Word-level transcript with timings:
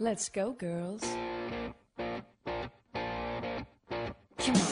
Let's 0.00 0.28
go, 0.28 0.52
girls. 0.52 1.02
Come 4.38 4.54
on. 4.54 4.62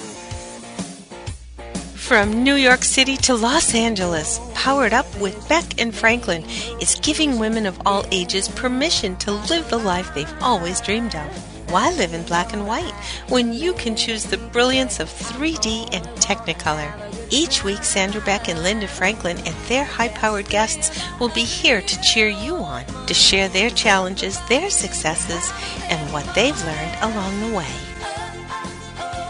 From 1.96 2.44
New 2.44 2.54
York 2.54 2.84
City 2.84 3.16
to 3.16 3.34
Los 3.34 3.74
Angeles, 3.74 4.38
Powered 4.54 4.92
Up 4.92 5.06
with 5.20 5.48
Beck 5.48 5.80
and 5.80 5.92
Franklin 5.92 6.44
is 6.80 7.00
giving 7.02 7.40
women 7.40 7.66
of 7.66 7.76
all 7.84 8.04
ages 8.12 8.46
permission 8.48 9.16
to 9.16 9.32
live 9.32 9.68
the 9.68 9.78
life 9.78 10.14
they've 10.14 10.32
always 10.40 10.80
dreamed 10.80 11.16
of. 11.16 11.55
Why 11.68 11.90
live 11.90 12.14
in 12.14 12.22
black 12.22 12.52
and 12.52 12.66
white 12.66 12.94
when 13.28 13.52
you 13.52 13.72
can 13.74 13.96
choose 13.96 14.24
the 14.24 14.38
brilliance 14.38 15.00
of 15.00 15.08
3D 15.08 15.88
and 15.92 16.06
Technicolor? 16.20 16.92
Each 17.30 17.64
week, 17.64 17.82
Sandra 17.82 18.20
Beck 18.20 18.48
and 18.48 18.62
Linda 18.62 18.86
Franklin 18.86 19.36
and 19.38 19.54
their 19.66 19.84
high 19.84 20.08
powered 20.08 20.48
guests 20.48 20.96
will 21.18 21.28
be 21.28 21.42
here 21.42 21.82
to 21.82 22.02
cheer 22.02 22.28
you 22.28 22.54
on, 22.54 22.84
to 23.06 23.14
share 23.14 23.48
their 23.48 23.70
challenges, 23.70 24.40
their 24.48 24.70
successes, 24.70 25.52
and 25.90 26.12
what 26.12 26.32
they've 26.36 26.64
learned 26.64 26.96
along 27.02 27.40
the 27.40 27.56
way. 27.56 27.95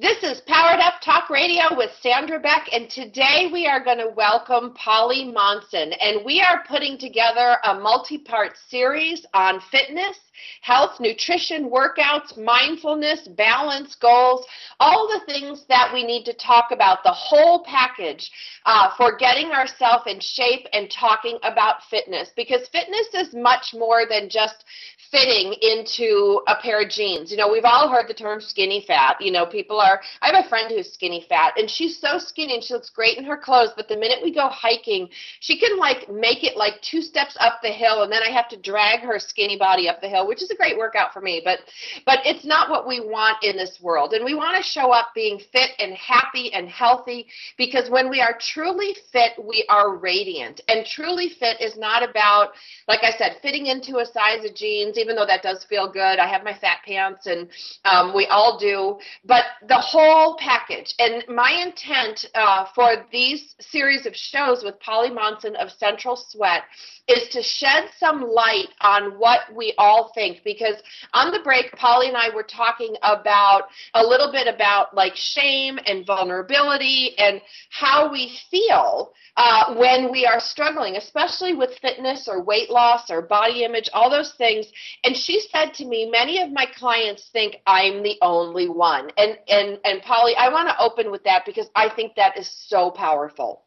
This 0.00 0.22
is 0.22 0.40
Powered 0.42 0.78
Up 0.78 1.00
Talk 1.02 1.28
Radio 1.28 1.76
with 1.76 1.90
Sandra 2.00 2.38
Beck, 2.38 2.68
and 2.72 2.88
today 2.88 3.50
we 3.52 3.66
are 3.66 3.82
going 3.82 3.98
to 3.98 4.12
welcome 4.16 4.72
Polly 4.74 5.24
Monson, 5.24 5.92
and 5.92 6.24
we 6.24 6.40
are 6.40 6.62
putting 6.68 6.98
together 6.98 7.56
a 7.64 7.74
multi-part 7.74 8.52
series 8.68 9.26
on 9.34 9.60
fitness, 9.72 10.16
health, 10.62 11.00
nutrition, 11.00 11.68
workouts, 11.68 12.36
mindfulness, 12.36 13.26
balance, 13.36 13.96
goals, 13.96 14.46
all 14.78 15.08
the 15.08 15.32
things 15.32 15.64
that 15.68 15.90
we 15.92 16.04
need 16.04 16.24
to 16.26 16.32
talk 16.34 16.66
about, 16.70 17.02
the 17.02 17.10
whole 17.10 17.64
package 17.64 18.30
uh, 18.66 18.90
for 18.96 19.16
getting 19.16 19.50
ourselves 19.50 20.04
in 20.06 20.20
shape 20.20 20.66
and 20.72 20.88
talking 20.92 21.38
about 21.42 21.82
fitness, 21.90 22.30
because 22.36 22.68
fitness 22.68 23.08
is 23.14 23.34
much 23.34 23.74
more 23.74 24.02
than 24.08 24.28
just 24.30 24.64
fitting 25.10 25.54
into 25.60 26.40
a 26.46 26.56
pair 26.60 26.82
of 26.82 26.90
jeans. 26.90 27.30
You 27.30 27.36
know, 27.36 27.50
we've 27.50 27.64
all 27.64 27.88
heard 27.88 28.08
the 28.08 28.14
term 28.14 28.40
skinny 28.40 28.84
fat. 28.86 29.16
You 29.20 29.32
know, 29.32 29.46
people 29.46 29.80
are, 29.80 30.00
I 30.20 30.34
have 30.34 30.44
a 30.44 30.48
friend 30.48 30.70
who's 30.70 30.92
skinny 30.92 31.24
fat 31.28 31.54
and 31.56 31.70
she's 31.70 31.98
so 31.98 32.18
skinny 32.18 32.54
and 32.54 32.62
she 32.62 32.74
looks 32.74 32.90
great 32.90 33.18
in 33.18 33.24
her 33.24 33.36
clothes, 33.36 33.70
but 33.76 33.88
the 33.88 33.96
minute 33.96 34.18
we 34.22 34.32
go 34.34 34.48
hiking, 34.48 35.08
she 35.40 35.58
can 35.58 35.78
like 35.78 36.08
make 36.10 36.44
it 36.44 36.56
like 36.56 36.80
two 36.82 37.00
steps 37.00 37.36
up 37.40 37.60
the 37.62 37.70
hill 37.70 38.02
and 38.02 38.12
then 38.12 38.22
I 38.22 38.30
have 38.30 38.48
to 38.50 38.56
drag 38.56 39.00
her 39.00 39.18
skinny 39.18 39.58
body 39.58 39.88
up 39.88 40.00
the 40.00 40.08
hill, 40.08 40.26
which 40.26 40.42
is 40.42 40.50
a 40.50 40.56
great 40.56 40.76
workout 40.76 41.12
for 41.12 41.20
me, 41.20 41.40
but 41.44 41.60
but 42.04 42.18
it's 42.24 42.44
not 42.44 42.70
what 42.70 42.86
we 42.86 43.00
want 43.00 43.42
in 43.42 43.56
this 43.56 43.78
world. 43.80 44.12
And 44.12 44.24
we 44.24 44.34
want 44.34 44.56
to 44.56 44.62
show 44.62 44.92
up 44.92 45.08
being 45.14 45.40
fit 45.52 45.70
and 45.78 45.94
happy 45.94 46.52
and 46.52 46.68
healthy 46.68 47.26
because 47.56 47.90
when 47.90 48.10
we 48.10 48.20
are 48.20 48.36
truly 48.38 48.96
fit, 49.12 49.32
we 49.42 49.64
are 49.68 49.96
radiant. 49.96 50.60
And 50.68 50.84
truly 50.84 51.30
fit 51.30 51.60
is 51.60 51.76
not 51.76 52.08
about 52.08 52.50
like 52.86 53.00
I 53.02 53.16
said, 53.16 53.36
fitting 53.42 53.66
into 53.66 53.98
a 53.98 54.06
size 54.06 54.44
of 54.44 54.54
jeans 54.54 54.97
even 54.98 55.16
though 55.16 55.26
that 55.26 55.42
does 55.42 55.64
feel 55.64 55.90
good. 55.90 56.18
I 56.18 56.26
have 56.26 56.44
my 56.44 56.54
fat 56.54 56.78
pants, 56.86 57.26
and 57.26 57.48
um, 57.84 58.14
we 58.14 58.26
all 58.26 58.58
do. 58.58 58.98
But 59.24 59.44
the 59.66 59.78
whole 59.78 60.36
package. 60.38 60.94
And 60.98 61.24
my 61.28 61.62
intent 61.64 62.26
uh, 62.34 62.66
for 62.74 63.06
these 63.10 63.54
series 63.60 64.06
of 64.06 64.14
shows 64.14 64.62
with 64.62 64.78
Polly 64.80 65.10
Monson 65.10 65.56
of 65.56 65.70
Central 65.70 66.16
Sweat 66.16 66.62
is 67.08 67.28
to 67.30 67.42
shed 67.42 67.88
some 67.98 68.22
light 68.22 68.68
on 68.80 69.18
what 69.18 69.40
we 69.54 69.74
all 69.78 70.12
think. 70.14 70.42
Because 70.44 70.76
on 71.14 71.32
the 71.32 71.40
break 71.40 71.72
polly 71.72 72.08
and 72.08 72.16
i 72.16 72.34
were 72.34 72.42
talking 72.42 72.94
about 73.02 73.64
a 73.94 74.02
little 74.02 74.30
bit 74.30 74.52
about 74.52 74.94
like 74.94 75.14
shame 75.14 75.78
and 75.86 76.06
vulnerability 76.06 77.16
and 77.18 77.40
how 77.70 78.10
we 78.10 78.38
feel 78.50 79.12
uh, 79.36 79.74
when 79.76 80.10
we 80.10 80.26
are 80.26 80.40
struggling 80.40 80.96
especially 80.96 81.54
with 81.54 81.78
fitness 81.80 82.28
or 82.28 82.42
weight 82.42 82.70
loss 82.70 83.10
or 83.10 83.22
body 83.22 83.64
image 83.64 83.88
all 83.92 84.10
those 84.10 84.32
things. 84.34 84.66
And 85.04 85.16
she 85.16 85.40
said 85.52 85.74
to 85.74 85.84
me 85.84 86.10
many 86.10 86.40
of 86.40 86.52
my 86.52 86.66
clients 86.76 87.28
think 87.32 87.56
i'm 87.66 88.02
the 88.02 88.18
only 88.22 88.68
one. 88.68 89.10
And 89.16 89.38
and 89.48 89.78
and 89.84 90.02
polly 90.02 90.34
i 90.36 90.48
want 90.48 90.68
to 90.68 90.80
open 90.80 91.10
with 91.10 91.24
that 91.24 91.44
because 91.46 91.68
i 91.74 91.88
think 91.88 92.14
that 92.16 92.38
is 92.38 92.50
so 92.68 92.90
powerful 92.90 93.62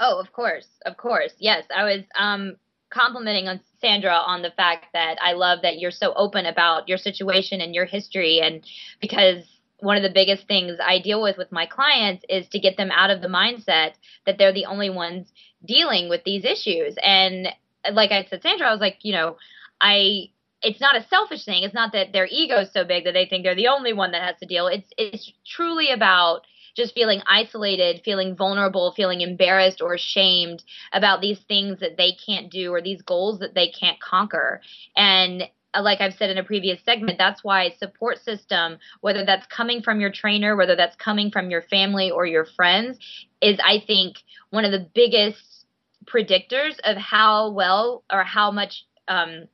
Oh, 0.00 0.20
of 0.20 0.32
course, 0.32 0.68
of 0.86 0.96
course. 0.96 1.32
Yes, 1.38 1.64
I 1.74 1.84
was 1.84 2.04
um, 2.16 2.56
complimenting 2.90 3.48
on 3.48 3.60
Sandra 3.80 4.14
on 4.14 4.42
the 4.42 4.52
fact 4.52 4.86
that 4.92 5.18
I 5.20 5.32
love 5.32 5.60
that 5.62 5.78
you're 5.78 5.90
so 5.90 6.12
open 6.14 6.46
about 6.46 6.88
your 6.88 6.98
situation 6.98 7.60
and 7.60 7.74
your 7.74 7.84
history, 7.84 8.40
and 8.40 8.64
because 9.00 9.44
one 9.80 9.96
of 9.96 10.02
the 10.02 10.10
biggest 10.10 10.46
things 10.48 10.78
I 10.84 11.00
deal 11.00 11.22
with 11.22 11.36
with 11.36 11.52
my 11.52 11.66
clients 11.66 12.24
is 12.28 12.48
to 12.48 12.58
get 12.58 12.76
them 12.76 12.90
out 12.90 13.10
of 13.10 13.22
the 13.22 13.28
mindset 13.28 13.92
that 14.26 14.36
they're 14.38 14.52
the 14.52 14.66
only 14.66 14.90
ones 14.90 15.32
dealing 15.64 16.08
with 16.08 16.24
these 16.24 16.44
issues. 16.44 16.96
And 17.02 17.48
like 17.92 18.10
I 18.10 18.24
said, 18.24 18.42
Sandra, 18.42 18.68
I 18.68 18.72
was 18.72 18.80
like, 18.80 18.98
you 19.02 19.12
know, 19.12 19.36
I 19.80 20.30
it's 20.60 20.80
not 20.80 20.96
a 20.96 21.06
selfish 21.06 21.44
thing. 21.44 21.62
It's 21.62 21.74
not 21.74 21.92
that 21.92 22.12
their 22.12 22.26
ego 22.28 22.56
is 22.60 22.72
so 22.72 22.84
big 22.84 23.04
that 23.04 23.12
they 23.12 23.26
think 23.26 23.44
they're 23.44 23.54
the 23.54 23.68
only 23.68 23.92
one 23.92 24.10
that 24.12 24.22
has 24.22 24.38
to 24.40 24.46
deal. 24.46 24.66
It's 24.66 24.90
it's 24.96 25.32
truly 25.46 25.90
about 25.92 26.42
just 26.78 26.94
feeling 26.94 27.20
isolated, 27.26 28.00
feeling 28.04 28.34
vulnerable, 28.34 28.92
feeling 28.96 29.20
embarrassed 29.20 29.82
or 29.82 29.92
ashamed 29.92 30.62
about 30.92 31.20
these 31.20 31.40
things 31.40 31.80
that 31.80 31.98
they 31.98 32.12
can't 32.24 32.50
do 32.50 32.72
or 32.72 32.80
these 32.80 33.02
goals 33.02 33.40
that 33.40 33.54
they 33.54 33.68
can't 33.68 34.00
conquer. 34.00 34.62
And 34.96 35.42
uh, 35.74 35.82
like 35.82 36.00
I've 36.00 36.14
said 36.14 36.30
in 36.30 36.38
a 36.38 36.44
previous 36.44 36.82
segment, 36.84 37.18
that's 37.18 37.44
why 37.44 37.74
support 37.78 38.22
system, 38.24 38.78
whether 39.00 39.26
that's 39.26 39.46
coming 39.48 39.82
from 39.82 40.00
your 40.00 40.10
trainer, 40.10 40.56
whether 40.56 40.76
that's 40.76 40.96
coming 40.96 41.30
from 41.30 41.50
your 41.50 41.62
family 41.62 42.10
or 42.10 42.24
your 42.24 42.46
friends, 42.46 42.98
is 43.42 43.58
I 43.62 43.82
think 43.86 44.16
one 44.50 44.64
of 44.64 44.72
the 44.72 44.88
biggest 44.94 45.66
predictors 46.06 46.78
of 46.84 46.96
how 46.96 47.50
well 47.50 48.04
or 48.10 48.24
how 48.24 48.50
much 48.50 48.86
um, 49.08 49.48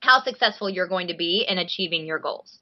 how 0.00 0.22
successful 0.22 0.68
you're 0.68 0.88
going 0.88 1.08
to 1.08 1.16
be 1.16 1.46
in 1.48 1.58
achieving 1.58 2.04
your 2.04 2.18
goals 2.18 2.58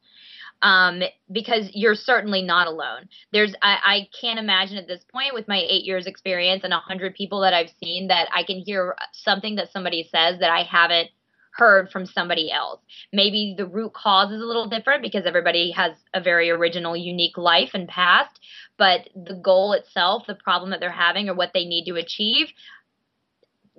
um, 0.62 1.03
because 1.31 1.71
you're 1.72 1.94
certainly 1.94 2.43
not 2.43 2.66
alone. 2.66 3.09
There's, 3.32 3.54
I, 3.62 3.78
I 3.84 4.09
can't 4.21 4.38
imagine 4.38 4.76
at 4.76 4.87
this 4.87 5.04
point 5.10 5.34
with 5.34 5.48
my 5.48 5.59
eight 5.59 5.84
years 5.84 6.06
experience 6.06 6.62
and 6.65 6.72
a 6.72 6.78
hundred 6.78 7.15
people 7.15 7.41
that 7.41 7.54
I've 7.54 7.71
seen 7.82 8.09
that 8.09 8.28
I 8.34 8.43
can 8.43 8.59
hear 8.59 8.97
something 9.12 9.56
that 9.56 9.72
somebody 9.72 10.09
says 10.10 10.38
that 10.41 10.50
I 10.50 10.62
haven't 10.62 11.10
heard 11.53 11.91
from 11.91 12.06
somebody 12.06 12.50
else. 12.53 12.81
Maybe 13.12 13.54
the 13.56 13.66
root 13.66 13.93
cause 13.93 14.31
is 14.31 14.41
a 14.41 14.47
little 14.47 14.69
different 14.69 15.03
because 15.03 15.26
everybody 15.26 15.72
has 15.72 15.93
a 16.15 16.21
very 16.21 16.50
original, 16.50 16.97
unique 16.97 17.37
life 17.37 17.71
and 17.75 17.88
past, 17.88 18.38
but 18.78 19.09
the 19.15 19.34
goal 19.34 19.72
itself, 19.72 20.25
the 20.27 20.34
problem 20.37 20.71
that 20.71 20.81
they're 20.81 20.91
having 20.91 21.28
or 21.28 21.34
what 21.34 21.50
they 21.53 21.65
need 21.65 21.84
to 21.87 21.97
achieve, 21.97 22.48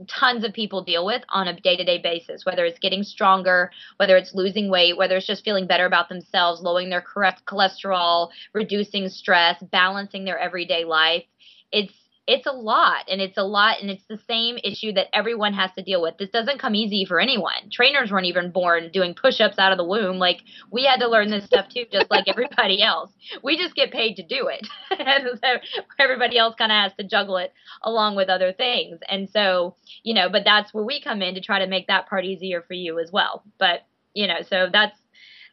tons 0.07 0.44
of 0.44 0.53
people 0.53 0.84
deal 0.84 1.06
with 1.06 1.23
on 1.29 1.47
a 1.47 1.59
day 1.59 1.75
to 1.75 1.84
day 1.84 1.97
basis, 1.97 2.45
whether 2.45 2.66
it's 2.66 2.79
getting 2.79 3.03
stronger, 3.03 3.72
whether 3.97 4.17
it's 4.17 4.34
losing 4.34 4.69
weight, 4.69 4.97
whether 4.97 5.17
it's 5.17 5.28
just 5.28 5.44
feeling 5.44 5.67
better 5.67 5.85
about 5.85 6.09
themselves, 6.09 6.62
lowering 6.62 6.89
their 6.89 7.01
correct 7.01 7.45
cholesterol, 7.45 8.29
reducing 8.53 9.09
stress, 9.09 9.62
balancing 9.72 10.25
their 10.25 10.39
everyday 10.39 10.85
life. 10.85 11.23
It's 11.72 11.94
it's 12.27 12.45
a 12.45 12.51
lot 12.51 13.05
and 13.09 13.19
it's 13.19 13.37
a 13.37 13.43
lot 13.43 13.81
and 13.81 13.89
it's 13.89 14.06
the 14.07 14.19
same 14.27 14.57
issue 14.63 14.94
that 14.94 15.07
everyone 15.13 15.53
has 15.53 15.71
to 15.73 15.83
deal 15.83 16.01
with. 16.01 16.18
This 16.18 16.29
doesn't 16.29 16.59
come 16.59 16.75
easy 16.75 17.03
for 17.03 17.19
anyone. 17.19 17.69
Trainers 17.71 18.12
weren't 18.12 18.27
even 18.27 18.51
born 18.51 18.91
doing 18.94 19.15
push-ups 19.15 19.57
out 19.57 19.71
of 19.71 19.77
the 19.77 19.83
womb. 19.83 20.18
Like 20.18 20.41
we 20.71 20.85
had 20.85 21.00
to 21.00 21.09
learn 21.09 21.29
this 21.29 21.45
stuff 21.45 21.68
too 21.69 21.85
just 21.91 22.12
like 22.12 22.27
everybody 22.27 22.81
else. 22.83 23.12
We 23.44 23.57
just 23.57 23.75
get 23.75 23.91
paid 23.91 24.15
to 24.15 24.23
do 24.23 24.50
it. 24.50 24.68
Everybody 26.00 26.38
else 26.38 26.56
kind 26.57 26.71
of 26.71 26.75
has 26.75 26.94
to 27.00 27.03
juggle 27.03 27.38
it 27.38 27.53
along 27.83 28.15
with 28.15 28.29
other 28.29 28.53
things. 28.53 29.00
And 29.09 29.29
so 29.29 29.75
you 30.03 30.13
know 30.13 30.29
but 30.29 30.44
that's 30.45 30.74
where 30.74 30.85
we 30.85 31.01
come 31.01 31.21
in 31.21 31.35
to 31.35 31.41
try 31.41 31.59
to 31.59 31.67
make 31.67 31.88
that 31.88 32.07
part 32.07 32.25
easier 32.25 32.62
for 32.62 32.74
you 32.74 33.00
as 33.00 33.12
well. 33.12 33.44
But 33.57 33.81
you 34.13 34.27
know 34.27 34.41
so 34.47 34.67
that's 34.71 34.97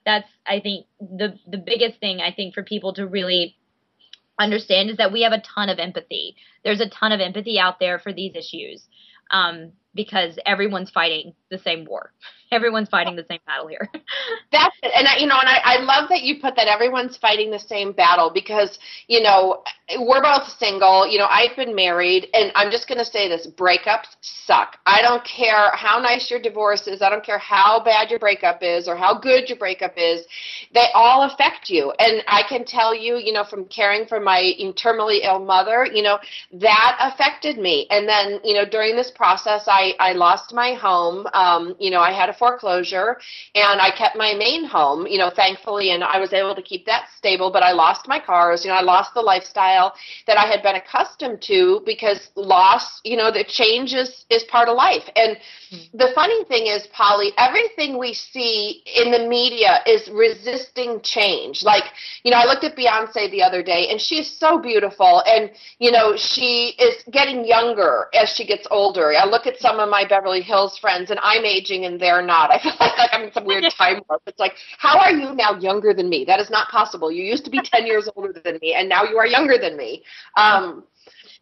that's 0.05 0.29
i 0.47 0.61
think 0.61 0.87
the 1.01 1.39
the 1.47 1.59
biggest 1.59 2.01
thing 2.01 2.21
i 2.21 2.33
think 2.33 2.55
for 2.55 2.63
people 2.63 2.95
to 2.95 3.07
really 3.07 3.58
understand 4.39 4.91
is 4.91 4.97
that 4.97 5.13
we 5.13 5.23
have 5.23 5.33
a 5.33 5.41
ton 5.41 5.69
of 5.69 5.79
empathy. 5.79 6.37
There's 6.65 6.81
a 6.81 6.89
ton 6.89 7.13
of 7.13 7.21
empathy 7.21 7.59
out 7.59 7.81
there 7.81 7.99
for 7.99 8.13
these 8.13 8.35
issues 8.35 8.87
um, 9.31 9.73
because 9.95 10.39
everyone's 10.47 10.91
fighting 10.91 11.35
the 11.51 11.59
same 11.59 11.85
war. 11.85 12.13
everyone's 12.53 12.89
fighting 12.89 13.17
the 13.17 13.25
same 13.29 13.41
battle 13.47 13.67
here. 13.67 13.89
That's 14.53 14.75
it. 14.83 14.93
And 14.95 15.07
I, 15.07 15.19
you 15.19 15.27
know, 15.27 15.39
and 15.39 15.49
I, 15.49 15.61
I 15.65 15.81
love 15.81 16.09
that 16.09 16.23
you 16.23 16.41
put 16.41 16.57
that 16.57 16.69
everyone's 16.69 17.17
fighting 17.17 17.51
the 17.51 17.59
same 17.59 17.93
battle 17.93 18.31
because, 18.33 18.79
you 19.07 19.23
know, 19.23 19.63
we're 19.99 20.23
both 20.23 20.49
single. 20.59 21.07
You 21.07 21.19
know, 21.19 21.27
I've 21.27 21.57
been 21.57 21.75
married 21.75 22.29
and 22.33 22.53
I'm 22.55 22.71
just 22.71 22.89
going 22.89 22.99
to 22.99 23.05
say 23.05 23.29
this, 23.29 23.47
breakups 23.47 24.17
suck. 24.21 24.79
I 24.87 25.03
don't 25.03 25.25
care 25.25 25.71
how 25.75 25.99
nice 26.01 26.31
your 26.31 26.41
divorce 26.41 26.87
is. 26.87 27.03
I 27.03 27.11
don't 27.11 27.25
care 27.25 27.39
how 27.39 27.83
bad 27.85 28.11
your 28.11 28.19
breakup 28.19 28.63
is 28.63 28.89
or 28.89 28.97
how 28.97 29.19
good 29.19 29.49
your 29.49 29.59
breakup 29.59 29.95
is. 29.97 30.25
They 30.75 30.87
all 30.95 31.23
affect 31.23 31.69
you. 31.69 31.93
And 31.99 32.23
I 32.29 32.43
can 32.49 32.65
tell 32.65 32.95
you, 32.95 33.17
you 33.17 33.33
know, 33.33 33.45
from 33.45 33.67
caring 33.67 34.07
for 34.07 34.21
my 34.21 34.53
terminally 34.77 35.21
ill 35.23 35.45
mother, 35.45 35.87
you 35.87 36.03
know, 36.03 36.19
that 36.53 36.97
affected 37.01 37.59
me. 37.59 37.87
And 37.91 38.09
then, 38.09 38.41
you 38.45 38.55
know, 38.55 38.65
during 38.69 38.97
this 38.97 39.11
process, 39.11 39.65
I, 39.67 39.95
I 39.99 40.13
lost 40.13 40.53
my 40.55 40.75
home. 40.75 41.27
Um, 41.39 41.77
you 41.79 41.91
know, 41.93 42.01
I 42.01 42.13
had 42.21 42.29
a 42.29 42.33
foreclosure 42.43 43.11
and 43.55 43.81
I 43.81 43.91
kept 43.97 44.17
my 44.17 44.35
main 44.35 44.65
home, 44.65 45.07
you 45.07 45.19
know, 45.19 45.31
thankfully, 45.31 45.93
and 45.93 46.03
I 46.03 46.19
was 46.19 46.33
able 46.33 46.55
to 46.61 46.63
keep 46.63 46.85
that 46.87 47.05
stable, 47.17 47.51
but 47.53 47.63
I 47.63 47.73
lost 47.73 48.09
my 48.09 48.19
cars, 48.19 48.65
you 48.65 48.71
know, 48.71 48.77
I 48.77 48.83
lost 48.83 49.15
the 49.15 49.21
lifestyle 49.21 49.95
that 50.27 50.37
I 50.37 50.47
had 50.53 50.63
been 50.63 50.75
accustomed 50.75 51.41
to 51.43 51.81
because 51.87 52.31
loss, 52.35 53.01
you 53.05 53.17
know, 53.17 53.31
the 53.31 53.45
change 53.45 53.95
is, 53.95 54.25
is 54.31 54.43
part 54.45 54.69
of 54.69 54.77
life. 54.77 55.07
And 55.15 55.37
the 55.93 56.11
funny 56.15 56.45
thing 56.45 56.67
is, 56.67 56.87
Polly, 56.89 57.33
everything 57.37 57.99
we 57.99 58.15
see 58.15 58.83
in 58.97 59.11
the 59.11 59.29
media 59.29 59.81
is 59.87 60.09
resisting 60.11 61.01
change. 61.03 61.63
Like, 61.63 61.85
you 62.23 62.31
know, 62.31 62.39
I 62.39 62.45
looked 62.47 62.65
at 62.65 62.77
Beyonce 62.77 63.31
the 63.31 63.43
other 63.43 63.63
day 63.63 63.89
and 63.91 64.01
she 64.01 64.19
is 64.19 64.31
so 64.31 64.59
beautiful 64.59 65.23
and, 65.27 65.51
you 65.79 65.91
know, 65.91 66.17
she 66.17 66.75
is 66.79 67.03
getting 67.11 67.45
younger 67.45 68.07
as 68.15 68.31
she 68.31 68.47
gets 68.47 68.67
older. 68.71 69.13
I 69.13 69.27
look 69.27 69.47
at 69.47 69.59
some 69.59 69.79
of 69.79 69.89
my 69.89 70.07
Beverly 70.07 70.41
Hills 70.41 70.79
friends 70.79 71.11
and 71.11 71.21
I'm 71.23 71.45
aging 71.45 71.85
and 71.85 72.01
they're 72.01 72.23
not. 72.23 72.51
I 72.55 72.59
feel 72.59 72.73
like, 72.81 72.97
like 72.97 73.11
I'm 73.13 73.23
in 73.25 73.33
some 73.33 73.45
weird 73.45 73.65
time 73.79 74.01
warp. 74.09 74.23
It's 74.27 74.39
like, 74.41 74.55
how 74.79 74.99
are 74.99 75.13
you 75.13 75.35
now 75.35 75.59
younger 75.59 75.93
than 75.93 76.09
me? 76.09 76.25
That 76.25 76.41
is 76.41 76.51
not 76.51 76.69
possible. 76.69 77.11
You 77.11 77.25
used 77.25 77.45
to 77.45 77.51
be 77.51 77.61
10 77.61 77.87
years 77.87 78.09
older 78.17 78.33
than 78.33 78.59
me 78.63 78.75
and 78.75 78.89
now 78.89 79.05
you 79.05 79.19
are 79.19 79.27
younger 79.27 79.59
than 79.59 79.77
me. 79.77 80.03
Um, 80.37 80.85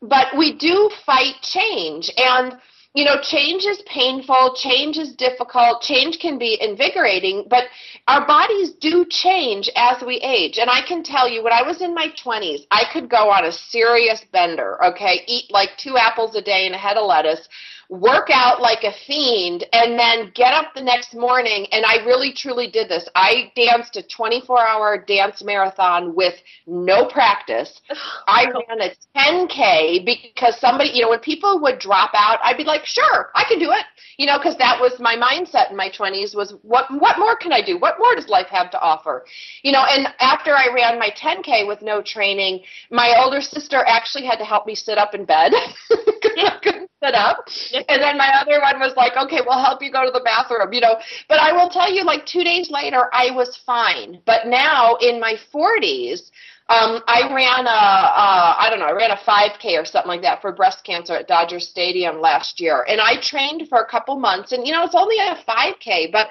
but 0.03 0.37
we 0.37 0.57
do 0.57 0.91
fight 1.05 1.37
change 1.43 2.11
and 2.17 2.57
you 2.97 3.05
know, 3.05 3.21
change 3.21 3.67
is 3.67 3.83
painful, 3.83 4.57
change 4.57 4.97
is 4.97 5.15
difficult, 5.15 5.83
change 5.83 6.19
can 6.19 6.39
be 6.39 6.57
invigorating, 6.59 7.45
but 7.47 7.65
our 8.09 8.27
bodies 8.27 8.73
do 8.81 9.05
change 9.11 9.69
as 9.77 10.03
we 10.03 10.17
age. 10.17 10.57
And 10.57 10.71
I 10.71 10.81
can 10.81 11.03
tell 11.03 11.29
you, 11.29 11.45
when 11.45 11.53
I 11.53 11.61
was 11.61 11.83
in 11.83 11.95
my 11.95 12.09
20s, 12.25 12.67
I 12.71 12.85
could 12.91 13.11
go 13.11 13.31
on 13.31 13.45
a 13.45 13.53
serious 13.53 14.25
bender, 14.33 14.83
okay, 14.83 15.21
eat 15.27 15.51
like 15.51 15.77
two 15.77 15.99
apples 15.99 16.35
a 16.37 16.41
day 16.41 16.65
and 16.65 16.75
a 16.75 16.79
head 16.79 16.97
of 16.97 17.07
lettuce 17.07 17.47
work 17.89 18.29
out 18.33 18.61
like 18.61 18.83
a 18.83 18.93
fiend, 19.07 19.65
and 19.73 19.99
then 19.99 20.33
get 20.35 20.53
up 20.53 20.75
the 20.75 20.83
next 20.83 21.15
morning. 21.15 21.67
And 21.73 21.85
I 21.85 22.05
really 22.05 22.33
truly 22.33 22.69
did 22.71 22.89
this. 22.89 23.09
I 23.15 23.53
danced 23.55 23.97
a 23.97 24.03
24 24.03 24.67
hour 24.67 24.99
dance 24.99 25.43
marathon 25.43 26.15
with 26.15 26.35
no 26.67 27.07
practice. 27.07 27.81
I 28.29 28.45
ran 28.45 28.81
a 28.81 28.95
10K 29.17 30.05
because 30.05 30.59
somebody, 30.61 30.91
you 30.91 31.03
know, 31.03 31.11
when 31.11 31.21
people 31.21 31.61
would 31.63 31.79
drop 31.79 32.11
out, 32.15 32.39
I'd 32.43 32.57
be 32.57 32.65
like, 32.65 32.85
sure, 32.85 33.31
I 33.35 33.45
can 33.49 33.59
do 33.59 33.71
it. 33.73 33.85
You 34.19 34.27
know, 34.27 34.39
because 34.39 34.57
that 34.59 34.81
was 34.81 34.99
my 34.99 35.15
mindset 35.15 35.71
in 35.71 35.77
my 35.77 35.91
20s 35.91 36.35
was 36.35 36.55
what 36.63 36.87
what 36.91 37.19
more 37.19 37.37
can 37.37 37.53
I 37.53 37.61
do? 37.61 37.79
What 37.79 37.97
more 37.99 38.15
does 38.15 38.29
life 38.29 38.47
have 38.49 38.71
to 38.71 38.81
offer? 38.81 39.25
You 39.63 39.73
know, 39.73 39.85
and 39.85 40.09
after 40.21 40.55
I 40.55 40.69
ran 40.75 40.99
my 40.99 41.11
10K 41.11 41.67
with 41.67 41.83
no 41.83 42.01
training, 42.03 42.63
my 42.91 43.15
older 43.23 43.43
sister 43.43 43.85
actually 43.87 44.25
had 44.25 44.39
to 44.39 44.45
help 44.45 44.67
me 44.67 44.75
sit 44.75 44.97
up 44.97 45.15
in 45.15 45.25
bed. 45.27 45.53
I 46.45 46.59
couldn't 46.63 46.91
sit 47.03 47.15
up. 47.15 47.49
And 47.73 48.03
then 48.03 48.19
my 48.19 48.31
other 48.41 48.61
one 48.61 48.81
was 48.81 48.95
like, 48.97 49.17
okay, 49.17 49.41
we'll 49.47 49.63
help 49.63 49.83
you 49.83 49.91
go 49.91 50.05
to 50.05 50.11
the 50.11 50.21
bathroom, 50.25 50.73
you 50.73 50.81
know. 50.81 50.97
But 51.29 51.41
I 51.41 51.53
will 51.53 51.69
tell 51.69 51.91
you, 51.93 52.05
like 52.05 52.27
two 52.27 52.45
days 52.45 52.71
later, 52.71 53.09
I 53.13 53.31
was 53.31 53.57
fine. 53.57 54.21
But 54.27 54.47
now 54.47 54.97
in 54.97 55.21
my 55.21 55.37
40s, 55.53 56.31
um, 56.69 57.01
I 57.07 57.33
ran 57.33 57.67
a, 57.67 58.71
don't 58.71 58.81
know, 58.81 58.87
I 58.87 58.93
ran 58.93 59.13
a 59.13 59.17
5K 59.17 59.81
or 59.81 59.85
something 59.85 60.09
like 60.09 60.23
that 60.23 60.41
for 60.41 60.51
breast 60.53 60.83
cancer 60.85 61.15
at 61.15 61.29
Dodger 61.29 61.61
Stadium 61.61 62.21
last 62.21 62.61
year. 62.61 62.85
And 62.89 63.01
I 63.01 63.21
trained 63.21 63.69
for 63.69 63.79
a 63.79 63.87
couple 63.87 64.19
months. 64.19 64.51
And, 64.53 64.67
you 64.67 64.73
know, 64.73 64.83
it's 64.85 64.95
only 64.97 65.17
a 65.19 65.37
5K, 65.49 66.11
but 66.11 66.29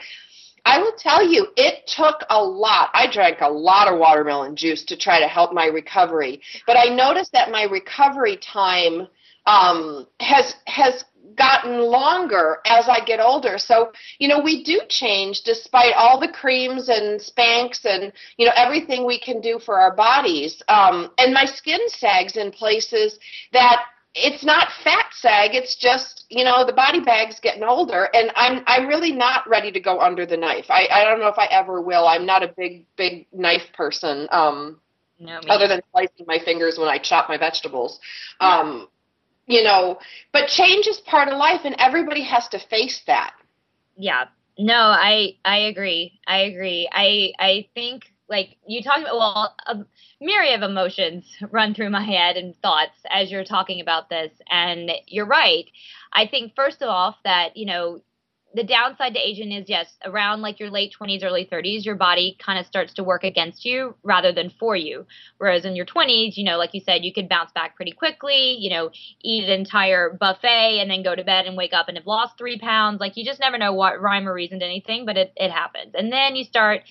I 0.66 0.80
will 0.80 0.94
tell 0.98 1.26
you, 1.26 1.48
it 1.56 1.88
took 1.88 2.22
a 2.30 2.44
lot. 2.44 2.90
I 2.94 3.10
drank 3.10 3.42
a 3.42 3.48
lot 3.48 3.88
of 3.88 4.00
watermelon 4.00 4.56
juice 4.56 4.84
to 4.86 4.98
try 4.98 5.20
to 5.20 5.28
help 5.28 5.54
my 5.54 5.68
recovery. 5.68 6.42
But 6.66 6.76
I 6.76 6.94
noticed 6.94 7.32
that 7.34 7.52
my 7.52 7.64
recovery 7.64 8.38
time 8.38 9.08
um, 9.46 10.08
has 10.20 10.56
has 10.68 11.06
gotten 11.36 11.80
longer 11.80 12.60
as 12.66 12.88
I 12.88 13.04
get 13.04 13.20
older. 13.20 13.58
So, 13.58 13.92
you 14.20 14.28
know, 14.28 14.40
we 14.40 14.64
do 14.64 14.82
change 14.88 15.42
despite 15.42 15.94
all 15.96 16.20
the 16.20 16.28
creams 16.28 16.90
and 16.90 17.20
Spanx 17.20 17.86
and, 17.86 18.12
you 18.38 18.46
know, 18.46 18.54
everything 18.56 19.06
we 19.06 19.20
can 19.20 19.42
do 19.42 19.60
for 19.60 19.80
our 19.80 19.96
bodies. 19.96 20.62
Um, 20.68 21.12
and 21.18 21.34
my 21.34 21.46
skin 21.46 21.82
sags 21.88 22.38
in 22.38 22.52
places 22.52 23.20
that 23.54 23.82
it's 24.14 24.46
not 24.46 24.70
fat 24.84 25.08
sag, 25.12 25.56
it's 25.56 25.76
just, 25.76 26.26
you 26.30 26.46
know, 26.46 26.66
the 26.66 26.72
body 26.72 27.02
bag's 27.02 27.40
getting 27.42 27.64
older 27.64 28.10
and 28.14 28.32
I'm 28.36 28.64
I'm 28.66 28.88
really 28.88 29.12
not 29.12 29.48
ready 29.48 29.72
to 29.74 29.80
go 29.80 30.00
under 30.00 30.26
the 30.26 30.38
knife. 30.38 30.68
I, 30.70 30.88
I 30.90 31.04
don't 31.04 31.20
know 31.20 31.28
if 31.28 31.38
I 31.38 31.48
ever 31.48 31.82
will. 31.82 32.08
I'm 32.08 32.26
not 32.26 32.42
a 32.42 32.54
big, 32.56 32.86
big 32.96 33.28
knife 33.34 33.74
person. 33.74 34.28
Um 34.32 34.80
no, 35.20 35.40
other 35.50 35.68
than 35.68 35.82
slicing 35.92 36.26
my 36.28 36.40
fingers 36.44 36.78
when 36.78 36.90
I 36.90 36.98
chop 36.98 37.30
my 37.30 37.38
vegetables. 37.38 38.00
Um, 38.42 38.90
you 39.48 39.64
know, 39.64 40.00
but 40.32 40.48
change 40.48 40.88
is 40.88 40.98
part 41.00 41.28
of 41.30 41.38
life 41.38 41.62
and 41.64 41.76
everybody 41.80 42.24
has 42.24 42.48
to 42.50 42.60
face 42.60 43.02
that. 43.08 43.34
Yeah. 43.96 44.26
No, 44.58 44.76
I 44.76 45.36
I 45.44 45.58
agree. 45.58 46.20
I 46.28 46.40
agree. 46.42 46.90
I 46.92 47.34
I 47.40 47.68
think 47.74 48.04
like 48.30 48.58
you 48.66 48.82
talked 48.82 49.02
about 49.02 49.16
well 49.18 49.56
a 49.68 49.86
myriad 50.22 50.64
of 50.64 50.70
emotions 50.70 51.26
run 51.52 51.74
through 51.74 51.90
my 51.90 52.04
head 52.04 52.38
and 52.38 52.56
thoughts 52.62 52.98
as 53.10 53.32
you're 53.32 53.44
talking 53.44 53.82
about 53.82 54.10
this 54.10 54.32
and 54.50 54.92
you're 55.08 55.26
right. 55.26 55.66
I 56.14 56.28
think 56.28 56.54
first 56.56 56.82
of 56.82 56.90
all 56.90 57.18
that, 57.26 57.58
you 57.58 57.66
know, 57.66 58.02
the 58.56 58.64
downside 58.64 59.14
to 59.14 59.20
aging 59.20 59.52
is 59.52 59.68
yes, 59.68 59.98
around 60.06 60.42
like 60.42 60.62
your 60.62 60.70
late 60.70 60.96
20s, 60.98 61.24
early 61.24 61.48
30s, 61.52 61.86
your 61.86 61.96
body 61.96 62.38
kind 62.44 62.58
of 62.58 62.66
starts 62.66 62.94
to 62.94 63.04
work 63.04 63.26
against 63.26 63.66
you 63.66 63.96
rather 64.02 64.32
than 64.32 64.50
for 64.50 64.78
you. 64.78 65.06
Whereas 65.38 65.66
in 65.66 65.76
your 65.76 65.86
20s, 65.86 66.38
you 66.38 66.46
know, 66.46 66.58
like 66.58 66.74
you 66.74 66.80
said, 66.80 67.04
you 67.04 67.14
could 67.14 67.28
bounce 67.28 67.52
back 67.52 67.76
pretty 67.76 67.92
quickly, 67.92 68.56
you 68.58 68.70
know, 68.70 68.92
eat 69.22 69.44
an 69.44 69.60
entire 69.60 70.18
buffet 70.18 70.80
and 70.80 70.90
then 70.90 71.04
go 71.04 71.14
to 71.14 71.24
bed 71.24 71.46
and 71.46 71.58
wake 71.58 71.74
up 71.74 71.90
and 71.90 71.98
have 71.98 72.08
lost 72.08 72.38
three 72.38 72.58
pounds. 72.58 73.02
Like 73.02 73.18
you 73.18 73.26
just 73.26 73.42
never 73.42 73.58
know 73.58 73.74
what 73.74 74.02
rhyme 74.02 74.28
or 74.28 74.34
reason 74.34 74.60
to 74.60 74.66
anything, 74.66 75.06
but 75.06 75.18
it, 75.18 75.34
it 75.36 75.52
happens. 75.52 75.94
And 75.94 76.12
then 76.12 76.38
you 76.38 76.46
start 76.46 76.82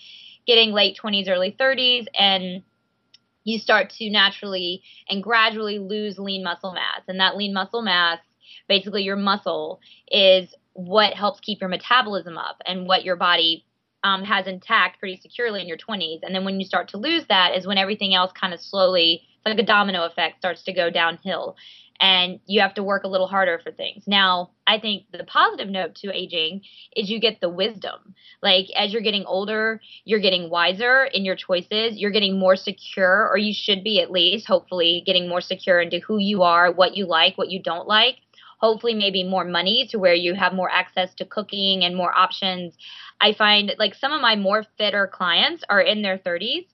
getting 0.46 0.72
late 0.72 0.98
20s, 1.02 1.28
early 1.30 1.56
30s, 1.58 2.06
and 2.18 2.62
you 3.44 3.58
start 3.58 3.88
to 3.90 4.10
naturally 4.10 4.82
and 5.08 5.22
gradually 5.22 5.78
lose 5.78 6.18
lean 6.18 6.44
muscle 6.44 6.74
mass. 6.74 7.00
And 7.08 7.20
that 7.20 7.36
lean 7.36 7.54
muscle 7.54 7.82
mass 7.82 8.18
basically 8.68 9.02
your 9.02 9.16
muscle 9.16 9.80
is 10.10 10.54
what 10.74 11.14
helps 11.14 11.40
keep 11.40 11.60
your 11.60 11.70
metabolism 11.70 12.36
up 12.36 12.60
and 12.66 12.86
what 12.86 13.04
your 13.04 13.16
body 13.16 13.64
um, 14.02 14.22
has 14.22 14.46
intact 14.46 14.98
pretty 14.98 15.16
securely 15.16 15.62
in 15.62 15.66
your 15.66 15.78
20s. 15.78 16.20
And 16.22 16.34
then 16.34 16.44
when 16.44 16.60
you 16.60 16.66
start 16.66 16.88
to 16.88 16.98
lose 16.98 17.24
that 17.28 17.56
is 17.56 17.66
when 17.66 17.78
everything 17.78 18.14
else 18.14 18.32
kind 18.38 18.52
of 18.52 18.60
slowly, 18.60 19.22
like 19.46 19.58
a 19.58 19.64
domino 19.64 20.04
effect, 20.04 20.38
starts 20.38 20.62
to 20.64 20.72
go 20.72 20.90
downhill. 20.90 21.56
And 22.00 22.40
you 22.44 22.60
have 22.60 22.74
to 22.74 22.82
work 22.82 23.04
a 23.04 23.08
little 23.08 23.28
harder 23.28 23.60
for 23.62 23.70
things. 23.70 24.02
Now, 24.06 24.50
I 24.66 24.80
think 24.80 25.04
the 25.12 25.22
positive 25.22 25.68
note 25.68 25.94
to 25.96 26.12
aging 26.12 26.62
is 26.94 27.08
you 27.08 27.20
get 27.20 27.40
the 27.40 27.48
wisdom. 27.48 28.14
Like, 28.42 28.66
as 28.76 28.92
you're 28.92 29.00
getting 29.00 29.24
older, 29.26 29.80
you're 30.04 30.20
getting 30.20 30.50
wiser 30.50 31.04
in 31.04 31.24
your 31.24 31.36
choices. 31.36 31.96
You're 31.96 32.10
getting 32.10 32.36
more 32.36 32.56
secure, 32.56 33.28
or 33.30 33.38
you 33.38 33.54
should 33.54 33.84
be 33.84 34.00
at 34.00 34.10
least, 34.10 34.48
hopefully, 34.48 35.04
getting 35.06 35.28
more 35.28 35.40
secure 35.40 35.80
into 35.80 36.00
who 36.00 36.18
you 36.18 36.42
are, 36.42 36.72
what 36.72 36.96
you 36.96 37.06
like, 37.06 37.38
what 37.38 37.50
you 37.50 37.62
don't 37.62 37.86
like 37.86 38.16
hopefully 38.64 38.94
maybe 38.94 39.22
more 39.22 39.44
money 39.44 39.86
to 39.90 39.98
where 39.98 40.14
you 40.14 40.32
have 40.32 40.54
more 40.54 40.70
access 40.70 41.14
to 41.14 41.26
cooking 41.26 41.84
and 41.84 41.94
more 41.94 42.16
options. 42.16 42.74
I 43.20 43.34
find 43.34 43.70
like 43.78 43.94
some 43.94 44.10
of 44.10 44.22
my 44.22 44.36
more 44.36 44.64
fitter 44.78 45.06
clients 45.06 45.62
are 45.68 45.82
in 45.82 46.00
their 46.00 46.16
30s 46.16 46.64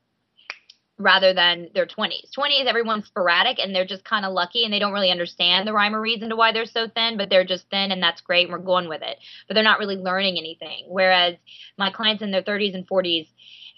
rather 0.98 1.34
than 1.34 1.68
their 1.74 1.86
20s. 1.86 2.30
20s, 2.38 2.66
everyone's 2.66 3.06
sporadic 3.06 3.58
and 3.58 3.74
they're 3.74 3.84
just 3.84 4.04
kind 4.04 4.24
of 4.24 4.32
lucky 4.32 4.62
and 4.62 4.72
they 4.72 4.78
don't 4.78 4.92
really 4.92 5.10
understand 5.10 5.66
the 5.66 5.72
rhyme 5.72 5.96
or 5.96 6.00
reason 6.00 6.28
to 6.28 6.36
why 6.36 6.52
they're 6.52 6.64
so 6.64 6.86
thin, 6.94 7.16
but 7.16 7.28
they're 7.28 7.44
just 7.44 7.68
thin 7.70 7.90
and 7.90 8.00
that's 8.00 8.20
great 8.20 8.44
and 8.44 8.52
we're 8.52 8.64
going 8.64 8.88
with 8.88 9.02
it. 9.02 9.16
But 9.48 9.54
they're 9.54 9.64
not 9.64 9.80
really 9.80 9.96
learning 9.96 10.38
anything. 10.38 10.84
Whereas 10.86 11.34
my 11.76 11.90
clients 11.90 12.22
in 12.22 12.30
their 12.30 12.44
30s 12.44 12.76
and 12.76 12.86
40s 12.86 13.26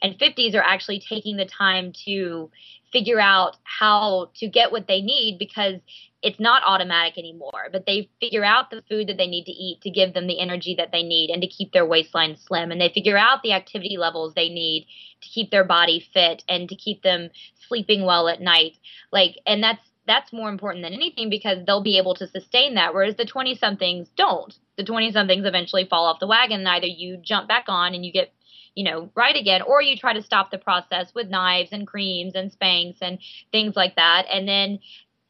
and 0.02 0.18
50s 0.18 0.54
are 0.54 0.62
actually 0.62 1.00
taking 1.08 1.38
the 1.38 1.46
time 1.46 1.94
to 2.04 2.50
figure 2.92 3.20
out 3.20 3.56
how 3.62 4.30
to 4.34 4.48
get 4.48 4.70
what 4.70 4.86
they 4.86 5.00
need 5.00 5.38
because 5.38 5.76
it's 6.22 6.38
not 6.38 6.62
automatic 6.64 7.18
anymore, 7.18 7.68
but 7.72 7.84
they 7.86 8.08
figure 8.20 8.44
out 8.44 8.70
the 8.70 8.82
food 8.88 9.08
that 9.08 9.16
they 9.16 9.26
need 9.26 9.44
to 9.44 9.52
eat 9.52 9.80
to 9.82 9.90
give 9.90 10.14
them 10.14 10.26
the 10.26 10.40
energy 10.40 10.76
that 10.78 10.92
they 10.92 11.02
need 11.02 11.30
and 11.30 11.42
to 11.42 11.48
keep 11.48 11.72
their 11.72 11.86
waistline 11.86 12.36
slim. 12.36 12.70
And 12.70 12.80
they 12.80 12.90
figure 12.90 13.18
out 13.18 13.42
the 13.42 13.52
activity 13.52 13.96
levels 13.96 14.34
they 14.34 14.48
need 14.48 14.86
to 15.22 15.28
keep 15.28 15.50
their 15.50 15.64
body 15.64 16.06
fit 16.14 16.44
and 16.48 16.68
to 16.68 16.76
keep 16.76 17.02
them 17.02 17.30
sleeping 17.68 18.04
well 18.04 18.28
at 18.28 18.40
night. 18.40 18.78
Like, 19.10 19.38
and 19.46 19.62
that's 19.62 19.80
that's 20.06 20.32
more 20.32 20.48
important 20.48 20.84
than 20.84 20.92
anything 20.92 21.30
because 21.30 21.58
they'll 21.66 21.82
be 21.82 21.98
able 21.98 22.14
to 22.14 22.26
sustain 22.26 22.74
that 22.74 22.92
whereas 22.92 23.14
the 23.16 23.24
20 23.24 23.54
somethings 23.54 24.08
don't 24.16 24.58
the 24.76 24.84
20 24.84 25.12
somethings 25.12 25.46
eventually 25.46 25.86
fall 25.88 26.06
off 26.06 26.18
the 26.18 26.26
wagon 26.26 26.60
and 26.60 26.68
either 26.68 26.86
you 26.86 27.16
jump 27.22 27.46
back 27.46 27.66
on 27.68 27.94
and 27.94 28.04
you 28.04 28.12
get 28.12 28.32
you 28.74 28.84
know 28.84 29.10
right 29.14 29.36
again 29.36 29.62
or 29.62 29.80
you 29.80 29.96
try 29.96 30.12
to 30.12 30.22
stop 30.22 30.50
the 30.50 30.58
process 30.58 31.12
with 31.14 31.28
knives 31.28 31.70
and 31.72 31.86
creams 31.86 32.34
and 32.34 32.50
Spanx 32.50 32.96
and 33.00 33.18
things 33.52 33.76
like 33.76 33.94
that 33.96 34.26
and 34.28 34.48
then 34.48 34.80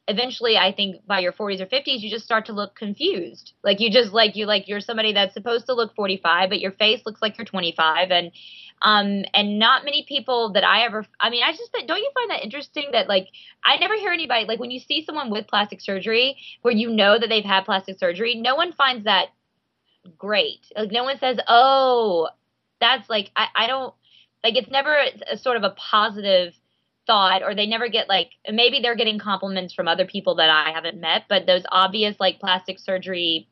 eventually 0.07 0.57
i 0.57 0.71
think 0.71 1.05
by 1.07 1.19
your 1.19 1.31
40s 1.31 1.61
or 1.61 1.65
50s 1.65 2.01
you 2.01 2.09
just 2.09 2.25
start 2.25 2.45
to 2.47 2.53
look 2.53 2.75
confused 2.75 3.53
like 3.63 3.79
you 3.79 3.89
just 3.89 4.11
like 4.11 4.35
you 4.35 4.45
like 4.45 4.67
you're 4.67 4.81
somebody 4.81 5.13
that's 5.13 5.33
supposed 5.33 5.65
to 5.67 5.73
look 5.73 5.95
45 5.95 6.49
but 6.49 6.59
your 6.59 6.71
face 6.71 7.01
looks 7.05 7.21
like 7.21 7.37
you're 7.37 7.45
25 7.45 8.11
and 8.11 8.31
um, 8.83 9.23
and 9.33 9.59
not 9.59 9.85
many 9.85 10.05
people 10.07 10.51
that 10.53 10.65
I 10.65 10.83
ever, 10.83 11.05
I 11.19 11.29
mean, 11.29 11.41
I 11.41 11.51
just, 11.51 11.71
don't 11.87 11.97
you 11.97 12.11
find 12.13 12.31
that 12.31 12.43
interesting 12.43 12.89
that 12.91 13.07
like, 13.07 13.29
I 13.63 13.77
never 13.77 13.95
hear 13.95 14.11
anybody, 14.11 14.45
like 14.45 14.59
when 14.59 14.71
you 14.71 14.81
see 14.81 15.05
someone 15.05 15.31
with 15.31 15.47
plastic 15.47 15.79
surgery 15.79 16.35
where 16.61 16.73
you 16.73 16.89
know 16.89 17.17
that 17.17 17.29
they've 17.29 17.45
had 17.45 17.63
plastic 17.63 17.97
surgery, 17.97 18.35
no 18.35 18.55
one 18.55 18.73
finds 18.73 19.05
that 19.05 19.27
great. 20.17 20.59
Like 20.75 20.91
no 20.91 21.05
one 21.05 21.17
says, 21.17 21.37
oh, 21.47 22.27
that's 22.81 23.09
like, 23.09 23.31
I, 23.37 23.47
I 23.55 23.67
don't, 23.67 23.93
like 24.43 24.57
it's 24.57 24.69
never 24.69 24.93
a, 24.93 25.35
a 25.35 25.37
sort 25.37 25.55
of 25.55 25.63
a 25.63 25.69
positive 25.69 26.53
thought 27.05 27.43
or 27.43 27.55
they 27.55 27.65
never 27.65 27.89
get 27.89 28.07
like 28.07 28.29
maybe 28.51 28.79
they're 28.81 28.95
getting 28.95 29.19
compliments 29.19 29.73
from 29.73 29.87
other 29.87 30.05
people 30.05 30.35
that 30.35 30.49
I 30.49 30.71
haven't 30.71 30.99
met 30.99 31.23
but 31.27 31.45
those 31.45 31.63
obvious 31.69 32.15
like 32.19 32.39
plastic 32.39 32.79
surgery 32.79 33.47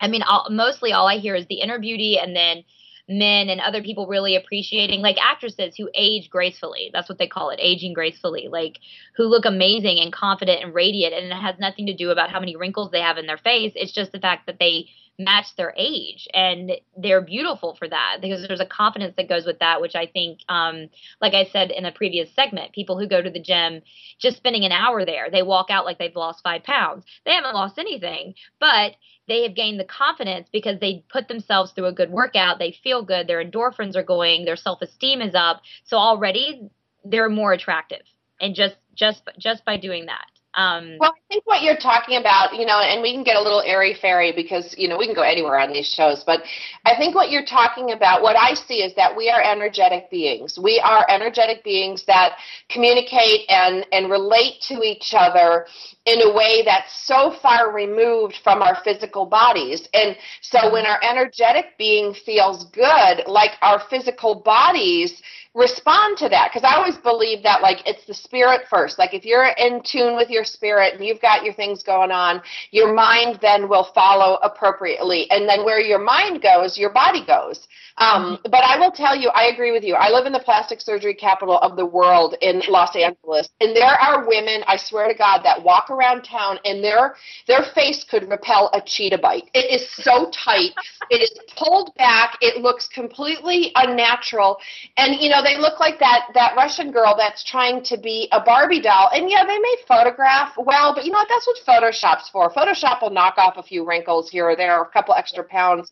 I 0.00 0.08
mean 0.08 0.22
all, 0.22 0.46
mostly 0.50 0.92
all 0.92 1.08
I 1.08 1.18
hear 1.18 1.34
is 1.34 1.46
the 1.46 1.60
inner 1.60 1.78
beauty 1.78 2.18
and 2.18 2.34
then 2.34 2.64
men 3.10 3.48
and 3.48 3.60
other 3.60 3.82
people 3.82 4.06
really 4.06 4.36
appreciating 4.36 5.00
like 5.00 5.16
actresses 5.20 5.74
who 5.76 5.90
age 5.94 6.30
gracefully. 6.30 6.90
That's 6.92 7.08
what 7.08 7.18
they 7.18 7.26
call 7.26 7.50
it 7.50 7.58
aging 7.60 7.92
gracefully 7.92 8.48
like 8.50 8.78
who 9.16 9.24
look 9.24 9.44
amazing 9.44 9.98
and 9.98 10.12
confident 10.12 10.62
and 10.62 10.72
radiant 10.72 11.12
and 11.12 11.26
it 11.26 11.34
has 11.34 11.56
nothing 11.58 11.86
to 11.86 11.96
do 11.96 12.10
about 12.10 12.30
how 12.30 12.38
many 12.38 12.54
wrinkles 12.54 12.92
they 12.92 13.00
have 13.00 13.18
in 13.18 13.26
their 13.26 13.36
face. 13.36 13.72
It's 13.74 13.92
just 13.92 14.12
the 14.12 14.20
fact 14.20 14.46
that 14.46 14.58
they 14.60 14.86
match 15.20 15.46
their 15.56 15.74
age 15.76 16.26
and 16.32 16.72
they're 16.96 17.20
beautiful 17.20 17.74
for 17.78 17.88
that 17.88 18.18
because 18.20 18.46
there's 18.46 18.60
a 18.60 18.66
confidence 18.66 19.14
that 19.16 19.28
goes 19.28 19.44
with 19.44 19.58
that 19.58 19.80
which 19.80 19.94
i 19.94 20.06
think 20.06 20.40
um, 20.48 20.88
like 21.20 21.34
i 21.34 21.44
said 21.44 21.70
in 21.70 21.84
a 21.84 21.92
previous 21.92 22.34
segment 22.34 22.72
people 22.72 22.98
who 22.98 23.06
go 23.06 23.20
to 23.20 23.30
the 23.30 23.40
gym 23.40 23.82
just 24.18 24.36
spending 24.36 24.64
an 24.64 24.72
hour 24.72 25.04
there 25.04 25.30
they 25.30 25.42
walk 25.42 25.66
out 25.70 25.84
like 25.84 25.98
they've 25.98 26.16
lost 26.16 26.42
five 26.42 26.62
pounds 26.62 27.04
they 27.24 27.32
haven't 27.32 27.54
lost 27.54 27.78
anything 27.78 28.34
but 28.58 28.96
they 29.28 29.44
have 29.44 29.54
gained 29.54 29.78
the 29.78 29.84
confidence 29.84 30.48
because 30.52 30.80
they 30.80 31.04
put 31.08 31.28
themselves 31.28 31.70
through 31.70 31.86
a 31.86 31.92
good 31.92 32.10
workout. 32.10 32.58
They 32.58 32.74
feel 32.82 33.04
good. 33.04 33.28
Their 33.28 33.44
endorphins 33.44 33.94
are 33.94 34.02
going. 34.02 34.44
Their 34.44 34.56
self 34.56 34.82
esteem 34.82 35.22
is 35.22 35.36
up. 35.36 35.62
So 35.84 35.96
already 35.98 36.68
they're 37.04 37.28
more 37.28 37.52
attractive, 37.52 38.02
and 38.40 38.56
just 38.56 38.74
just 38.96 39.22
just 39.38 39.64
by 39.64 39.76
doing 39.76 40.06
that. 40.06 40.26
Um, 40.54 40.96
well, 40.98 41.12
I 41.12 41.20
think 41.28 41.46
what 41.46 41.62
you're 41.62 41.76
talking 41.76 42.18
about, 42.18 42.54
you 42.54 42.66
know, 42.66 42.80
and 42.80 43.00
we 43.02 43.12
can 43.12 43.22
get 43.22 43.36
a 43.36 43.40
little 43.40 43.62
airy 43.62 43.94
fairy 43.94 44.32
because, 44.32 44.74
you 44.76 44.88
know, 44.88 44.98
we 44.98 45.06
can 45.06 45.14
go 45.14 45.22
anywhere 45.22 45.58
on 45.60 45.72
these 45.72 45.86
shows, 45.86 46.24
but 46.24 46.42
I 46.84 46.96
think 46.96 47.14
what 47.14 47.30
you're 47.30 47.44
talking 47.44 47.92
about, 47.92 48.22
what 48.22 48.36
I 48.36 48.54
see 48.54 48.82
is 48.82 48.92
that 48.96 49.16
we 49.16 49.30
are 49.30 49.40
energetic 49.40 50.10
beings. 50.10 50.58
We 50.60 50.80
are 50.80 51.06
energetic 51.08 51.62
beings 51.62 52.04
that 52.06 52.36
communicate 52.68 53.48
and, 53.48 53.86
and 53.92 54.10
relate 54.10 54.60
to 54.62 54.82
each 54.82 55.14
other 55.16 55.66
in 56.10 56.22
a 56.22 56.34
way 56.34 56.62
that's 56.64 57.06
so 57.06 57.36
far 57.40 57.72
removed 57.72 58.34
from 58.42 58.62
our 58.62 58.78
physical 58.82 59.26
bodies. 59.26 59.88
And 59.94 60.16
so 60.40 60.72
when 60.72 60.84
our 60.84 60.98
energetic 61.02 61.78
being 61.78 62.14
feels 62.14 62.64
good, 62.70 63.22
like 63.26 63.52
our 63.62 63.80
physical 63.88 64.34
bodies, 64.34 65.22
respond 65.54 66.16
to 66.16 66.28
that. 66.28 66.50
Because 66.52 66.68
i 66.68 66.76
always 66.76 66.96
believe 66.98 67.42
that 67.42 67.60
like 67.60 67.78
it's 67.86 68.04
the 68.06 68.14
spirit 68.14 68.62
first. 68.70 68.98
Like 68.98 69.14
if 69.14 69.24
you're 69.24 69.48
in 69.58 69.82
tune 69.82 70.16
with 70.16 70.30
your 70.30 70.44
spirit 70.44 70.94
and 70.94 71.04
you've 71.04 71.20
got 71.20 71.44
your 71.44 71.54
things 71.54 71.82
going 71.82 72.10
on 72.10 72.40
your 72.70 72.94
mind 72.94 73.38
then 73.42 73.68
will 73.68 73.90
follow 73.94 74.38
appropriately. 74.42 75.28
And 75.30 75.48
then 75.48 75.64
where 75.64 75.80
your 75.80 75.98
mind 75.98 76.42
goes 76.42 76.78
your 76.78 76.90
body 76.90 77.24
goes. 77.26 77.66
Um, 77.98 78.38
mm-hmm. 78.38 78.50
but 78.50 78.62
i 78.62 78.78
will 78.78 78.92
tell 78.92 79.16
you 79.16 79.28
i 79.30 79.46
agree 79.46 79.72
with 79.72 79.82
you. 79.82 79.94
I 79.94 80.10
live 80.10 80.26
in 80.26 80.32
the 80.32 80.40
plastic 80.40 80.80
surgery 80.80 81.14
capital 81.14 81.58
of 81.58 81.76
the 81.76 81.86
world 81.86 82.36
in 82.40 82.62
los 82.68 82.94
angeles. 82.94 83.48
And 83.60 83.74
there 83.74 83.98
are 83.98 84.28
women 84.28 84.62
i 84.68 84.76
swear 84.76 85.08
to 85.08 85.14
god 85.14 85.42
that 85.42 85.62
walk 85.62 85.90
around 85.90 85.99
town 86.22 86.58
and 86.64 86.82
their 86.82 87.14
their 87.46 87.64
face 87.74 88.04
could 88.04 88.28
repel 88.28 88.70
a 88.72 88.80
cheetah 88.80 89.18
bite 89.18 89.48
it 89.54 89.70
is 89.70 89.88
so 89.90 90.30
tight 90.32 90.72
it 91.10 91.20
is 91.20 91.30
pulled 91.56 91.94
back 91.96 92.36
it 92.40 92.62
looks 92.62 92.88
completely 92.88 93.72
unnatural 93.74 94.58
and 94.96 95.20
you 95.20 95.28
know 95.28 95.42
they 95.42 95.58
look 95.58 95.78
like 95.80 95.98
that 95.98 96.28
that 96.34 96.54
Russian 96.56 96.90
girl 96.90 97.14
that's 97.16 97.44
trying 97.44 97.82
to 97.84 97.96
be 97.96 98.28
a 98.32 98.40
Barbie 98.40 98.80
doll. 98.80 99.10
And 99.12 99.30
yeah, 99.30 99.44
they 99.44 99.58
may 99.58 99.74
photograph 99.86 100.54
well, 100.56 100.94
but 100.94 101.04
you 101.04 101.12
know 101.12 101.18
what? 101.18 101.28
That's 101.28 101.46
what 101.46 101.82
Photoshop's 101.82 102.28
for. 102.28 102.50
Photoshop 102.50 103.02
will 103.02 103.10
knock 103.10 103.38
off 103.38 103.56
a 103.56 103.62
few 103.62 103.86
wrinkles 103.86 104.30
here 104.30 104.48
or 104.50 104.56
there, 104.56 104.80
a 104.80 104.86
couple 104.86 105.14
extra 105.14 105.44
pounds. 105.44 105.90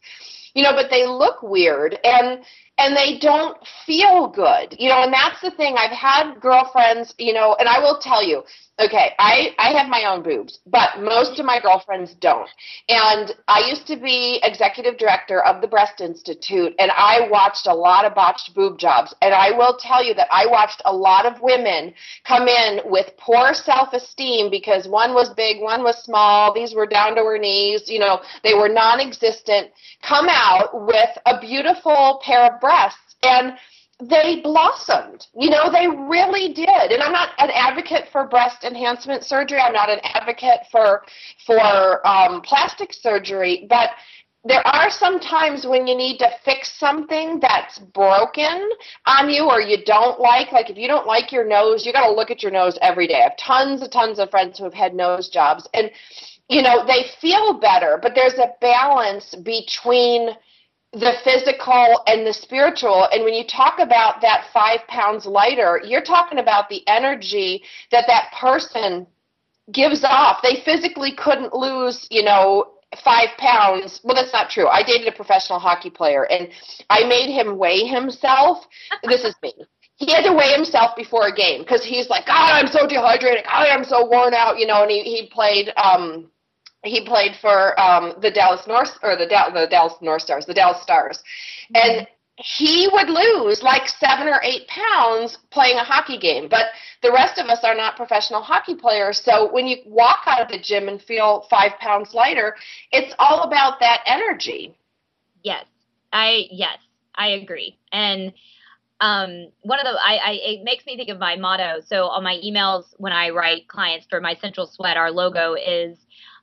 You 0.54 0.62
know, 0.62 0.72
but 0.72 0.90
they 0.90 1.06
look 1.06 1.42
weird 1.42 1.98
and 2.04 2.42
and 2.78 2.97
they 2.97 3.18
don't 3.18 3.58
feel 3.85 4.28
good. 4.28 4.76
You 4.78 4.88
know, 4.88 5.02
and 5.02 5.12
that's 5.12 5.40
the 5.40 5.50
thing. 5.50 5.76
I've 5.76 5.90
had 5.90 6.40
girlfriends, 6.40 7.14
you 7.18 7.32
know, 7.32 7.56
and 7.58 7.68
I 7.68 7.80
will 7.80 7.99
tell 7.99 8.25
you, 8.25 8.44
okay, 8.80 9.12
I, 9.18 9.54
I 9.58 9.70
have 9.70 9.88
my 9.88 10.04
own 10.04 10.23
boobs, 10.23 10.61
but 10.66 11.00
most 11.00 11.40
of 11.40 11.47
my 11.47 11.61
girlfriends 11.61 12.14
don't. 12.14 12.49
And 12.88 13.35
I 13.49 13.66
used 13.68 13.87
to 13.88 13.97
be 13.97 14.40
executive 14.42 14.99
director 14.99 15.42
of 15.42 15.61
the 15.61 15.66
Breast 15.66 16.00
Institute, 16.00 16.75
and 16.78 16.90
I 16.92 17.28
watched 17.28 17.66
a 17.66 17.75
lot 17.75 18.04
of 18.04 18.14
botched 18.14 18.54
boob 18.54 18.78
jobs. 18.78 19.14
And 19.20 19.35
I 19.35 19.50
will 19.50 19.76
tell 19.80 20.04
you 20.04 20.14
that 20.14 20.28
I 20.30 20.47
watched 20.47 20.80
a 20.85 20.94
lot 20.94 21.26
of 21.26 21.40
women 21.42 21.92
come 22.25 22.47
in 22.47 22.80
with 22.85 23.11
poor 23.18 23.52
self 23.52 23.92
esteem 23.92 24.50
because 24.50 24.87
one 24.87 25.12
was 25.12 25.30
big, 25.30 25.61
one 25.61 25.82
was 25.82 26.02
small, 26.04 26.54
these 26.54 26.75
were 26.75 26.87
down 26.87 27.16
to 27.16 27.23
her 27.23 27.38
knees, 27.38 27.88
you 27.88 27.99
know, 27.99 28.20
they 28.44 28.54
were 28.54 28.68
non 28.68 29.00
existent, 29.00 29.70
come 30.02 30.28
out 30.28 30.87
with 30.87 31.11
a 31.26 31.40
beautiful 31.40 32.20
pair 32.25 32.44
of 32.54 32.61
And 33.22 33.54
they 34.00 34.40
blossomed. 34.42 35.26
You 35.34 35.50
know, 35.50 35.72
they 35.72 35.88
really 35.88 36.52
did. 36.52 36.92
And 36.92 37.02
I'm 37.02 37.12
not 37.12 37.30
an 37.38 37.50
advocate 37.52 38.08
for 38.12 38.26
breast 38.28 38.62
enhancement 38.62 39.25
surgery. 39.25 39.58
I'm 39.58 39.72
not 39.72 39.90
an 39.90 39.98
advocate 40.04 40.60
for 40.70 41.02
for 41.46 42.06
um, 42.06 42.40
plastic 42.42 42.92
surgery, 42.92 43.66
but 43.68 43.90
there 44.44 44.64
are 44.66 44.88
some 44.88 45.18
times 45.18 45.66
when 45.66 45.87
you 45.88 45.96
need 45.96 46.18
to 46.18 46.30
fix 46.44 46.72
something 46.78 47.40
that's 47.40 47.80
broken 47.80 48.70
on 49.04 49.28
you 49.28 49.50
or 49.50 49.60
you 49.60 49.84
don't 49.84 50.20
like. 50.20 50.52
Like 50.52 50.70
if 50.70 50.76
you 50.76 50.87
don't 50.87 51.06
like 51.06 51.32
your 51.32 51.44
nose, 51.44 51.84
you 51.84 51.92
got 51.92 52.06
to 52.06 52.12
look 52.12 52.30
at 52.30 52.42
your 52.42 52.52
nose 52.52 52.78
every 52.80 53.08
day. 53.08 53.16
I 53.16 53.25
have 53.25 53.37
tons 53.37 53.82
and 53.82 53.90
tons 53.90 54.20
of 54.20 54.30
friends 54.30 54.58
who 54.58 54.64
have 54.64 54.75
had 54.75 54.94
nose 54.94 55.28
jobs, 55.28 55.68
and 55.75 55.90
you 56.48 56.62
know 56.62 56.87
they 56.87 57.06
feel 57.20 57.58
better, 57.58 57.98
but 58.00 58.14
there's 58.14 58.38
a 58.38 58.52
balance 58.60 59.34
between 59.34 60.30
the 60.92 61.12
physical 61.23 62.02
and 62.07 62.26
the 62.26 62.33
spiritual. 62.33 63.09
And 63.12 63.25
when 63.25 63.35
you 63.35 63.45
talk 63.47 63.78
about 63.78 64.21
that 64.23 64.47
five 64.52 64.80
pounds 64.88 65.26
lighter, 65.26 65.80
you're 65.85 66.02
talking 66.02 66.38
about 66.38 66.68
the 66.68 66.87
energy 66.88 67.62
that 67.92 68.04
that 68.07 68.33
person 68.40 69.07
gives 69.73 70.02
off. 70.04 70.38
They 70.42 70.62
physically 70.64 71.14
couldn't 71.14 71.54
lose, 71.54 72.07
you 72.11 72.23
know, 72.23 72.73
five 73.04 73.28
pounds. 73.37 74.00
Well, 74.02 74.14
that's 74.14 74.33
not 74.33 74.50
true. 74.50 74.66
I 74.66 74.83
dated 74.83 75.09
a 75.09 75.12
professional 75.12 75.59
hockey 75.59 75.90
player 75.90 76.25
and 76.25 76.49
I 76.88 77.04
made 77.04 77.30
him 77.30 77.59
weigh 77.59 77.85
himself. 77.85 78.64
this 79.02 79.25
is 79.25 79.35
me. 79.42 79.52
He 79.97 80.12
had 80.12 80.23
to 80.23 80.33
weigh 80.33 80.52
himself 80.52 80.97
before 80.97 81.26
a 81.26 81.35
game 81.35 81.62
because 81.62 81.85
he's 81.85 82.09
like, 82.09 82.25
God, 82.26 82.52
I'm 82.52 82.68
so 82.68 82.87
dehydrated. 82.87 83.45
God, 83.45 83.66
I'm 83.68 83.85
so 83.85 84.07
worn 84.07 84.33
out, 84.33 84.59
you 84.59 84.66
know, 84.66 84.83
and 84.83 84.90
he, 84.90 85.02
he 85.02 85.28
played, 85.30 85.73
um, 85.76 86.30
he 86.85 87.04
played 87.04 87.32
for 87.40 87.78
um, 87.80 88.14
the 88.20 88.30
Dallas 88.30 88.66
North 88.66 88.97
or 89.02 89.16
the, 89.16 89.26
da- 89.26 89.50
the 89.50 89.66
Dallas 89.66 89.94
North 90.00 90.23
Stars, 90.23 90.47
the 90.47 90.54
Dallas 90.54 90.82
Stars, 90.82 91.23
mm-hmm. 91.75 91.99
and 91.99 92.08
he 92.37 92.88
would 92.92 93.11
lose 93.11 93.62
like 93.62 93.88
seven 93.88 94.28
or 94.28 94.40
eight 94.44 94.68
pounds 94.68 95.38
playing 95.50 95.76
a 95.76 95.85
hockey 95.85 96.18
game. 96.18 96.49
But 96.49 96.66
the 97.02 97.12
rest 97.12 97.38
of 97.38 97.47
us 97.47 97.64
are 97.64 97.75
not 97.75 97.97
professional 97.97 98.42
hockey 98.42 98.76
players. 98.76 99.20
So 99.20 99.52
when 99.52 99.66
you 99.66 99.78
walk 99.87 100.20
out 100.26 100.40
of 100.40 100.49
the 100.49 100.58
gym 100.58 100.88
and 100.88 101.02
feel 101.02 101.47
five 101.50 101.73
pounds 101.80 102.14
lighter, 102.14 102.54
it's 102.92 103.12
all 103.18 103.42
about 103.42 103.80
that 103.80 104.02
energy. 104.06 104.76
Yes, 105.42 105.64
I 106.12 106.44
yes 106.50 106.78
I 107.14 107.28
agree, 107.30 107.76
and 107.92 108.32
um, 109.00 109.49
one 109.62 109.78
of 109.78 109.85
the 109.85 109.99
I, 110.00 110.18
I 110.25 110.38
it 110.42 110.64
makes 110.64 110.87
me 110.87 110.97
think 110.97 111.08
of 111.08 111.18
my 111.18 111.37
motto. 111.37 111.80
So 111.87 112.06
on 112.06 112.23
my 112.23 112.37
emails 112.44 112.85
when 112.99 113.12
I 113.12 113.30
write 113.30 113.68
clients 113.68 114.06
for 114.08 114.20
my 114.20 114.35
Central 114.37 114.66
Sweat, 114.66 114.97
our 114.97 115.11
logo 115.11 115.54
is 115.54 115.99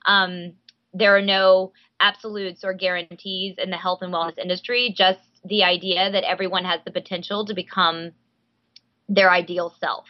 um, 0.06 0.54
there 0.94 1.16
are 1.16 1.22
no 1.22 1.74
absolutes 2.00 2.64
or 2.64 2.74
guarantees 2.74 3.56
in 3.58 3.70
the 3.70 3.78
health 3.78 4.00
and 4.02 4.14
wellness 4.14 4.38
industry, 4.38 4.94
just 4.96 5.20
the 5.44 5.64
idea 5.64 6.12
that 6.12 6.24
everyone 6.24 6.66
has 6.66 6.80
the 6.86 6.92
potential 6.92 7.46
to 7.46 7.54
become 7.54 8.12
their 9.08 9.32
ideal 9.32 9.74
self. 9.80 10.06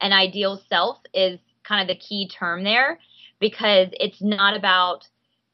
And 0.00 0.12
ideal 0.12 0.60
self 0.68 0.98
is 1.14 1.38
kind 1.66 1.82
of 1.88 1.94
the 1.94 2.00
key 2.00 2.28
term 2.28 2.64
there 2.64 2.98
because 3.40 3.88
it's 3.92 4.20
not 4.20 4.56
about 4.56 5.06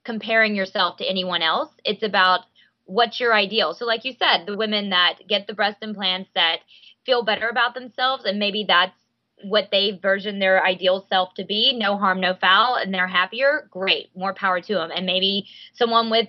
comparing 0.05 0.55
yourself 0.55 0.97
to 0.99 1.09
anyone 1.09 1.43
else. 1.43 1.71
It's 1.85 2.03
about 2.03 2.41
what's 2.85 3.21
your 3.21 3.35
ideal. 3.35 3.75
So, 3.75 3.85
like 3.85 4.05
you 4.05 4.15
said, 4.19 4.47
the 4.47 4.57
women 4.57 4.91
that 4.91 5.19
get 5.29 5.47
the 5.47 5.55
breast 5.55 5.79
implants 5.83 6.31
that 6.35 6.61
feel 7.05 7.25
better 7.25 7.49
about 7.49 7.75
themselves, 7.75 8.25
and 8.25 8.39
maybe 8.39 8.65
that's 8.67 8.97
what 9.43 9.69
they 9.71 9.99
version 10.03 10.39
their 10.39 10.65
ideal 10.65 11.07
self 11.09 11.35
to 11.35 11.45
be, 11.45 11.77
no 11.77 11.97
harm, 11.97 12.21
no 12.21 12.35
foul, 12.35 12.77
and 12.77 12.93
they're 12.93 13.09
happier, 13.09 13.69
great, 13.71 14.11
more 14.17 14.35
power 14.35 14.61
to 14.61 14.75
them. 14.75 14.91
And 14.95 15.07
maybe 15.07 15.47
someone 15.75 16.11
with 16.11 16.29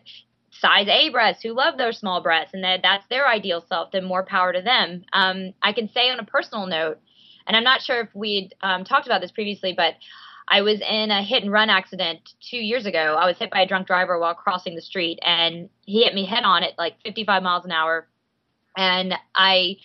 size 0.51 0.88
A 0.88 1.10
breasts 1.10 1.44
who 1.44 1.54
love 1.54 1.78
their 1.78 1.92
small 1.92 2.22
breasts 2.22 2.54
and 2.54 2.63
that 2.63 2.82
that's 2.84 3.06
their 3.10 3.28
ideal 3.28 3.63
self, 3.68 3.92
then 3.92 4.06
more 4.06 4.24
power 4.24 4.54
to 4.54 4.62
them. 4.62 5.06
Um, 5.13 5.54
I 5.62 5.74
can 5.74 5.89
say 5.89 6.10
on 6.10 6.20
a 6.20 6.25
personal 6.25 6.68
note, 6.68 7.00
and 7.48 7.56
I'm 7.56 7.63
not 7.63 7.82
sure 7.82 8.01
if 8.01 8.10
we'd 8.13 8.54
um, 8.62 8.84
talked 8.84 9.08
about 9.08 9.22
this 9.22 9.32
previously, 9.32 9.74
but 9.75 9.96
I 10.48 10.62
was 10.62 10.82
in 10.82 11.12
a 11.12 11.24
hit 11.24 11.44
and 11.44 11.51
run 11.51 11.70
accident 11.70 12.34
two 12.42 12.58
years 12.58 12.86
ago. 12.86 13.16
I 13.20 13.25
was 13.28 13.38
hit 13.38 13.51
by 13.51 13.62
a 13.62 13.68
drunk 13.68 13.88
driver 13.88 14.20
while 14.20 14.34
crossing 14.34 14.75
the 14.75 14.82
street, 14.82 15.20
and 15.22 15.70
he 15.86 16.04
hit 16.04 16.13
me 16.13 16.25
head 16.25 16.44
on 16.44 16.63
at 16.63 16.78
like 16.78 16.96
55 17.04 17.44
miles 17.44 17.66
an 17.66 17.72
hour. 17.72 18.08
And 18.75 19.13
I 19.36 19.78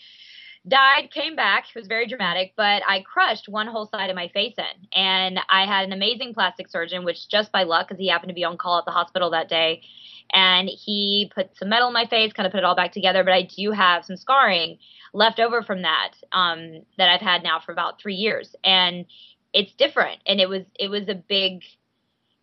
died, 0.66 1.10
came 1.12 1.36
back. 1.36 1.66
It 1.68 1.78
was 1.78 1.86
very 1.86 2.06
dramatic, 2.06 2.54
but 2.56 2.82
I 2.86 3.00
crushed 3.02 3.48
one 3.48 3.66
whole 3.66 3.86
side 3.86 4.10
of 4.10 4.16
my 4.16 4.28
face 4.28 4.54
in. 4.56 4.88
And 4.94 5.38
I 5.48 5.66
had 5.66 5.84
an 5.84 5.92
amazing 5.92 6.34
plastic 6.34 6.68
surgeon, 6.68 7.04
which 7.04 7.28
just 7.28 7.52
by 7.52 7.64
luck, 7.64 7.88
because 7.88 8.00
he 8.00 8.08
happened 8.08 8.30
to 8.30 8.34
be 8.34 8.44
on 8.44 8.56
call 8.56 8.78
at 8.78 8.84
the 8.84 8.90
hospital 8.90 9.30
that 9.30 9.48
day, 9.48 9.82
and 10.32 10.68
he 10.68 11.30
put 11.34 11.56
some 11.56 11.68
metal 11.68 11.88
in 11.88 11.94
my 11.94 12.06
face, 12.06 12.32
kind 12.32 12.46
of 12.46 12.52
put 12.52 12.58
it 12.58 12.64
all 12.64 12.76
back 12.76 12.92
together. 12.92 13.24
But 13.24 13.34
I 13.34 13.42
do 13.42 13.72
have 13.72 14.04
some 14.04 14.16
scarring 14.16 14.78
left 15.12 15.38
over 15.38 15.62
from 15.62 15.82
that 15.82 16.12
um, 16.32 16.82
that 16.96 17.08
I've 17.08 17.20
had 17.20 17.42
now 17.42 17.60
for 17.60 17.72
about 17.72 18.00
three 18.00 18.16
years, 18.16 18.54
and 18.64 19.04
it's 19.52 19.72
different. 19.74 20.20
And 20.26 20.40
it 20.40 20.48
was 20.48 20.62
it 20.78 20.88
was 20.88 21.08
a 21.08 21.14
big 21.14 21.60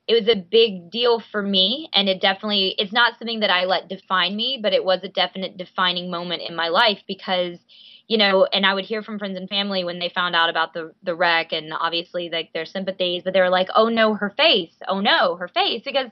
it 0.07 0.13
was 0.13 0.27
a 0.27 0.39
big 0.39 0.91
deal 0.91 1.21
for 1.31 1.41
me 1.41 1.87
and 1.93 2.09
it 2.09 2.19
definitely 2.19 2.75
it's 2.77 2.91
not 2.91 3.17
something 3.17 3.39
that 3.41 3.49
I 3.49 3.65
let 3.65 3.87
define 3.87 4.35
me, 4.35 4.59
but 4.61 4.73
it 4.73 4.83
was 4.83 4.99
a 5.03 5.07
definite 5.07 5.57
defining 5.57 6.09
moment 6.09 6.41
in 6.47 6.55
my 6.55 6.67
life 6.69 6.99
because 7.07 7.57
you 8.11 8.17
know, 8.17 8.43
and 8.43 8.65
I 8.65 8.73
would 8.73 8.83
hear 8.83 9.01
from 9.03 9.19
friends 9.19 9.37
and 9.37 9.47
family 9.47 9.85
when 9.85 9.99
they 9.99 10.09
found 10.09 10.35
out 10.35 10.49
about 10.49 10.73
the 10.73 10.93
the 11.01 11.15
wreck 11.15 11.53
and 11.53 11.71
obviously 11.71 12.29
like 12.29 12.51
their 12.51 12.65
sympathies, 12.65 13.23
but 13.23 13.31
they 13.31 13.39
were 13.39 13.49
like, 13.49 13.69
"Oh 13.73 13.87
no, 13.87 14.15
her 14.15 14.31
face. 14.35 14.73
Oh 14.85 14.99
no, 14.99 15.37
her 15.37 15.47
face." 15.47 15.83
Because 15.85 16.07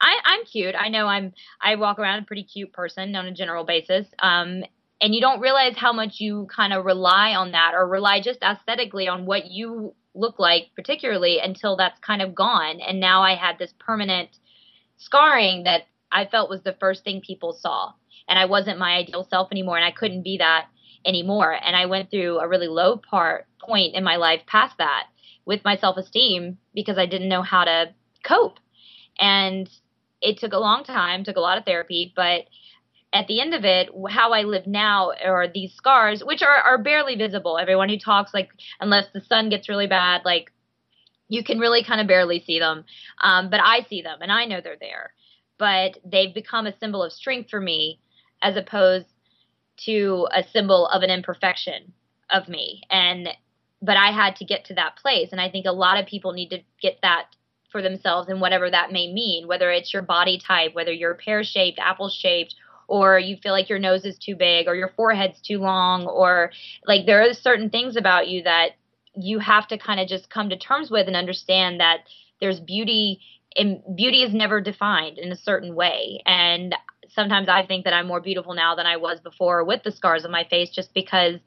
I 0.00 0.16
I'm 0.24 0.44
cute. 0.44 0.74
I 0.76 0.88
know 0.88 1.06
I'm 1.06 1.32
I 1.60 1.76
walk 1.76 2.00
around 2.00 2.18
a 2.18 2.26
pretty 2.26 2.42
cute 2.42 2.72
person 2.72 3.14
on 3.14 3.26
a 3.26 3.32
general 3.32 3.62
basis. 3.64 4.08
Um 4.18 4.64
and 5.00 5.14
you 5.14 5.20
don't 5.20 5.38
realize 5.38 5.76
how 5.76 5.92
much 5.92 6.14
you 6.18 6.48
kind 6.50 6.72
of 6.72 6.84
rely 6.84 7.36
on 7.36 7.52
that 7.52 7.74
or 7.76 7.86
rely 7.86 8.20
just 8.20 8.42
aesthetically 8.42 9.06
on 9.06 9.24
what 9.24 9.48
you 9.48 9.94
look 10.14 10.40
like 10.40 10.72
particularly 10.74 11.38
until 11.38 11.76
that's 11.76 12.00
kind 12.00 12.22
of 12.22 12.34
gone 12.34 12.80
and 12.80 12.98
now 12.98 13.22
I 13.22 13.36
had 13.36 13.56
this 13.56 13.72
permanent 13.78 14.30
scarring 14.96 15.62
that 15.62 15.82
I 16.10 16.24
felt 16.24 16.50
was 16.50 16.62
the 16.62 16.76
first 16.80 17.04
thing 17.04 17.20
people 17.20 17.52
saw 17.52 17.92
and 18.28 18.36
I 18.36 18.46
wasn't 18.46 18.80
my 18.80 18.96
ideal 18.96 19.24
self 19.30 19.52
anymore 19.52 19.76
and 19.76 19.84
I 19.84 19.92
couldn't 19.92 20.24
be 20.24 20.38
that 20.38 20.66
anymore. 21.06 21.52
And 21.52 21.76
I 21.76 21.86
went 21.86 22.10
through 22.10 22.38
a 22.38 22.48
really 22.48 22.68
low 22.68 22.96
part 22.96 23.46
point 23.60 23.94
in 23.94 24.04
my 24.04 24.16
life 24.16 24.42
past 24.46 24.76
that 24.78 25.04
with 25.44 25.64
my 25.64 25.76
self 25.76 25.96
esteem 25.96 26.58
because 26.74 26.98
I 26.98 27.06
didn't 27.06 27.28
know 27.28 27.42
how 27.42 27.64
to 27.64 27.94
cope. 28.24 28.58
And 29.18 29.68
it 30.20 30.38
took 30.38 30.52
a 30.52 30.58
long 30.58 30.84
time, 30.84 31.24
took 31.24 31.36
a 31.36 31.40
lot 31.40 31.58
of 31.58 31.64
therapy, 31.64 32.12
but 32.14 32.44
at 33.12 33.28
the 33.28 33.40
end 33.40 33.54
of 33.54 33.64
it, 33.64 33.88
how 34.10 34.32
I 34.32 34.42
live 34.42 34.66
now 34.66 35.12
are 35.24 35.46
these 35.48 35.72
scars, 35.74 36.22
which 36.24 36.42
are, 36.42 36.56
are 36.56 36.82
barely 36.82 37.16
visible. 37.16 37.56
Everyone 37.56 37.88
who 37.88 37.98
talks, 37.98 38.34
like, 38.34 38.50
unless 38.80 39.06
the 39.14 39.22
sun 39.22 39.48
gets 39.48 39.68
really 39.68 39.86
bad, 39.86 40.22
like, 40.24 40.52
you 41.28 41.42
can 41.42 41.58
really 41.58 41.82
kind 41.82 42.00
of 42.00 42.06
barely 42.06 42.42
see 42.44 42.58
them. 42.58 42.84
Um, 43.20 43.48
but 43.50 43.60
I 43.60 43.86
see 43.88 44.02
them 44.02 44.18
and 44.20 44.30
I 44.30 44.44
know 44.44 44.60
they're 44.60 44.76
there. 44.78 45.12
But 45.58 45.98
they've 46.04 46.34
become 46.34 46.66
a 46.66 46.76
symbol 46.78 47.02
of 47.02 47.12
strength 47.12 47.50
for 47.50 47.60
me 47.60 48.00
as 48.42 48.56
opposed 48.56 49.06
to 49.84 50.26
a 50.32 50.42
symbol 50.52 50.86
of 50.88 51.02
an 51.02 51.10
imperfection 51.10 51.92
of 52.30 52.48
me. 52.48 52.82
And 52.90 53.28
but 53.82 53.96
I 53.96 54.10
had 54.10 54.36
to 54.36 54.44
get 54.44 54.64
to 54.66 54.74
that 54.74 54.96
place. 54.96 55.28
And 55.32 55.40
I 55.40 55.50
think 55.50 55.66
a 55.66 55.72
lot 55.72 56.00
of 56.00 56.06
people 56.06 56.32
need 56.32 56.48
to 56.50 56.60
get 56.80 56.98
that 57.02 57.26
for 57.70 57.82
themselves 57.82 58.28
and 58.28 58.40
whatever 58.40 58.70
that 58.70 58.92
may 58.92 59.12
mean 59.12 59.48
whether 59.48 59.70
it's 59.72 59.92
your 59.92 60.00
body 60.00 60.38
type 60.38 60.72
whether 60.74 60.92
you're 60.92 61.14
pear 61.14 61.42
shaped 61.42 61.80
apple 61.80 62.08
shaped 62.08 62.54
or 62.86 63.18
you 63.18 63.36
feel 63.42 63.52
like 63.52 63.68
your 63.68 63.80
nose 63.80 64.04
is 64.04 64.16
too 64.16 64.36
big 64.36 64.68
or 64.68 64.74
your 64.76 64.92
forehead's 64.96 65.40
too 65.40 65.58
long 65.58 66.06
or 66.06 66.52
like 66.86 67.04
there 67.04 67.28
are 67.28 67.34
certain 67.34 67.68
things 67.68 67.96
about 67.96 68.28
you 68.28 68.44
that 68.44 68.70
you 69.16 69.38
have 69.40 69.66
to 69.66 69.78
kind 69.78 69.98
of 69.98 70.06
just 70.06 70.30
come 70.30 70.48
to 70.48 70.56
terms 70.56 70.90
with 70.90 71.06
and 71.06 71.16
understand 71.16 71.80
that 71.80 72.04
there's 72.40 72.60
beauty 72.60 73.20
and 73.56 73.82
beauty 73.96 74.22
is 74.22 74.34
never 74.34 74.60
defined 74.60 75.18
in 75.18 75.32
a 75.32 75.36
certain 75.36 75.74
way. 75.74 76.22
And 76.26 76.74
sometimes 77.16 77.48
I 77.48 77.66
think 77.66 77.84
that 77.84 77.94
I'm 77.94 78.06
more 78.06 78.20
beautiful 78.20 78.54
now 78.54 78.76
than 78.76 78.86
I 78.86 78.98
was 78.98 79.18
before 79.18 79.64
with 79.64 79.82
the 79.82 79.90
scars 79.90 80.24
on 80.24 80.30
my 80.30 80.44
face 80.44 80.70
just 80.70 80.94
because 80.94 81.40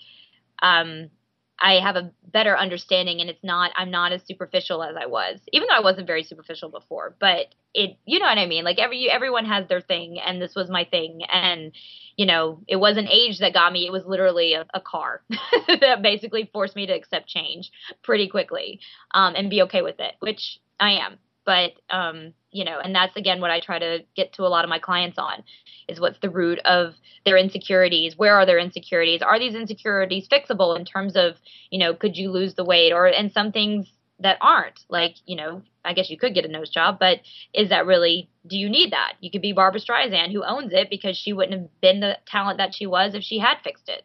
um, 0.61 1.09
I 1.57 1.75
have 1.75 1.95
a 1.95 2.11
better 2.25 2.57
understanding 2.57 3.21
and 3.21 3.29
it's 3.29 3.43
not 3.43 3.71
I'm 3.77 3.91
not 3.91 4.11
as 4.11 4.21
superficial 4.25 4.83
as 4.83 4.95
I 4.99 5.05
was. 5.05 5.39
Even 5.53 5.67
though 5.67 5.75
I 5.75 5.81
wasn't 5.81 6.07
very 6.07 6.23
superficial 6.23 6.69
before, 6.69 7.15
but 7.19 7.53
it 7.73 7.97
you 8.05 8.19
know 8.19 8.25
what 8.25 8.37
I 8.37 8.47
mean? 8.47 8.63
Like 8.63 8.79
every 8.79 9.09
everyone 9.09 9.45
has 9.45 9.67
their 9.67 9.81
thing 9.81 10.19
and 10.19 10.41
this 10.41 10.55
was 10.55 10.69
my 10.69 10.85
thing 10.85 11.21
and 11.31 11.71
you 12.17 12.25
know, 12.25 12.61
it 12.67 12.75
wasn't 12.75 13.07
age 13.09 13.39
that 13.39 13.53
got 13.53 13.71
me, 13.71 13.85
it 13.85 13.93
was 13.93 14.05
literally 14.05 14.53
a, 14.53 14.65
a 14.73 14.81
car 14.81 15.21
that 15.67 16.01
basically 16.01 16.49
forced 16.51 16.75
me 16.75 16.85
to 16.87 16.93
accept 16.93 17.27
change 17.27 17.71
pretty 18.03 18.27
quickly 18.27 18.81
um, 19.13 19.35
and 19.35 19.49
be 19.49 19.61
okay 19.61 19.81
with 19.81 19.99
it, 19.99 20.15
which 20.19 20.59
I 20.79 20.93
am 20.93 21.17
but 21.49 21.71
um, 21.89 22.33
you 22.51 22.63
know 22.63 22.79
and 22.83 22.93
that's 22.93 23.15
again 23.15 23.41
what 23.41 23.49
i 23.49 23.59
try 23.59 23.79
to 23.79 23.99
get 24.15 24.33
to 24.33 24.43
a 24.43 24.53
lot 24.53 24.63
of 24.63 24.69
my 24.69 24.77
clients 24.77 25.17
on 25.17 25.43
is 25.87 25.99
what's 25.99 26.19
the 26.19 26.29
root 26.29 26.59
of 26.59 26.93
their 27.25 27.37
insecurities? 27.37 28.15
Where 28.15 28.35
are 28.35 28.45
their 28.45 28.59
insecurities? 28.59 29.21
Are 29.21 29.39
these 29.39 29.55
insecurities 29.55 30.27
fixable 30.27 30.77
in 30.77 30.85
terms 30.85 31.15
of 31.15 31.33
you 31.71 31.79
know 31.79 31.93
could 31.93 32.15
you 32.15 32.31
lose 32.31 32.53
the 32.53 32.63
weight? 32.63 32.93
Or 32.93 33.07
and 33.07 33.31
some 33.31 33.51
things 33.51 33.87
that 34.19 34.37
aren't 34.41 34.81
like 34.89 35.15
you 35.25 35.37
know 35.37 35.61
i 35.85 35.93
guess 35.93 36.09
you 36.09 36.17
could 36.17 36.33
get 36.33 36.43
a 36.43 36.49
nose 36.49 36.69
job 36.69 36.99
but 36.99 37.19
is 37.53 37.69
that 37.69 37.85
really 37.85 38.29
do 38.45 38.57
you 38.57 38.69
need 38.69 38.91
that? 38.91 39.13
You 39.21 39.31
could 39.31 39.41
be 39.41 39.53
barbra 39.53 39.79
streisand 39.79 40.31
who 40.31 40.43
owns 40.43 40.73
it 40.73 40.89
because 40.89 41.15
she 41.17 41.33
wouldn't 41.33 41.59
have 41.59 41.81
been 41.81 41.99
the 41.99 42.17
talent 42.25 42.57
that 42.57 42.75
she 42.75 42.85
was 42.85 43.15
if 43.15 43.23
she 43.23 43.39
had 43.39 43.57
fixed 43.63 43.87
it. 43.87 44.03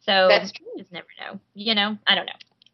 So 0.00 0.26
that's 0.28 0.50
true. 0.50 0.66
just 0.78 0.92
never 0.92 1.06
know 1.20 1.40
you 1.54 1.74
know? 1.74 1.96
I 2.06 2.14
don't 2.14 2.26
know 2.26 2.32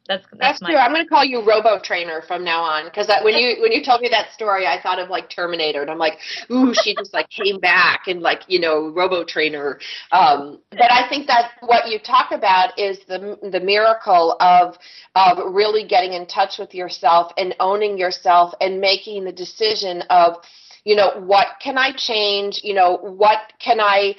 that's 0.09 0.25
that's, 0.33 0.59
that's 0.59 0.61
true. 0.61 0.77
I'm 0.77 0.93
going 0.93 1.05
to 1.05 1.09
call 1.09 1.25
you 1.25 1.47
Robo 1.47 1.79
Trainer 1.79 2.23
from 2.27 2.43
now 2.43 2.63
on 2.63 2.87
because 2.87 3.09
when 3.23 3.35
you 3.35 3.61
when 3.61 3.73
you 3.73 3.85
told 3.85 4.01
me 4.01 4.09
that 4.09 4.33
story, 4.33 4.67
I 4.67 4.81
thought 4.83 4.99
of 4.99 5.11
like 5.11 5.29
Terminator, 5.29 5.83
and 5.83 5.91
I'm 5.91 5.99
like, 5.99 6.19
ooh, 6.51 6.73
she 6.83 6.95
just 6.95 7.13
like 7.13 7.29
came 7.29 7.61
back 7.61 8.07
and 8.07 8.23
like 8.23 8.41
you 8.49 8.59
know 8.59 8.89
Robo 8.89 9.23
Trainer. 9.23 9.79
Um, 10.11 10.61
but 10.71 10.91
I 10.91 11.07
think 11.11 11.27
that 11.27 11.53
what 11.61 11.89
you 11.89 11.99
talk 11.99 12.33
about 12.33 12.79
is 12.79 13.01
the 13.07 13.39
the 13.53 13.61
miracle 13.61 14.37
of 14.41 14.79
of 15.15 15.53
really 15.53 15.87
getting 15.87 16.15
in 16.15 16.27
touch 16.27 16.59
with 16.59 16.75
yourself 16.75 17.33
and 17.37 17.55
owning 17.61 17.99
yourself 17.99 18.55
and 18.61 18.81
making 18.81 19.25
the 19.25 19.33
decision 19.33 20.03
of 20.09 20.37
you 20.85 20.97
know 20.97 21.21
what 21.21 21.49
can 21.61 21.77
i 21.77 21.93
change 21.93 22.61
you 22.63 22.73
know 22.73 22.97
what 22.97 23.53
can 23.59 23.81
i 23.81 24.15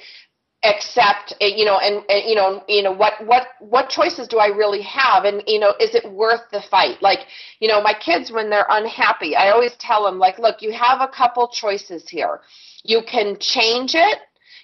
accept 0.62 1.32
eh, 1.40 1.46
you 1.56 1.64
know 1.64 1.78
and, 1.78 2.04
and, 2.10 2.28
you 2.28 2.34
know 2.34 2.62
you 2.68 2.82
know 2.82 2.92
what 2.92 3.14
what 3.24 3.48
what 3.60 3.88
choices 3.88 4.28
do 4.28 4.38
i 4.38 4.46
really 4.46 4.82
have? 4.82 5.24
And 5.24 5.42
you 5.46 5.58
know 5.58 5.74
is 5.80 5.94
it 5.94 6.10
worth 6.10 6.42
the 6.52 6.62
fight? 6.70 7.00
Like 7.00 7.20
you 7.60 7.68
know 7.68 7.80
my 7.80 7.94
kids 7.94 8.30
when 8.30 8.50
they're 8.50 8.66
unhappy 8.68 9.36
i 9.36 9.50
always 9.50 9.74
tell 9.76 10.04
them 10.04 10.18
like 10.18 10.38
look 10.38 10.60
you 10.60 10.72
have 10.72 11.00
a 11.00 11.08
couple 11.08 11.48
choices 11.48 12.08
here. 12.08 12.40
You 12.84 13.02
can 13.06 13.38
change 13.38 13.94
it 13.94 14.18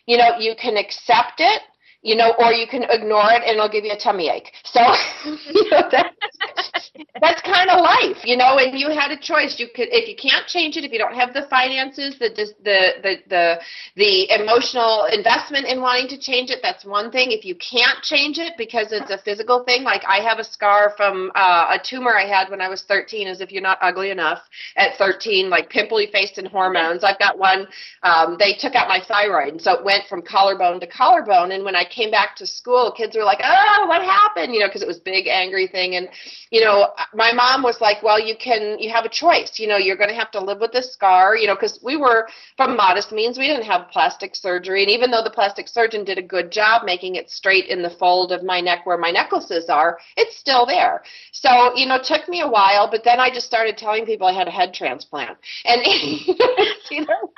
you 0.07 0.17
know 0.17 0.39
you 0.39 0.55
can 0.57 0.77
accept 0.77 1.41
it 1.41 1.63
you 2.07 2.15
know, 2.15 2.35
or 2.39 2.53
you 2.53 2.69
can 2.69 2.85
ignore 2.85 3.35
it 3.35 3.43
and 3.43 3.59
it'll 3.59 3.69
give 3.69 3.85
you 3.85 3.91
a 3.91 3.99
tummy 3.99 4.31
ache. 4.31 4.53
So, 4.63 4.79
you 5.27 5.69
know, 5.71 5.91
that's, 5.91 6.91
that's 7.21 7.43
kind 7.43 7.69
of 7.69 7.83
life, 7.83 8.23
you 8.23 8.37
know, 8.37 8.59
and 8.59 8.79
you 8.79 8.91
had 8.91 9.11
a 9.11 9.19
choice. 9.19 9.59
You 9.59 9.67
could, 9.75 9.89
if 9.91 10.07
you 10.09 10.15
can't 10.15 10.47
change 10.47 10.77
it, 10.77 10.85
if 10.85 10.93
you 10.93 10.99
don't 10.99 11.17
have 11.17 11.35
the 11.35 11.49
finances, 11.51 12.17
the, 12.21 12.31
the, 12.31 12.47
the, 12.63 13.17
the, 13.29 13.59
the 13.97 14.31
emotional 14.41 15.09
investment 15.11 15.67
in 15.67 15.81
wanting 15.81 16.07
to 16.15 16.19
change 16.19 16.51
it, 16.51 16.61
that's 16.63 16.85
one 16.85 17.11
thing. 17.11 17.33
If 17.33 17.45
you 17.45 17.57
can't 17.57 18.01
change 18.03 18.39
it 18.39 18.53
because 18.57 18.93
it's 18.93 19.11
a 19.11 19.19
physical 19.19 19.65
thing, 19.65 19.83
like 19.83 20.03
I 20.07 20.23
have 20.23 20.39
a 20.39 20.45
scar 20.45 20.95
from 20.97 21.33
uh, 21.35 21.75
a 21.75 21.79
tumor 21.83 22.15
I 22.15 22.27
had 22.27 22.51
when 22.51 22.61
I 22.61 22.69
was 22.69 22.85
13, 22.85 23.27
as 23.27 23.41
if 23.41 23.51
you're 23.51 23.63
not 23.63 23.79
ugly 23.83 24.11
enough 24.11 24.43
at 24.77 24.97
13, 24.97 25.51
like 25.51 25.71
pimply 25.71 26.07
faced 26.13 26.39
and 26.39 26.47
hormones. 26.47 27.03
I've 27.03 27.19
got 27.19 27.37
one, 27.37 27.67
um, 28.05 28.37
they 28.39 28.55
took 28.55 28.77
out 28.77 28.87
my 28.87 29.01
thyroid. 29.09 29.55
And 29.55 29.61
so 29.61 29.73
it 29.73 29.85
went 29.85 30.07
from 30.07 30.23
collarbone 30.23 30.79
to 30.79 30.87
collarbone. 30.87 31.51
And 31.51 31.65
when 31.65 31.75
I 31.75 31.85
came 31.97 32.11
back 32.11 32.37
to 32.37 32.47
school, 32.47 32.93
kids 32.93 33.17
were 33.17 33.25
like, 33.25 33.41
"Oh, 33.43 33.87
what 33.89 34.03
happened?" 34.03 34.53
You 34.55 34.61
know, 34.61 34.69
because 34.69 34.83
it 34.83 34.89
was 34.89 34.99
big 35.01 35.27
angry 35.27 35.67
thing. 35.67 35.97
And 35.97 36.09
you 36.51 36.61
know, 36.63 36.93
my 37.15 37.33
mom 37.33 37.63
was 37.63 37.81
like, 37.81 38.03
"Well, 38.03 38.21
you 38.21 38.37
can, 38.37 38.79
you 38.79 38.91
have 38.93 39.05
a 39.05 39.09
choice. 39.09 39.59
You 39.59 39.67
know, 39.69 39.77
you're 39.79 39.97
going 39.97 40.11
to 40.11 40.15
have 40.23 40.31
to 40.33 40.41
live 40.41 40.61
with 40.61 40.73
this 40.73 40.93
scar. 40.93 41.37
You 41.37 41.47
know, 41.47 41.55
because 41.55 41.81
we 41.83 41.97
were 41.97 42.29
from 42.57 42.77
modest 42.77 43.13
means, 43.13 43.39
we 43.39 43.47
didn't 43.49 43.65
have 43.65 43.91
plastic 43.91 44.37
surgery, 44.37 44.83
and 44.83 44.91
even 44.91 45.11
though 45.11 45.23
the 45.25 45.31
plastic 45.31 45.69
surgeon 45.69 46.05
did 46.05 46.19
a 46.19 46.23
good 46.23 46.53
job 46.53 46.83
making 46.85 47.17
it 47.17 47.31
straight 47.31 47.67
in 47.67 47.83
the 47.83 47.91
fold 47.91 48.33
of 48.33 48.43
my 48.45 48.61
neck 48.61 48.85
where 48.85 48.99
my 48.99 49.11
necklaces 49.11 49.69
are, 49.71 49.99
it's 50.17 50.37
still 50.37 50.67
there. 50.67 51.03
So 51.33 51.75
you 51.77 51.87
know, 51.87 51.97
it 51.97 52.05
took 52.05 52.29
me 52.29 52.43
a 52.43 52.49
while, 52.49 52.89
but 52.91 53.03
then 53.05 53.21
I 53.21 53.31
just 53.31 53.47
started 53.47 53.79
telling 53.79 54.05
people 54.05 54.27
I 54.27 54.33
had 54.33 54.49
a 54.49 54.51
head 54.51 54.75
transplant, 54.75 55.39
and 55.65 55.81
you 56.91 57.07
know, 57.07 57.33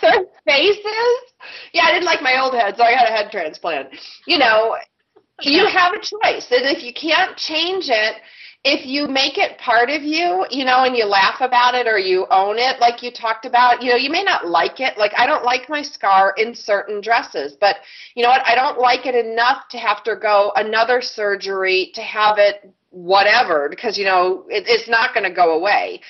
their 0.00 0.24
faces. 0.46 1.18
Yeah, 1.72 1.84
I 1.84 1.92
didn't 1.92 2.04
like 2.06 2.22
my 2.22 2.40
old 2.40 2.54
head, 2.54 2.76
so 2.76 2.82
I 2.84 2.92
had 2.92 3.08
a 3.08 3.12
head 3.12 3.30
transplant. 3.30 3.53
You 4.26 4.38
know, 4.38 4.76
you 5.42 5.66
have 5.66 5.92
a 5.94 5.98
choice. 5.98 6.46
And 6.50 6.66
if 6.66 6.82
you 6.82 6.92
can't 6.92 7.36
change 7.36 7.88
it, 7.88 8.16
if 8.64 8.86
you 8.86 9.06
make 9.06 9.36
it 9.36 9.58
part 9.58 9.90
of 9.90 10.02
you, 10.02 10.46
you 10.50 10.64
know, 10.64 10.84
and 10.84 10.96
you 10.96 11.04
laugh 11.04 11.42
about 11.42 11.74
it 11.74 11.86
or 11.86 11.98
you 11.98 12.26
own 12.30 12.56
it, 12.58 12.80
like 12.80 13.02
you 13.02 13.10
talked 13.10 13.44
about, 13.44 13.82
you 13.82 13.90
know, 13.90 13.96
you 13.96 14.10
may 14.10 14.22
not 14.22 14.46
like 14.46 14.80
it. 14.80 14.96
Like, 14.96 15.12
I 15.18 15.26
don't 15.26 15.44
like 15.44 15.68
my 15.68 15.82
scar 15.82 16.32
in 16.38 16.54
certain 16.54 17.02
dresses, 17.02 17.56
but 17.60 17.76
you 18.14 18.22
know 18.22 18.30
what? 18.30 18.46
I 18.46 18.54
don't 18.54 18.78
like 18.78 19.04
it 19.04 19.14
enough 19.14 19.68
to 19.70 19.76
have 19.76 20.02
to 20.04 20.16
go 20.16 20.50
another 20.56 21.02
surgery 21.02 21.92
to 21.94 22.00
have 22.00 22.38
it 22.38 22.72
whatever 22.88 23.68
because, 23.68 23.98
you 23.98 24.06
know, 24.06 24.46
it, 24.48 24.64
it's 24.66 24.88
not 24.88 25.12
going 25.12 25.28
to 25.28 25.34
go 25.34 25.58
away. 25.58 26.00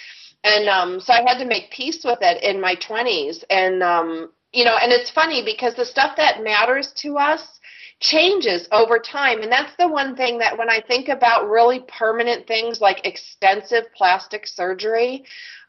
And 0.44 0.68
um, 0.68 1.00
so 1.00 1.12
I 1.12 1.24
had 1.26 1.38
to 1.38 1.46
make 1.46 1.72
peace 1.72 2.04
with 2.04 2.18
it 2.20 2.40
in 2.44 2.60
my 2.60 2.76
20s. 2.76 3.42
And, 3.50 3.82
um, 3.82 4.30
you 4.54 4.64
know, 4.64 4.76
and 4.80 4.92
it's 4.92 5.10
funny 5.10 5.44
because 5.44 5.74
the 5.74 5.84
stuff 5.84 6.16
that 6.16 6.42
matters 6.42 6.92
to 7.02 7.18
us, 7.18 7.60
changes 8.00 8.68
over 8.72 8.98
time. 8.98 9.42
And 9.42 9.50
that's 9.50 9.74
the 9.78 9.88
one 9.88 10.16
thing 10.16 10.38
that 10.38 10.58
when 10.58 10.68
I 10.68 10.80
think 10.80 11.08
about 11.08 11.48
really 11.48 11.84
permanent 11.88 12.46
things 12.46 12.80
like 12.80 13.06
extensive 13.06 13.84
plastic 13.96 14.46
surgery, 14.46 15.24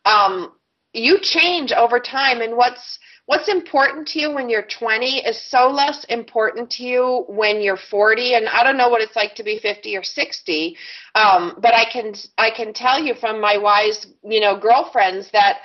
um, 0.05 0.51
you 0.93 1.19
change 1.21 1.71
over 1.71 1.99
time. 1.99 2.41
And 2.41 2.57
what's 2.57 2.99
what's 3.25 3.47
important 3.49 4.07
to 4.09 4.19
you 4.19 4.31
when 4.31 4.49
you're 4.49 4.67
20 4.67 5.25
is 5.25 5.41
so 5.41 5.67
less 5.67 6.03
important 6.05 6.69
to 6.69 6.83
you 6.83 7.25
when 7.27 7.59
you're 7.59 7.75
40 7.75 8.35
and 8.35 8.47
i 8.47 8.63
don't 8.63 8.77
know 8.77 8.89
what 8.89 9.01
it's 9.01 9.15
like 9.15 9.33
to 9.33 9.43
be 9.43 9.57
50 9.57 9.97
or 9.97 10.03
60 10.03 10.77
um, 11.15 11.57
but 11.59 11.73
i 11.73 11.85
can 11.91 12.13
i 12.37 12.51
can 12.51 12.71
tell 12.71 13.03
you 13.03 13.15
from 13.15 13.41
my 13.41 13.57
wise 13.57 14.05
you 14.23 14.39
know 14.39 14.59
girlfriends 14.59 15.31
that 15.31 15.61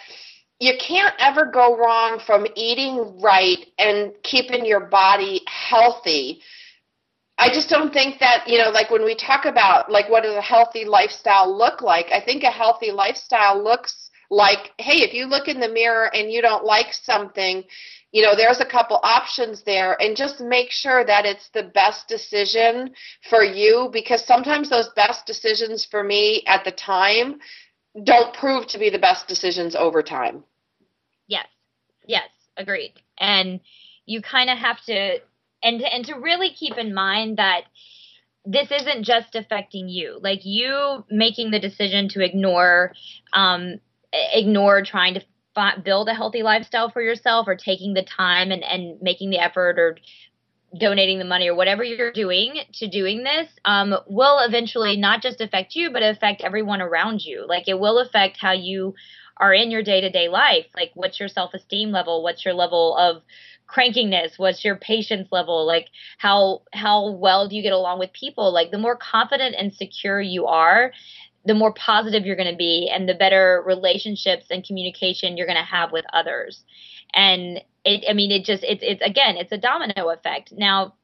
you 0.61 0.75
can't 0.79 1.15
ever 1.19 1.47
go 1.47 1.77
wrong 1.77 2.21
from 2.25 2.47
eating 2.55 3.21
right 3.21 3.67
and 3.79 4.13
keeping 4.23 4.65
your 4.65 4.81
body 4.81 5.43
healthy 5.47 6.41
I 7.41 7.49
just 7.49 7.71
don't 7.71 7.91
think 7.91 8.19
that, 8.21 8.47
you 8.47 8.59
know, 8.59 8.69
like 8.69 8.91
when 8.91 9.03
we 9.03 9.15
talk 9.15 9.47
about 9.47 9.91
like 9.91 10.11
what 10.11 10.25
does 10.25 10.37
a 10.37 10.43
healthy 10.43 10.85
lifestyle 10.85 11.57
look 11.57 11.81
like, 11.81 12.13
I 12.13 12.21
think 12.21 12.43
a 12.43 12.51
healthy 12.51 12.91
lifestyle 12.93 13.65
looks 13.65 14.11
like, 14.31 14.73
hey, 14.77 14.99
if 14.99 15.15
you 15.15 15.25
look 15.25 15.49
in 15.49 15.59
the 15.59 15.69
mirror 15.71 16.15
and 16.15 16.31
you 16.31 16.43
don't 16.43 16.65
like 16.67 16.93
something, 16.93 17.65
you 18.13 18.23
know, 18.23 18.37
there's 18.37 18.61
a 18.61 18.67
couple 18.67 19.01
options 19.03 19.63
there 19.63 19.97
and 20.03 20.19
just 20.19 20.43
make 20.43 20.71
sure 20.71 21.03
that 21.07 21.25
it's 21.25 21.49
the 21.55 21.63
best 21.63 22.09
decision 22.09 22.91
for 23.31 23.43
you 23.43 23.89
because 23.91 24.23
sometimes 24.23 24.69
those 24.69 24.91
best 24.95 25.25
decisions 25.25 25.87
for 25.87 26.05
me 26.05 26.43
at 26.47 26.63
the 26.65 26.73
time 26.73 27.39
don't 28.05 28.35
prove 28.35 28.67
to 28.67 28.79
be 28.79 28.91
the 28.91 28.99
best 28.99 29.27
decisions 29.29 29.75
over 29.75 30.03
time. 30.03 30.45
Yes. 32.07 32.29
Agreed. 32.57 32.93
And 33.19 33.61
you 34.07 34.21
kind 34.23 34.51
of 34.51 34.59
have 34.59 34.83
to 34.87 35.19
and 35.63 35.83
and 35.83 36.05
to 36.07 36.15
really 36.15 36.51
keep 36.51 36.77
in 36.77 36.95
mind 36.95 37.39
that 37.39 37.63
this 38.45 38.71
isn't 38.71 39.05
just 39.05 39.35
affecting 39.35 39.89
you 39.89 40.19
like 40.23 40.41
you 40.45 41.05
making 41.11 41.51
the 41.51 41.59
decision 41.61 42.09
to 42.09 42.25
ignore 42.25 42.93
um 43.35 43.79
ignore 44.13 44.83
trying 44.83 45.15
to 45.15 45.21
build 45.85 46.09
a 46.09 46.15
healthy 46.15 46.43
lifestyle 46.43 46.91
for 46.91 47.03
yourself 47.03 47.47
or 47.47 47.55
taking 47.55 47.93
the 47.95 48.03
time 48.03 48.51
and 48.51 48.65
and 48.65 49.01
making 49.03 49.31
the 49.31 49.39
effort 49.39 49.79
or 49.79 49.97
donating 50.79 51.19
the 51.19 51.25
money 51.25 51.49
or 51.49 51.55
whatever 51.55 51.83
you're 51.83 52.13
doing 52.13 52.55
to 52.73 52.89
doing 52.89 53.25
this 53.25 53.49
um, 53.65 53.93
will 54.07 54.39
eventually 54.39 54.97
not 54.97 55.21
just 55.21 55.41
affect 55.41 55.75
you 55.75 55.91
but 55.91 56.03
affect 56.03 56.43
everyone 56.43 56.81
around 56.81 57.21
you 57.21 57.45
like 57.49 57.67
it 57.67 57.79
will 57.79 57.99
affect 57.99 58.37
how 58.41 58.53
you 58.53 58.95
are 59.41 59.55
in 59.55 59.71
your 59.71 59.83
day-to-day 59.83 60.29
life 60.29 60.67
like 60.77 60.91
what's 60.95 61.19
your 61.19 61.29
self-esteem 61.29 61.91
level? 61.91 62.23
What's 62.23 62.45
your 62.45 62.55
level 62.55 62.97
of 62.97 63.23
crankiness? 63.69 64.39
What's 64.39 64.65
your 64.65 64.77
patience 64.77 65.29
level? 65.33 65.67
Like 65.67 65.89
how 66.19 66.63
how 66.73 67.11
well 67.13 67.49
do 67.49 67.57
you 67.57 67.63
get 67.63 67.73
along 67.73 67.99
with 67.99 68.13
people? 68.13 68.53
Like 68.53 68.71
the 68.71 68.79
more 68.79 68.97
confident 68.97 69.57
and 69.59 69.73
secure 69.73 70.21
you 70.21 70.47
are 70.47 70.93
the 71.47 71.55
more 71.55 71.73
positive 71.73 72.27
you're 72.27 72.37
going 72.37 72.51
to 72.51 72.57
be 72.57 72.91
and 72.93 73.09
the 73.09 73.15
better 73.15 73.63
relationships 73.67 74.45
and 74.51 74.63
communication 74.63 75.39
you're 75.39 75.47
going 75.47 75.57
to 75.57 75.65
have 75.65 75.91
with 75.91 76.05
others. 76.13 76.65
And 77.15 77.63
it 77.83 78.05
i 78.09 78.13
mean 78.13 78.31
it 78.31 78.45
just 78.45 78.63
it's 78.63 78.83
it's 78.83 79.03
again 79.03 79.37
it's 79.37 79.53
a 79.53 79.59
domino 79.59 80.11
effect. 80.11 80.53
Now 80.53 80.95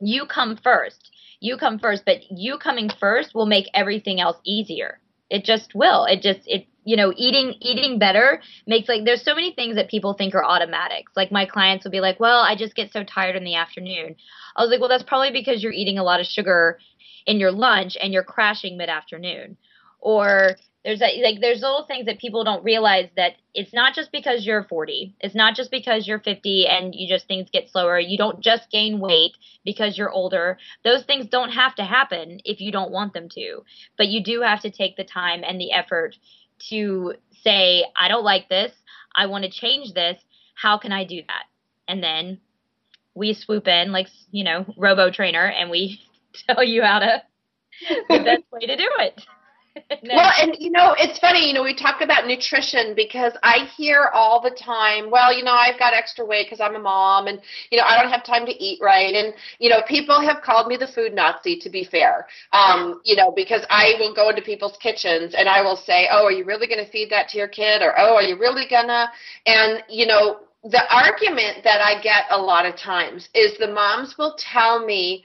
you 0.00 0.26
come 0.26 0.56
first. 0.56 1.10
You 1.40 1.56
come 1.56 1.78
first 1.78 2.04
but 2.04 2.18
you 2.30 2.58
coming 2.58 2.90
first 3.00 3.34
will 3.34 3.46
make 3.46 3.66
everything 3.74 4.20
else 4.20 4.36
easier. 4.44 5.00
It 5.30 5.44
just 5.44 5.74
will. 5.74 6.04
It 6.04 6.22
just 6.22 6.40
it 6.46 6.66
you 6.84 6.96
know 6.96 7.12
eating 7.16 7.54
eating 7.60 7.98
better 7.98 8.40
makes 8.66 8.88
like 8.88 9.04
there's 9.04 9.24
so 9.24 9.34
many 9.34 9.52
things 9.52 9.76
that 9.76 9.88
people 9.88 10.14
think 10.14 10.34
are 10.34 10.44
automatics. 10.44 11.12
Like 11.16 11.32
my 11.32 11.46
clients 11.46 11.84
will 11.84 11.92
be 11.92 12.00
like 12.00 12.20
well 12.20 12.40
i 12.40 12.54
just 12.56 12.74
get 12.74 12.92
so 12.92 13.02
tired 13.04 13.36
in 13.36 13.44
the 13.44 13.56
afternoon. 13.56 14.16
I 14.56 14.62
was 14.62 14.70
like 14.70 14.80
well 14.80 14.88
that's 14.88 15.02
probably 15.02 15.32
because 15.32 15.62
you're 15.62 15.72
eating 15.72 15.98
a 15.98 16.04
lot 16.04 16.20
of 16.20 16.26
sugar 16.26 16.78
in 17.26 17.38
your 17.38 17.52
lunch 17.52 17.96
and 18.00 18.12
you're 18.12 18.24
crashing 18.24 18.76
mid 18.76 18.88
afternoon 18.88 19.56
or 20.00 20.56
there's 20.84 21.00
like 21.00 21.40
there's 21.40 21.62
little 21.62 21.86
things 21.86 22.04
that 22.06 22.18
people 22.18 22.44
don't 22.44 22.62
realize 22.62 23.08
that 23.16 23.32
it's 23.54 23.72
not 23.72 23.94
just 23.94 24.12
because 24.12 24.44
you're 24.44 24.64
40 24.64 25.14
it's 25.20 25.34
not 25.34 25.56
just 25.56 25.70
because 25.70 26.06
you're 26.06 26.20
50 26.20 26.66
and 26.68 26.94
you 26.94 27.08
just 27.08 27.26
things 27.26 27.48
get 27.50 27.70
slower. 27.70 27.98
You 27.98 28.18
don't 28.18 28.40
just 28.40 28.70
gain 28.70 29.00
weight 29.00 29.32
because 29.64 29.96
you're 29.96 30.10
older. 30.10 30.58
Those 30.84 31.04
things 31.04 31.26
don't 31.26 31.50
have 31.50 31.74
to 31.76 31.84
happen 31.84 32.40
if 32.44 32.60
you 32.60 32.70
don't 32.70 32.92
want 32.92 33.14
them 33.14 33.28
to. 33.30 33.62
But 33.96 34.08
you 34.08 34.22
do 34.22 34.42
have 34.42 34.60
to 34.60 34.70
take 34.70 34.96
the 34.96 35.04
time 35.04 35.42
and 35.42 35.58
the 35.58 35.72
effort 35.72 36.16
to 36.70 37.14
say, 37.42 37.84
I 37.96 38.08
don't 38.08 38.24
like 38.24 38.48
this. 38.48 38.72
I 39.14 39.26
want 39.26 39.44
to 39.44 39.50
change 39.50 39.92
this. 39.92 40.20
How 40.54 40.78
can 40.78 40.92
I 40.92 41.04
do 41.04 41.16
that? 41.16 41.44
And 41.88 42.02
then 42.02 42.40
we 43.14 43.34
swoop 43.34 43.68
in 43.68 43.92
like, 43.92 44.08
you 44.30 44.44
know, 44.44 44.66
robo 44.76 45.10
trainer 45.10 45.44
and 45.44 45.70
we 45.70 46.00
tell 46.46 46.62
you 46.64 46.82
how 46.82 47.00
to 47.00 47.22
the 48.08 48.22
best 48.24 48.44
way 48.52 48.66
to 48.66 48.76
do 48.76 48.88
it. 48.98 49.20
well, 50.04 50.32
and 50.40 50.56
you 50.60 50.70
know, 50.70 50.94
it's 50.98 51.18
funny, 51.18 51.48
you 51.48 51.52
know, 51.52 51.62
we 51.62 51.74
talk 51.74 52.00
about 52.00 52.26
nutrition 52.26 52.94
because 52.94 53.32
I 53.42 53.68
hear 53.76 54.10
all 54.14 54.40
the 54.40 54.50
time, 54.50 55.10
well, 55.10 55.36
you 55.36 55.42
know, 55.42 55.52
I've 55.52 55.78
got 55.78 55.94
extra 55.94 56.24
weight 56.24 56.46
because 56.46 56.60
I'm 56.60 56.76
a 56.76 56.78
mom 56.78 57.26
and, 57.26 57.40
you 57.70 57.78
know, 57.78 57.84
I 57.84 58.00
don't 58.00 58.10
have 58.10 58.24
time 58.24 58.46
to 58.46 58.52
eat 58.52 58.78
right. 58.80 59.14
And, 59.14 59.34
you 59.58 59.70
know, 59.70 59.82
people 59.88 60.20
have 60.20 60.42
called 60.42 60.68
me 60.68 60.76
the 60.76 60.86
food 60.86 61.12
Nazi, 61.12 61.58
to 61.58 61.70
be 61.70 61.84
fair, 61.84 62.26
um, 62.52 63.00
you 63.04 63.16
know, 63.16 63.32
because 63.34 63.66
I 63.68 63.94
will 63.98 64.14
go 64.14 64.30
into 64.30 64.42
people's 64.42 64.76
kitchens 64.80 65.34
and 65.36 65.48
I 65.48 65.60
will 65.62 65.76
say, 65.76 66.08
oh, 66.10 66.24
are 66.26 66.32
you 66.32 66.44
really 66.44 66.68
going 66.68 66.84
to 66.84 66.90
feed 66.90 67.10
that 67.10 67.28
to 67.30 67.38
your 67.38 67.48
kid? 67.48 67.82
Or, 67.82 67.94
oh, 67.98 68.14
are 68.14 68.22
you 68.22 68.38
really 68.38 68.66
going 68.68 68.86
to? 68.88 69.06
And, 69.46 69.82
you 69.88 70.06
know, 70.06 70.38
the 70.64 70.82
argument 70.94 71.62
that 71.64 71.82
I 71.82 72.00
get 72.00 72.24
a 72.30 72.40
lot 72.40 72.64
of 72.64 72.76
times 72.76 73.28
is 73.34 73.58
the 73.58 73.68
moms 73.68 74.16
will 74.16 74.34
tell 74.38 74.84
me, 74.84 75.24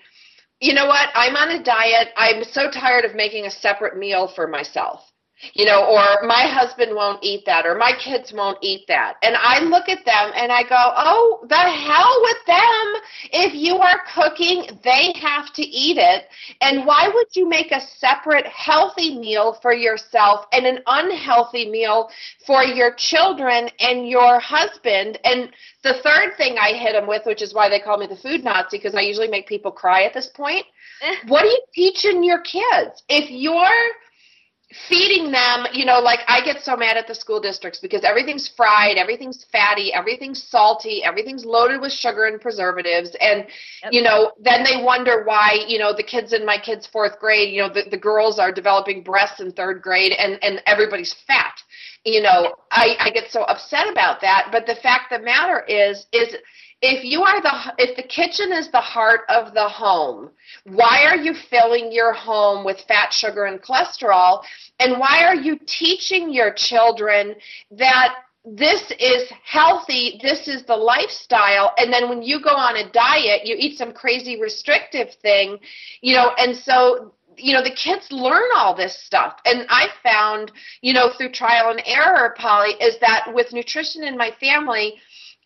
you 0.61 0.73
know 0.73 0.87
what? 0.87 1.09
I'm 1.15 1.35
on 1.35 1.51
a 1.51 1.63
diet. 1.63 2.09
I'm 2.17 2.43
so 2.43 2.69
tired 2.71 3.05
of 3.05 3.15
making 3.15 3.45
a 3.45 3.51
separate 3.51 3.97
meal 3.97 4.27
for 4.27 4.47
myself. 4.47 5.08
You 5.53 5.65
know, 5.65 5.85
or 5.85 6.27
my 6.27 6.47
husband 6.47 6.95
won't 6.95 7.23
eat 7.23 7.45
that, 7.45 7.65
or 7.65 7.75
my 7.75 7.93
kids 7.97 8.33
won't 8.33 8.57
eat 8.61 8.85
that. 8.87 9.15
And 9.23 9.35
I 9.37 9.59
look 9.59 9.87
at 9.87 10.03
them 10.05 10.31
and 10.35 10.51
I 10.51 10.63
go, 10.63 10.75
oh, 10.77 11.45
the 11.47 11.55
hell 11.55 12.19
with 12.21 12.45
them. 12.45 13.01
If 13.31 13.53
you 13.53 13.77
are 13.77 14.01
cooking, 14.13 14.79
they 14.83 15.13
have 15.21 15.53
to 15.53 15.61
eat 15.61 15.97
it. 15.97 16.25
And 16.61 16.85
why 16.85 17.09
would 17.13 17.27
you 17.35 17.47
make 17.47 17.71
a 17.71 17.79
separate 17.79 18.47
healthy 18.47 19.17
meal 19.17 19.57
for 19.61 19.73
yourself 19.73 20.45
and 20.51 20.65
an 20.65 20.79
unhealthy 20.87 21.69
meal 21.69 22.09
for 22.45 22.63
your 22.63 22.93
children 22.95 23.69
and 23.79 24.09
your 24.09 24.39
husband? 24.39 25.19
And 25.23 25.51
the 25.83 26.01
third 26.03 26.35
thing 26.37 26.57
I 26.59 26.73
hit 26.73 26.93
them 26.93 27.07
with, 27.07 27.25
which 27.25 27.41
is 27.41 27.53
why 27.53 27.69
they 27.69 27.79
call 27.79 27.97
me 27.97 28.07
the 28.07 28.17
food 28.17 28.43
Nazi, 28.43 28.77
because 28.77 28.95
I 28.95 29.01
usually 29.01 29.29
make 29.29 29.47
people 29.47 29.71
cry 29.71 30.03
at 30.03 30.13
this 30.13 30.27
point. 30.27 30.65
what 31.27 31.43
are 31.43 31.47
you 31.47 31.61
teaching 31.73 32.23
your 32.23 32.41
kids? 32.41 33.03
If 33.07 33.29
you're 33.29 33.91
feeding 34.87 35.31
them, 35.31 35.65
you 35.73 35.83
know, 35.83 35.99
like 35.99 36.19
I 36.27 36.41
get 36.43 36.61
so 36.61 36.75
mad 36.75 36.95
at 36.95 37.07
the 37.07 37.15
school 37.15 37.39
districts 37.39 37.79
because 37.79 38.03
everything's 38.03 38.47
fried, 38.47 38.97
everything's 38.97 39.43
fatty, 39.51 39.91
everything's 39.91 40.43
salty, 40.43 41.03
everything's 41.03 41.43
loaded 41.43 41.81
with 41.81 41.91
sugar 41.91 42.25
and 42.25 42.39
preservatives. 42.39 43.15
And, 43.19 43.47
yep. 43.83 43.91
you 43.91 44.03
know, 44.03 44.31
then 44.39 44.63
they 44.63 44.83
wonder 44.83 45.23
why, 45.23 45.65
you 45.67 45.79
know, 45.79 45.91
the 45.95 46.03
kids 46.03 46.33
in 46.33 46.45
my 46.45 46.57
kids' 46.59 46.85
fourth 46.85 47.19
grade, 47.19 47.51
you 47.51 47.61
know, 47.63 47.73
the, 47.73 47.89
the 47.89 47.97
girls 47.97 48.37
are 48.37 48.51
developing 48.51 49.01
breasts 49.01 49.39
in 49.39 49.51
third 49.53 49.81
grade 49.81 50.11
and, 50.11 50.37
and 50.43 50.61
everybody's 50.67 51.15
fat. 51.25 51.55
You 52.05 52.21
know, 52.21 52.55
I, 52.71 52.95
I 52.99 53.09
get 53.09 53.31
so 53.31 53.41
upset 53.43 53.89
about 53.89 54.21
that. 54.21 54.49
But 54.51 54.67
the 54.67 54.75
fact 54.75 55.11
of 55.11 55.21
the 55.21 55.25
matter 55.25 55.63
is, 55.67 56.05
is 56.13 56.35
if 56.81 57.03
you 57.03 57.23
are 57.23 57.41
the 57.41 57.73
if 57.77 57.95
the 57.95 58.03
kitchen 58.03 58.51
is 58.51 58.71
the 58.71 58.79
heart 58.79 59.21
of 59.29 59.53
the 59.53 59.67
home 59.67 60.29
why 60.65 61.05
are 61.05 61.17
you 61.17 61.33
filling 61.33 61.91
your 61.91 62.13
home 62.13 62.63
with 62.65 62.79
fat 62.87 63.13
sugar 63.13 63.45
and 63.45 63.61
cholesterol? 63.61 64.43
And 64.79 64.99
why 64.99 65.23
are 65.25 65.35
you 65.35 65.59
teaching 65.65 66.31
your 66.31 66.51
children 66.53 67.35
that 67.71 68.15
this 68.45 68.91
is 68.99 69.29
healthy 69.43 70.19
this 70.23 70.47
is 70.47 70.63
the 70.63 70.75
lifestyle? 70.75 71.73
And 71.77 71.91
then 71.91 72.09
when 72.09 72.21
you 72.21 72.41
go 72.41 72.51
on 72.51 72.77
a 72.77 72.89
diet 72.91 73.45
you 73.45 73.55
eat 73.57 73.77
some 73.77 73.93
crazy 73.93 74.39
restrictive 74.39 75.13
thing 75.21 75.57
you 76.01 76.15
know 76.15 76.31
and 76.37 76.55
so 76.55 77.13
you 77.37 77.53
know 77.53 77.63
the 77.63 77.75
kids 77.75 78.11
learn 78.11 78.49
all 78.55 78.75
this 78.75 78.97
stuff. 79.03 79.39
And 79.45 79.65
i 79.69 79.87
found 80.03 80.51
you 80.81 80.93
know 80.93 81.11
through 81.17 81.31
trial 81.31 81.71
and 81.71 81.81
error 81.85 82.35
polly 82.37 82.71
is 82.81 82.97
that 82.99 83.31
with 83.33 83.53
nutrition 83.53 84.03
in 84.03 84.17
my 84.17 84.31
family 84.39 84.95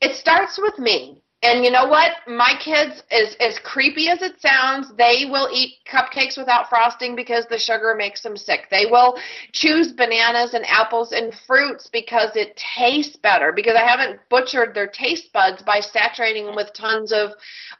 it 0.02 0.15
starts 0.15 0.60
with 0.62 0.78
me 0.80 1.23
And 1.43 1.65
you 1.65 1.71
know 1.71 1.86
what? 1.88 2.12
My 2.25 2.53
kids, 2.63 3.03
as 3.12 3.36
as 3.41 3.60
creepy 3.60 4.08
as 4.10 4.21
it 4.21 4.39
sounds, 4.39 4.93
they 4.97 5.25
will 5.29 5.49
eat 5.51 5.73
cupcakes 5.86 6.38
without 6.38 6.69
frosting 6.69 7.17
because 7.17 7.45
the 7.49 7.60
sugar 7.60 7.95
makes 7.97 8.21
them 8.21 8.38
sick. 8.38 8.67
They 8.71 8.86
will 8.86 9.19
choose 9.51 9.91
bananas 9.91 10.53
and 10.53 10.65
apples 10.65 11.12
and 11.12 11.34
fruits 11.45 11.89
because 11.91 12.29
it 12.36 12.56
tastes 12.56 13.17
better. 13.17 13.51
Because 13.51 13.75
I 13.75 13.86
haven't 13.86 14.21
butchered 14.29 14.73
their 14.73 14.88
taste 14.88 15.34
buds 15.34 15.62
by 15.63 15.82
saturating 15.82 16.45
them 16.45 16.56
with 16.56 16.73
tons 16.73 17.12
of 17.12 17.32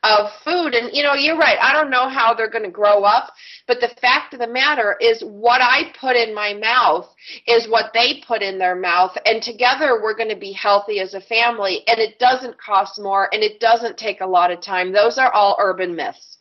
of 0.04 0.30
food. 0.44 0.74
And 0.74 0.94
you 0.94 1.02
know, 1.02 1.14
you're 1.14 1.38
right. 1.38 1.58
I 1.62 1.72
don't 1.72 1.90
know 1.90 2.10
how 2.10 2.34
they're 2.34 2.50
going 2.50 2.66
to 2.66 2.70
grow 2.70 3.04
up, 3.04 3.32
but 3.66 3.80
the 3.80 3.96
fact 4.02 4.34
of 4.34 4.42
the 4.42 4.48
matter 4.48 4.98
is, 5.00 5.22
what 5.22 5.62
I 5.62 5.94
put 5.98 6.18
in 6.18 6.36
my 6.36 6.54
mouth 6.54 7.08
is 7.48 7.70
what 7.70 7.92
they 7.94 8.22
put 8.28 8.42
in 8.42 8.60
their 8.60 8.76
mouth, 8.76 9.16
and 9.26 9.42
together 9.42 10.02
we're 10.04 10.18
going 10.18 10.30
to 10.30 10.36
be 10.36 10.52
healthy 10.52 11.00
as 11.00 11.14
a 11.14 11.22
family. 11.22 11.84
And 11.88 11.98
it 11.98 12.20
doesn't 12.20 12.60
cost 12.60 13.00
more, 13.00 13.30
and 13.32 13.42
it 13.42 13.53
doesn't 13.60 13.98
take 13.98 14.22
a 14.22 14.28
lot 14.28 14.52
of 14.52 14.62
time. 14.62 14.92
Those 14.92 15.18
are 15.18 15.32
all 15.32 15.58
urban 15.60 15.96
myths. 15.96 16.38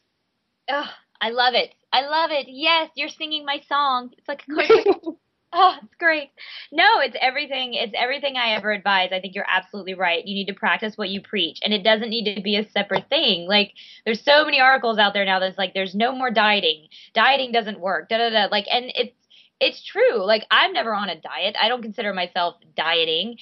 Oh, 0.68 0.88
I 1.20 1.30
love 1.30 1.54
it. 1.54 1.74
I 1.92 2.02
love 2.06 2.30
it. 2.30 2.46
Yes, 2.48 2.90
you're 2.94 3.08
singing 3.08 3.44
my 3.44 3.60
song. 3.68 4.10
It's 4.18 4.28
like. 4.28 4.44
Oh, 5.54 5.74
it's 5.82 5.94
great. 5.98 6.30
No, 6.72 7.00
it's 7.00 7.16
everything. 7.20 7.74
It's 7.74 7.92
everything 7.94 8.36
I 8.36 8.54
ever 8.54 8.72
advise. 8.72 9.10
I 9.12 9.20
think 9.20 9.34
you're 9.34 9.44
absolutely 9.46 9.92
right. 9.92 10.26
You 10.26 10.34
need 10.34 10.46
to 10.46 10.54
practice 10.54 10.96
what 10.96 11.10
you 11.10 11.20
preach, 11.20 11.58
and 11.62 11.74
it 11.74 11.84
doesn't 11.84 12.08
need 12.08 12.34
to 12.34 12.40
be 12.40 12.56
a 12.56 12.70
separate 12.70 13.10
thing. 13.10 13.46
Like 13.46 13.72
there's 14.06 14.24
so 14.24 14.46
many 14.46 14.60
articles 14.60 14.98
out 14.98 15.12
there 15.12 15.26
now 15.26 15.40
that's 15.40 15.58
like 15.58 15.74
there's 15.74 15.94
no 15.94 16.12
more 16.14 16.30
dieting. 16.30 16.88
Dieting 17.12 17.52
doesn't 17.52 17.80
work. 17.80 18.08
Da 18.08 18.16
da 18.16 18.30
da. 18.30 18.48
Like, 18.50 18.64
and 18.72 18.86
it's 18.94 19.14
it's 19.60 19.84
true. 19.84 20.24
Like 20.24 20.46
I'm 20.50 20.72
never 20.72 20.94
on 20.94 21.10
a 21.10 21.20
diet. 21.20 21.54
I 21.60 21.68
don't 21.68 21.82
consider 21.82 22.14
myself 22.14 22.56
dieting. 22.74 23.36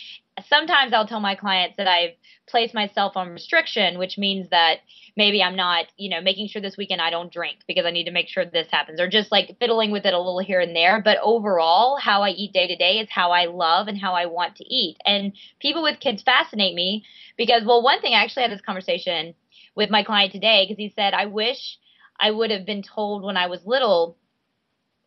Sometimes 0.48 0.92
I'll 0.92 1.06
tell 1.06 1.20
my 1.20 1.34
clients 1.34 1.76
that 1.76 1.88
I've 1.88 2.14
placed 2.48 2.74
myself 2.74 3.16
on 3.16 3.30
restriction, 3.30 3.98
which 3.98 4.18
means 4.18 4.48
that 4.50 4.78
maybe 5.16 5.42
I'm 5.42 5.56
not, 5.56 5.86
you 5.96 6.10
know, 6.10 6.20
making 6.20 6.48
sure 6.48 6.60
this 6.60 6.76
weekend 6.76 7.00
I 7.00 7.10
don't 7.10 7.32
drink 7.32 7.58
because 7.66 7.84
I 7.86 7.90
need 7.90 8.04
to 8.04 8.10
make 8.10 8.28
sure 8.28 8.44
this 8.44 8.68
happens 8.70 9.00
or 9.00 9.08
just 9.08 9.30
like 9.30 9.56
fiddling 9.58 9.90
with 9.90 10.04
it 10.04 10.14
a 10.14 10.18
little 10.18 10.40
here 10.40 10.60
and 10.60 10.74
there. 10.74 11.00
But 11.02 11.18
overall, 11.22 11.96
how 11.96 12.22
I 12.22 12.30
eat 12.30 12.52
day 12.52 12.66
to 12.66 12.76
day 12.76 12.98
is 12.98 13.08
how 13.10 13.30
I 13.30 13.46
love 13.46 13.88
and 13.88 13.98
how 13.98 14.14
I 14.14 14.26
want 14.26 14.56
to 14.56 14.64
eat. 14.64 14.96
And 15.04 15.32
people 15.60 15.82
with 15.82 16.00
kids 16.00 16.22
fascinate 16.22 16.74
me 16.74 17.04
because, 17.36 17.62
well, 17.64 17.82
one 17.82 18.00
thing 18.00 18.14
I 18.14 18.22
actually 18.22 18.42
had 18.42 18.52
this 18.52 18.60
conversation 18.60 19.34
with 19.74 19.90
my 19.90 20.02
client 20.02 20.32
today 20.32 20.64
because 20.64 20.78
he 20.78 20.92
said, 20.94 21.14
I 21.14 21.26
wish 21.26 21.78
I 22.18 22.30
would 22.30 22.50
have 22.50 22.66
been 22.66 22.82
told 22.82 23.22
when 23.22 23.36
I 23.36 23.46
was 23.46 23.60
little 23.64 24.16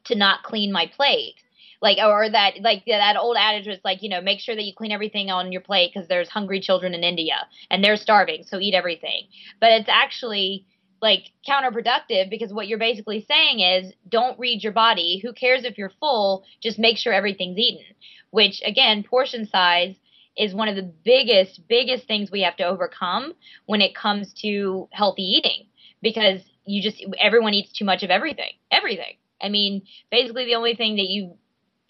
to 0.06 0.16
not 0.16 0.44
clean 0.44 0.72
my 0.72 0.88
plate 0.88 1.36
like 1.84 2.00
or 2.00 2.30
that 2.30 2.56
like 2.62 2.84
that 2.88 3.18
old 3.18 3.38
adage 3.38 3.68
was 3.68 3.80
like 3.84 4.02
you 4.02 4.10
know 4.10 4.22
make 4.22 4.40
sure 4.40 4.56
that 4.56 4.64
you 4.64 4.74
clean 4.76 4.92
everything 4.92 5.30
on 5.30 5.52
your 5.52 5.62
plate 5.62 5.92
because 5.94 6.08
there's 6.08 6.30
hungry 6.30 6.62
children 6.62 6.96
in 6.96 7.04
India 7.04 7.46
and 7.70 7.84
they're 7.84 7.98
starving 7.98 8.44
so 8.48 8.60
eat 8.60 8.74
everything. 8.74 9.28
But 9.60 9.74
it's 9.74 9.90
actually 9.90 10.66
like 11.02 11.26
counterproductive 11.48 12.30
because 12.30 12.54
what 12.54 12.70
you're 12.70 12.80
basically 12.80 13.26
saying 13.30 13.60
is 13.60 13.94
don't 14.10 14.40
read 14.40 14.64
your 14.64 14.72
body. 14.72 15.20
Who 15.24 15.34
cares 15.34 15.66
if 15.66 15.78
you're 15.78 15.92
full? 16.00 16.46
Just 16.62 16.80
make 16.80 16.98
sure 16.98 17.14
everything's 17.14 17.60
eaten 17.60 17.86
which 18.34 18.64
again 18.66 19.04
portion 19.04 19.46
size 19.46 19.96
is 20.36 20.56
one 20.56 20.68
of 20.68 20.76
the 20.76 20.92
biggest 21.06 21.62
biggest 21.68 22.08
things 22.08 22.32
we 22.32 22.42
have 22.42 22.56
to 22.58 22.64
overcome 22.64 23.34
when 23.68 23.82
it 23.82 23.96
comes 23.96 24.34
to 24.34 24.90
healthy 24.92 25.22
eating 25.22 25.68
because 26.02 26.42
you 26.66 26.82
just 26.82 27.06
everyone 27.20 27.54
eats 27.54 27.72
too 27.72 27.86
much 27.86 28.02
of 28.04 28.10
everything 28.10 28.54
everything. 28.72 29.18
I 29.42 29.50
mean, 29.50 29.84
basically 30.10 30.46
the 30.46 30.56
only 30.56 30.74
thing 30.76 30.96
that 30.96 31.10
you 31.10 31.38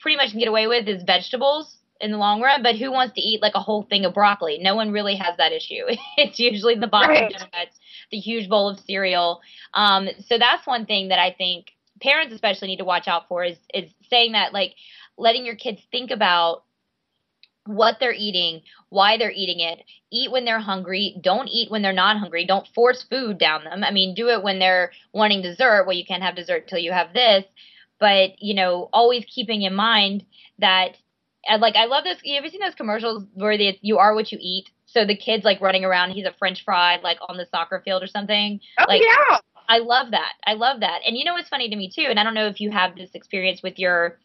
pretty 0.03 0.17
much 0.17 0.31
can 0.31 0.39
get 0.39 0.49
away 0.49 0.67
with 0.67 0.87
is 0.87 1.01
vegetables 1.01 1.77
in 2.01 2.11
the 2.11 2.17
long 2.17 2.41
run, 2.41 2.61
but 2.61 2.75
who 2.75 2.91
wants 2.91 3.15
to 3.15 3.21
eat 3.21 3.41
like 3.41 3.55
a 3.55 3.61
whole 3.61 3.83
thing 3.83 4.03
of 4.03 4.13
broccoli? 4.13 4.59
No 4.61 4.75
one 4.75 4.91
really 4.91 5.15
has 5.15 5.37
that 5.37 5.53
issue. 5.53 5.83
it's 6.17 6.37
usually 6.37 6.75
the 6.75 6.87
box 6.87 7.07
right. 7.07 7.23
of 7.23 7.31
donuts, 7.31 7.79
the 8.11 8.19
huge 8.19 8.49
bowl 8.49 8.69
of 8.69 8.79
cereal. 8.81 9.41
Um, 9.73 10.09
so 10.27 10.37
that's 10.37 10.67
one 10.67 10.85
thing 10.85 11.07
that 11.07 11.19
I 11.19 11.31
think 11.31 11.67
parents 12.01 12.33
especially 12.33 12.67
need 12.67 12.77
to 12.77 12.85
watch 12.85 13.07
out 13.07 13.29
for 13.29 13.45
is 13.45 13.57
is 13.73 13.89
saying 14.09 14.33
that 14.33 14.51
like 14.53 14.75
letting 15.17 15.45
your 15.45 15.55
kids 15.55 15.79
think 15.89 16.11
about 16.11 16.63
what 17.65 17.95
they're 18.01 18.13
eating, 18.13 18.61
why 18.89 19.17
they're 19.17 19.31
eating 19.31 19.61
it. 19.61 19.79
Eat 20.11 20.31
when 20.31 20.43
they're 20.43 20.59
hungry. 20.59 21.15
Don't 21.23 21.47
eat 21.47 21.71
when 21.71 21.81
they're 21.81 21.93
not 21.93 22.17
hungry. 22.17 22.45
Don't 22.45 22.67
force 22.75 23.05
food 23.09 23.37
down 23.37 23.63
them. 23.63 23.85
I 23.85 23.91
mean, 23.91 24.15
do 24.15 24.27
it 24.27 24.43
when 24.43 24.59
they're 24.59 24.91
wanting 25.13 25.41
dessert. 25.41 25.85
Well, 25.85 25.95
you 25.95 26.05
can't 26.05 26.23
have 26.23 26.35
dessert 26.35 26.63
until 26.63 26.79
you 26.79 26.91
have 26.91 27.13
this 27.13 27.45
but 27.99 28.31
you 28.39 28.53
know, 28.53 28.89
always 28.93 29.25
keeping 29.25 29.61
in 29.61 29.73
mind 29.73 30.25
that 30.59 30.97
like 31.59 31.75
I 31.75 31.85
love 31.85 32.03
this. 32.03 32.19
You 32.23 32.37
ever 32.37 32.47
seen 32.47 32.61
those 32.61 32.75
commercials 32.75 33.25
where 33.33 33.57
the 33.57 33.77
you 33.81 33.97
are 33.97 34.15
what 34.15 34.31
you 34.31 34.37
eat? 34.41 34.69
So 34.85 35.05
the 35.05 35.17
kid's 35.17 35.43
like 35.43 35.61
running 35.61 35.83
around, 35.83 36.11
he's 36.11 36.25
a 36.25 36.33
French 36.37 36.63
fry 36.63 36.99
like 37.03 37.17
on 37.27 37.37
the 37.37 37.47
soccer 37.49 37.81
field 37.83 38.03
or 38.03 38.07
something. 38.07 38.59
Oh 38.79 38.85
like, 38.87 39.01
yeah. 39.01 39.39
I 39.67 39.79
love 39.79 40.11
that. 40.11 40.33
I 40.45 40.53
love 40.53 40.81
that. 40.81 40.99
And 41.05 41.17
you 41.17 41.23
know 41.23 41.33
what's 41.33 41.49
funny 41.49 41.69
to 41.69 41.75
me 41.75 41.89
too, 41.93 42.05
and 42.09 42.19
I 42.19 42.23
don't 42.23 42.33
know 42.33 42.47
if 42.47 42.59
you 42.59 42.69
have 42.71 42.95
this 42.95 43.11
experience 43.13 43.63
with 43.63 43.79
your 43.79 44.19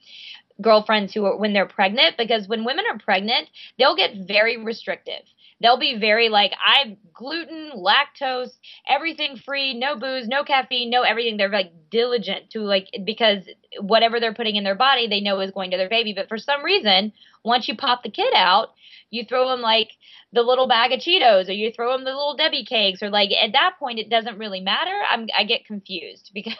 girlfriends 0.61 1.15
who 1.15 1.25
are 1.25 1.37
when 1.37 1.53
they're 1.53 1.67
pregnant 1.67 2.17
because 2.19 2.49
when 2.49 2.65
women 2.65 2.85
are 2.91 2.99
pregnant, 2.99 3.49
they'll 3.79 3.97
get 3.97 4.27
very 4.27 4.57
restrictive 4.57 5.23
they'll 5.61 5.79
be 5.79 5.99
very 5.99 6.29
like 6.29 6.53
I'm 6.65 6.97
gluten, 7.13 7.73
lactose, 7.75 8.57
everything 8.89 9.37
free, 9.37 9.75
no 9.75 9.97
booze, 9.97 10.29
no 10.29 10.45
caffeine, 10.45 10.91
no 10.91 11.03
everything. 11.03 11.37
They're 11.37 11.49
like 11.49 11.73
diligent 11.91 12.51
to 12.51 12.61
like 12.61 12.89
because 13.05 13.45
whatever 13.81 14.21
they're 14.21 14.35
putting 14.35 14.57
in 14.57 14.65
their 14.65 14.75
body, 14.75 15.09
they 15.09 15.21
know 15.21 15.41
is 15.41 15.51
going 15.51 15.73
to 15.73 15.77
their 15.77 15.89
baby. 15.89 16.13
But 16.15 16.29
for 16.29 16.39
some 16.39 16.65
reason, 16.65 17.13
once 17.45 17.69
you 17.69 17.77
pop 17.77 18.03
the 18.03 18.11
kid 18.11 18.33
out, 18.35 18.69
you 19.11 19.25
throw 19.25 19.49
them 19.49 19.61
like 19.61 19.91
the 20.33 20.43
little 20.43 20.69
bag 20.69 20.93
of 20.93 21.01
Cheetos 21.01 21.49
or 21.49 21.53
you 21.53 21.73
throw 21.73 21.93
them 21.93 22.05
the 22.05 22.11
little 22.11 22.37
Debbie 22.37 22.65
cakes 22.65 23.03
or 23.03 23.11
like 23.11 23.31
at 23.31 23.53
that 23.53 23.77
point 23.79 23.99
it 23.99 24.11
doesn't 24.11 24.39
really 24.39 24.61
matter. 24.61 24.95
I'm 25.11 25.27
I 25.37 25.45
get 25.45 25.67
confused 25.67 26.31
because 26.35 26.55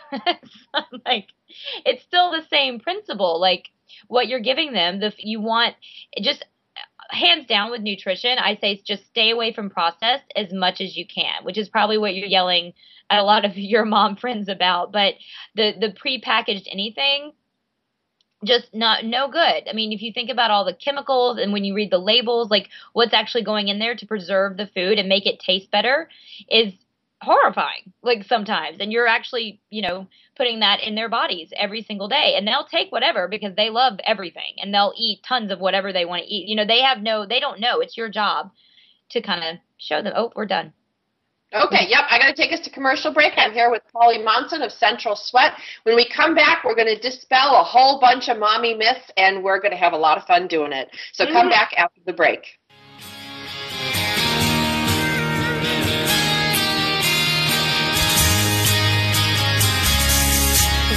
like 1.07 1.29
it's 1.85 2.03
still 2.03 2.31
the 2.31 2.47
same 2.51 2.81
principle. 2.81 3.41
Like 3.41 3.69
what 4.07 4.29
you're 4.29 4.41
giving 4.41 4.73
them, 4.73 5.01
the 5.01 5.13
you 5.19 5.41
want 5.41 5.75
just 6.21 6.45
hands 7.11 7.47
down 7.47 7.71
with 7.71 7.83
nutrition, 7.83 8.39
I 8.39 8.57
say 8.61 8.81
just 8.85 9.07
stay 9.07 9.31
away 9.31 9.53
from 9.53 9.71
processed 9.71 10.33
as 10.37 10.53
much 10.53 10.81
as 10.81 10.97
you 10.97 11.07
can, 11.07 11.45
which 11.45 11.59
is 11.59 11.69
probably 11.69 11.99
what 11.99 12.15
you're 12.15 12.27
yelling 12.27 12.73
at 13.11 13.21
a 13.21 13.25
lot 13.25 13.45
of 13.45 13.57
your 13.57 13.85
mom 13.85 14.17
friends 14.17 14.49
about. 14.49 14.93
But 14.93 15.15
the 15.55 15.73
the 15.79 15.89
prepackaged 15.93 16.69
anything, 16.71 17.33
just 18.45 18.75
not 18.75 19.05
no 19.05 19.29
good. 19.29 19.69
I 19.69 19.73
mean, 19.75 19.93
if 19.93 20.03
you 20.03 20.13
think 20.13 20.31
about 20.31 20.51
all 20.51 20.65
the 20.65 20.75
chemicals 20.75 21.39
and 21.39 21.53
when 21.53 21.65
you 21.65 21.75
read 21.75 21.91
the 21.91 21.99
labels, 21.99 22.51
like 22.51 22.69
what's 22.93 23.15
actually 23.15 23.45
going 23.45 23.69
in 23.69 23.79
there 23.79 23.95
to 23.97 24.07
preserve 24.07 24.57
the 24.57 24.69
food 24.75 24.99
and 24.99 25.09
make 25.09 25.27
it 25.27 25.41
taste 25.41 25.71
better 25.71 26.09
is 26.49 26.73
horrifying 27.21 27.93
like 28.03 28.23
sometimes 28.25 28.77
and 28.79 28.93
you're 28.93 29.09
actually 29.09 29.61
you 29.71 29.83
know 29.83 30.07
putting 30.39 30.61
that 30.61 30.81
in 30.81 30.95
their 30.95 31.11
bodies 31.11 31.53
every 31.57 31.83
single 31.83 32.09
day 32.09 32.35
and 32.37 32.49
they'll 32.49 32.65
take 32.65 32.91
whatever 32.91 33.29
because 33.29 33.55
they 33.57 33.69
love 33.69 33.99
everything 34.07 34.55
and 34.63 34.73
they'll 34.73 34.95
eat 34.97 35.21
tons 35.29 35.53
of 35.53 35.61
whatever 35.61 35.93
they 35.93 36.07
want 36.07 36.23
to 36.23 36.29
eat 36.29 36.49
you 36.49 36.57
know 36.57 36.65
they 36.65 36.81
have 36.81 37.03
no 37.03 37.27
they 37.27 37.41
don't 37.41 37.61
know 37.61 37.81
it's 37.81 37.97
your 37.99 38.09
job 38.09 38.51
to 39.11 39.21
kind 39.21 39.45
of 39.45 39.61
show 39.77 40.01
them 40.01 40.15
oh 40.17 40.33
we're 40.35 40.47
done 40.47 40.73
Okay, 41.55 41.87
yep, 41.89 42.05
I 42.11 42.19
got 42.19 42.27
to 42.27 42.35
take 42.35 42.53
us 42.53 42.61
to 42.61 42.71
commercial 42.71 43.11
break. 43.11 43.33
I'm 43.39 43.53
here 43.53 43.71
with 43.71 43.81
Polly 43.91 44.23
Monson 44.23 44.61
of 44.61 44.71
Central 44.71 45.17
Sweat. 45.17 45.55
When 45.85 45.97
we 45.97 46.07
come 46.07 46.35
back, 46.35 46.63
we're 46.63 46.75
going 46.75 46.95
to 46.95 47.01
dispel 47.01 47.59
a 47.59 47.65
whole 47.65 47.99
bunch 47.99 48.29
of 48.29 48.37
mommy 48.37 48.75
myths, 48.75 49.11
and 49.17 49.43
we're 49.43 49.59
going 49.59 49.71
to 49.71 49.79
have 49.79 49.95
a 49.95 49.97
lot 49.97 50.19
of 50.19 50.25
fun 50.25 50.47
doing 50.47 50.73
it. 50.73 50.91
So 51.15 51.25
come 51.25 51.37
mm-hmm. 51.37 51.49
back 51.49 51.73
after 51.79 52.03
the 52.05 52.13
break. 52.13 52.59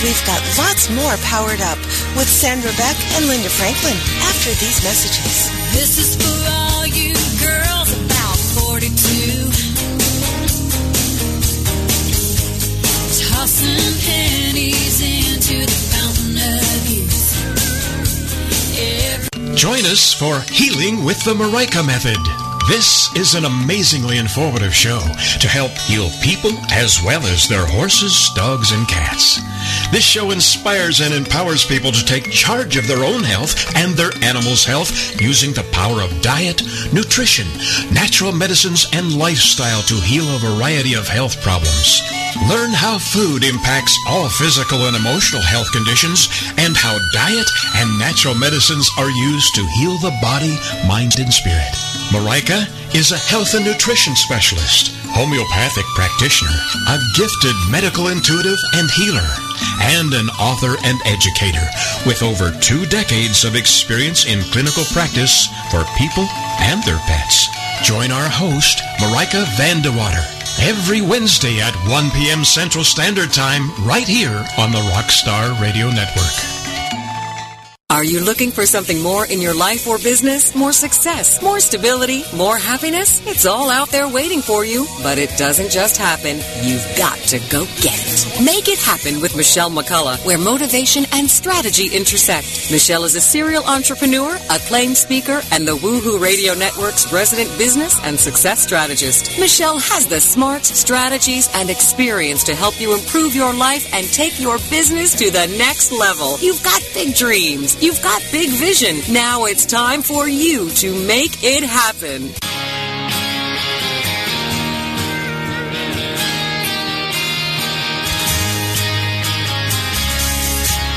We've 0.01 0.25
got 0.25 0.41
lots 0.57 0.89
more 0.89 1.15
powered 1.21 1.61
up 1.61 1.77
with 2.17 2.27
Sandra 2.27 2.71
Beck 2.71 2.97
and 3.13 3.27
Linda 3.27 3.49
Franklin 3.49 3.93
after 4.25 4.49
these 4.57 4.81
messages. 4.81 5.51
This 5.77 5.99
is 6.01 6.15
for 6.17 6.33
all 6.49 6.87
you 6.87 7.13
girls 7.37 7.93
about 8.05 8.35
42. 8.65 9.45
Tossing 13.29 13.93
pennies 14.01 15.05
into 15.05 15.69
the 15.69 15.79
fountain 15.93 16.33
of 16.49 16.81
youth. 16.89 17.21
Join 19.55 19.85
us 19.85 20.15
for 20.15 20.39
Healing 20.51 21.05
with 21.05 21.23
the 21.25 21.35
Marika 21.35 21.85
Method. 21.85 22.17
This 22.67 23.15
is 23.15 23.35
an 23.35 23.45
amazingly 23.45 24.17
informative 24.17 24.73
show 24.73 24.99
to 25.39 25.47
help 25.47 25.71
heal 25.73 26.09
people 26.23 26.57
as 26.71 27.03
well 27.03 27.23
as 27.25 27.47
their 27.47 27.67
horses, 27.67 28.31
dogs, 28.33 28.71
and 28.71 28.87
cats. 28.87 29.39
This 29.91 30.03
show 30.03 30.31
inspires 30.31 31.01
and 31.01 31.13
empowers 31.13 31.65
people 31.65 31.91
to 31.91 32.05
take 32.05 32.31
charge 32.31 32.77
of 32.77 32.87
their 32.87 33.03
own 33.03 33.23
health 33.23 33.75
and 33.75 33.93
their 33.93 34.11
animals' 34.23 34.65
health 34.65 35.19
using 35.21 35.53
the 35.53 35.67
power 35.71 36.01
of 36.01 36.21
diet, 36.21 36.61
nutrition, 36.93 37.47
natural 37.93 38.31
medicines, 38.31 38.87
and 38.93 39.17
lifestyle 39.17 39.81
to 39.83 39.95
heal 39.95 40.25
a 40.35 40.39
variety 40.39 40.93
of 40.93 41.07
health 41.07 41.41
problems. 41.41 42.01
Learn 42.49 42.71
how 42.71 42.97
food 42.97 43.43
impacts 43.43 43.97
all 44.07 44.29
physical 44.29 44.87
and 44.87 44.95
emotional 44.95 45.41
health 45.41 45.71
conditions 45.71 46.29
and 46.57 46.75
how 46.75 46.97
diet 47.13 47.49
and 47.75 47.99
natural 47.99 48.35
medicines 48.35 48.89
are 48.97 49.09
used 49.09 49.53
to 49.55 49.67
heal 49.77 49.97
the 49.97 50.17
body, 50.21 50.57
mind, 50.87 51.19
and 51.19 51.33
spirit. 51.33 51.75
Marika 52.11 52.67
is 52.95 53.11
a 53.11 53.17
health 53.17 53.53
and 53.53 53.65
nutrition 53.65 54.15
specialist, 54.15 54.95
homeopathic 55.13 55.85
practitioner, 55.95 56.55
a 56.87 56.97
gifted 57.15 57.55
medical 57.69 58.07
intuitive 58.07 58.57
and 58.73 58.89
healer, 58.91 59.27
and 59.95 60.13
an 60.13 60.29
author 60.39 60.75
and 60.83 60.99
educator 61.05 61.65
with 62.05 62.23
over 62.23 62.51
two 62.59 62.85
decades 62.87 63.43
of 63.43 63.55
experience 63.55 64.25
in 64.25 64.41
clinical 64.51 64.83
practice 64.91 65.47
for 65.69 65.83
people 65.97 66.27
and 66.61 66.83
their 66.83 66.99
pets. 67.07 67.47
Join 67.83 68.11
our 68.11 68.29
host, 68.29 68.79
Marika 68.99 69.43
Vandewater, 69.57 70.23
every 70.61 71.01
Wednesday 71.01 71.59
at 71.59 71.75
1 71.89 72.11
p.m. 72.11 72.43
Central 72.45 72.83
Standard 72.83 73.33
Time 73.33 73.71
right 73.83 74.07
here 74.07 74.45
on 74.57 74.71
the 74.71 74.83
Rockstar 74.93 75.59
Radio 75.59 75.89
Network. 75.89 76.60
Are 77.91 78.05
you 78.05 78.21
looking 78.21 78.51
for 78.51 78.65
something 78.65 79.01
more 79.01 79.25
in 79.25 79.41
your 79.41 79.53
life 79.53 79.85
or 79.85 79.97
business? 79.97 80.55
More 80.55 80.71
success, 80.71 81.41
more 81.41 81.59
stability, 81.59 82.23
more 82.33 82.57
happiness? 82.57 83.21
It's 83.27 83.45
all 83.45 83.69
out 83.69 83.89
there 83.89 84.07
waiting 84.07 84.39
for 84.39 84.63
you, 84.63 84.87
but 85.03 85.17
it 85.17 85.29
doesn't 85.37 85.69
just 85.69 85.97
happen. 85.97 86.37
You've 86.63 86.87
got 86.97 87.17
to 87.27 87.39
go 87.51 87.65
get 87.81 87.99
it. 87.99 88.45
Make 88.45 88.69
it 88.69 88.79
happen 88.79 89.19
with 89.19 89.35
Michelle 89.35 89.69
McCullough, 89.69 90.25
where 90.25 90.37
motivation 90.37 91.03
and 91.11 91.29
strategy 91.29 91.93
intersect. 91.93 92.71
Michelle 92.71 93.03
is 93.03 93.15
a 93.15 93.19
serial 93.19 93.65
entrepreneur, 93.65 94.37
acclaimed 94.49 94.95
speaker, 94.95 95.41
and 95.51 95.67
the 95.67 95.75
Woohoo 95.75 96.17
Radio 96.17 96.53
Network's 96.53 97.11
resident 97.11 97.49
business 97.57 97.99
and 98.05 98.17
success 98.17 98.63
strategist. 98.63 99.37
Michelle 99.37 99.79
has 99.79 100.07
the 100.07 100.21
smarts, 100.21 100.79
strategies, 100.79 101.49
and 101.55 101.69
experience 101.69 102.45
to 102.45 102.55
help 102.55 102.79
you 102.79 102.93
improve 102.93 103.35
your 103.35 103.53
life 103.53 103.85
and 103.93 104.07
take 104.13 104.39
your 104.39 104.59
business 104.69 105.13
to 105.15 105.29
the 105.29 105.47
next 105.57 105.91
level. 105.91 106.39
You've 106.39 106.63
got 106.63 106.81
big 106.93 107.15
dreams. 107.15 107.80
You've 107.81 108.01
got 108.03 108.21
big 108.31 108.51
vision. 108.51 109.01
Now 109.11 109.45
it's 109.45 109.65
time 109.65 110.03
for 110.03 110.27
you 110.27 110.69
to 110.69 111.07
make 111.07 111.43
it 111.43 111.63
happen. 111.63 112.29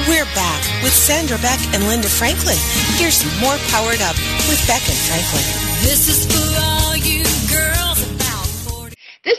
We're 0.07 0.29
back 0.35 0.83
with 0.83 0.93
Sandra 0.93 1.39
Beck 1.39 1.59
and 1.73 1.89
Linda 1.89 2.09
Franklin. 2.09 2.59
Here's 3.01 3.25
more 3.41 3.57
Powered 3.73 4.03
Up 4.03 4.17
with 4.45 4.63
Beck 4.69 4.85
and 4.85 5.01
Franklin. 5.09 5.45
This 5.89 6.09
is 6.09 6.27
for 6.27 6.74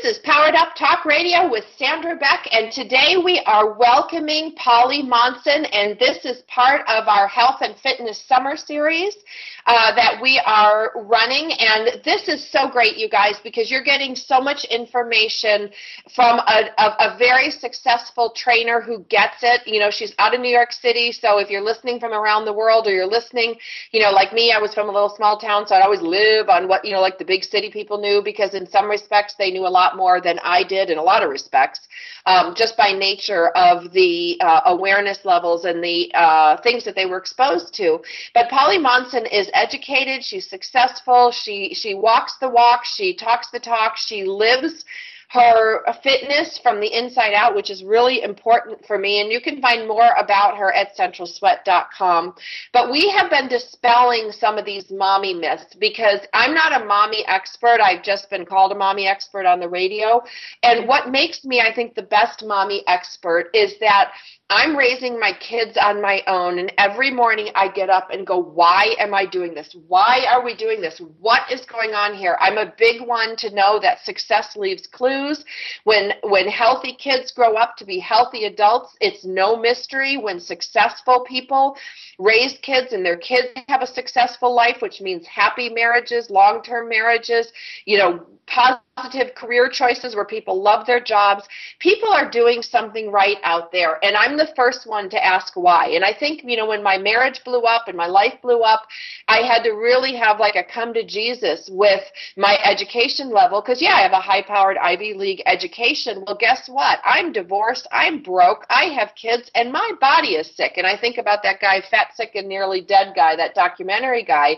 This 0.02 0.18
is 0.18 0.24
Powered 0.26 0.56
Up 0.56 0.76
Talk 0.76 1.06
Radio 1.06 1.50
with 1.50 1.64
Sandra 1.78 2.18
Beck, 2.18 2.50
and 2.52 2.70
today 2.70 3.16
we 3.16 3.42
are 3.46 3.78
welcoming 3.80 4.54
Polly 4.56 5.02
Monson, 5.02 5.64
and 5.66 5.98
this 5.98 6.26
is 6.26 6.42
part 6.50 6.82
of 6.90 7.08
our 7.08 7.30
Health 7.30 7.62
and 7.62 7.78
Fitness 7.78 8.22
Summer 8.28 8.58
Series 8.58 9.16
uh, 9.66 9.96
that 9.96 10.20
we 10.22 10.42
are 10.46 10.92
running. 10.96 11.52
And 11.54 12.04
this 12.04 12.28
is 12.28 12.48
so 12.52 12.70
great, 12.70 12.98
you 12.98 13.10
guys, 13.10 13.40
because 13.44 13.72
you're 13.72 13.84
getting 13.84 14.16
so 14.16 14.40
much 14.40 14.66
information 14.66 15.72
from 16.14 16.40
a, 16.40 16.70
a, 16.78 16.86
a 17.00 17.18
very 17.18 17.50
successful 17.50 18.32
trainer 18.36 18.80
who 18.80 19.00
gets 19.10 19.38
it. 19.42 19.62
You 19.66 19.80
know, 19.80 19.90
she's 19.90 20.14
out 20.20 20.36
of 20.36 20.42
New 20.42 20.50
York 20.50 20.72
City, 20.72 21.12
so 21.12 21.40
if 21.40 21.50
you're 21.50 21.64
listening 21.64 22.00
from 22.00 22.14
around 22.14 22.46
the 22.46 22.54
world 22.54 22.88
or 22.88 22.92
you're 22.92 23.08
listening, 23.08 23.56
you 23.92 24.02
know, 24.02 24.12
like 24.12 24.34
me, 24.34 24.52
I 24.52 24.60
was 24.60 24.74
from 24.74 24.88
a 24.88 24.92
little 24.92 25.14
small 25.16 25.40
town, 25.40 25.66
so 25.66 25.76
I'd 25.76 25.82
always 25.82 26.02
live 26.02 26.50
on 26.50 26.68
what, 26.68 26.86
you 26.86 26.92
know, 26.92 27.02
like 27.02 27.18
the 27.18 27.26
big 27.26 27.44
city 27.44 27.72
people 27.72 28.00
knew, 28.00 28.22
because 28.24 28.54
in 28.54 28.68
some 28.68 28.88
respects 28.90 29.36
they 29.38 29.52
knew 29.52 29.66
a 29.66 29.70
lot 29.70 29.98
more 29.98 30.22
than 30.22 30.40
I 30.44 30.64
did 30.64 30.90
in 30.90 30.98
a 30.98 31.04
lot 31.04 31.24
of 31.24 31.30
respects, 31.30 31.80
um, 32.26 32.56
just 32.56 32.76
by 32.78 32.92
nature 32.92 33.50
of 33.50 33.92
the 33.92 34.38
uh, 34.42 34.62
awareness 34.66 35.26
levels 35.26 35.66
and 35.66 35.84
the 35.84 36.12
uh, 36.14 36.58
things 36.62 36.84
that 36.86 36.96
they 36.96 37.06
were 37.06 37.18
exposed 37.18 37.74
to. 37.76 38.00
But 38.34 38.50
Polly 38.50 38.78
Monson 38.78 39.26
is 39.26 39.50
educated, 39.54 40.24
she's 40.24 40.50
successful, 40.50 41.32
she 41.32 41.74
she 41.74 41.94
walks 41.94 42.38
the 42.38 42.50
walk, 42.50 42.86
she 42.86 43.14
talks 43.14 43.50
the 43.52 43.60
talk, 43.60 43.98
she 43.98 44.24
lives 44.24 44.86
her 45.30 45.84
fitness 46.04 46.60
from 46.62 46.80
the 46.80 46.92
inside 46.94 47.34
out, 47.34 47.56
which 47.56 47.70
is 47.70 47.84
really 47.84 48.22
important 48.24 48.86
for 48.86 48.98
me. 48.98 49.22
And 49.22 49.32
you 49.32 49.42
can 49.42 49.62
find 49.62 49.88
more 49.88 50.10
about 50.18 50.58
her 50.58 50.74
at 50.74 50.96
centralsweat.com. 50.98 52.36
But 52.74 52.92
we 52.92 53.10
have 53.10 53.30
been 53.30 53.48
dispelling 53.48 54.32
some 54.32 54.58
of 54.58 54.66
these 54.66 54.92
mommy 54.92 55.34
myths 55.34 55.76
because 55.80 56.20
I'm 56.34 56.54
not 56.54 56.82
a 56.82 56.86
mommy 56.86 57.26
expert. 57.28 57.80
I've 57.82 58.04
just 58.04 58.30
been 58.30 58.46
called 58.46 58.72
a 58.72 58.76
mommy 58.76 59.08
expert 59.08 59.46
on 59.46 59.60
the 59.60 59.70
radio. 59.70 60.22
And 60.64 60.88
what 60.88 61.10
makes 61.10 61.44
me, 61.44 61.62
I 61.62 61.74
think, 61.74 61.96
the 61.96 62.04
best 62.04 62.44
mommy 62.46 62.84
expert 62.88 63.50
is 63.54 63.74
that 63.80 64.12
I'm 64.52 64.78
raising 64.78 65.20
my 65.20 65.32
kids 65.40 65.76
on 65.76 66.04
my 66.04 66.22
own, 66.28 66.60
and 66.60 66.72
every 66.78 67.10
morning 67.10 67.50
I 67.56 67.68
get 67.68 67.90
up 67.90 68.10
and 68.12 68.28
go, 68.28 68.38
Why 68.38 68.96
am 69.00 69.12
I 69.12 69.26
doing 69.26 69.56
this? 69.56 69.76
Why 69.88 70.24
are 70.32 70.46
we 70.46 70.56
doing 70.56 70.82
this? 70.82 71.02
What 71.20 71.52
is 71.52 71.66
going 71.66 71.96
on 71.96 72.14
here? 72.14 72.38
I'm 72.40 72.60
a 72.60 72.72
big 72.78 73.02
one 73.02 73.36
to 73.38 73.50
know 73.56 73.80
that 73.80 74.06
success 74.06 74.56
leaves 74.56 74.86
clues. 74.86 75.44
When 75.84 76.12
when 76.22 76.48
healthy 76.48 76.94
kids 76.94 77.32
grow 77.32 77.56
up 77.56 77.76
to 77.78 77.86
be 77.86 77.98
healthy 77.98 78.46
adults, 78.46 78.96
it's 79.02 79.26
no 79.26 79.58
mystery 79.58 80.16
when 80.18 80.40
successful 80.40 81.26
people 81.28 81.76
raise 82.20 82.58
kids 82.62 82.94
and 82.94 83.06
their 83.06 83.18
kids 83.18 83.48
have 83.68 83.82
a 83.82 83.88
successful 83.88 84.54
life, 84.54 84.78
which 84.82 85.02
means 85.02 85.26
happy 85.28 85.70
marriages, 85.70 86.30
long 86.30 86.62
term 86.62 86.90
marriages, 86.90 87.52
you 87.86 87.98
know, 87.98 88.26
positive 88.48 89.34
career 89.36 89.70
choices 89.70 90.16
where 90.16 90.26
people 90.26 90.62
love 90.62 90.86
their 90.86 91.00
jobs. 91.00 91.44
People 91.80 92.10
are 92.10 92.30
doing 92.30 92.62
something 92.62 93.12
right 93.12 93.38
out 93.44 93.72
there. 93.72 94.04
And 94.04 94.16
I'm 94.16 94.38
the 94.38 94.52
first 94.56 94.88
one 94.88 95.10
to 95.10 95.26
ask 95.26 95.56
why. 95.56 95.90
And 95.90 96.06
I 96.06 96.14
think, 96.14 96.42
you 96.44 96.56
know, 96.56 96.68
when 96.68 96.84
my 96.84 96.98
marriage 96.98 97.42
blew 97.44 97.62
up 97.62 97.88
and 97.88 97.98
my 97.98 98.08
life 98.08 98.36
blew 98.42 98.62
up, 98.62 98.84
I 99.28 99.40
had 99.40 99.64
to 99.64 99.72
really 99.72 100.16
have 100.16 100.40
like 100.40 100.56
a 100.56 100.64
come 100.64 100.94
to 100.94 101.06
Jesus 101.06 101.70
with 101.72 102.02
my 102.38 102.58
education 102.64 103.32
level. 103.32 103.62
Because, 103.62 103.82
yeah, 103.82 103.96
I 103.96 104.02
have 104.02 104.12
a 104.12 104.22
high 104.22 104.44
powered 104.44 104.78
Ivy 104.78 105.14
League 105.14 105.42
education. 105.46 106.24
Well, 106.26 106.38
guess 106.40 106.68
what? 106.68 107.00
I'm 107.04 107.32
divorced. 107.32 107.88
I'm 107.92 108.22
broke. 108.22 108.66
I 108.70 108.86
have 108.98 109.16
kids 109.16 109.50
and 109.56 109.72
my 109.72 109.92
body 110.00 110.36
is 110.36 110.56
sick. 110.56 110.74
And 110.78 110.88
I 110.88 110.98
think 110.98 111.18
about 111.18 111.44
that 111.44 111.60
guy, 111.60 111.82
Fat, 111.90 112.05
Sick, 112.14 112.32
and 112.36 112.48
Nearly 112.48 112.82
Dead 112.82 113.14
guy, 113.16 113.36
that 113.36 113.56
documentary 113.56 114.24
guy, 114.24 114.58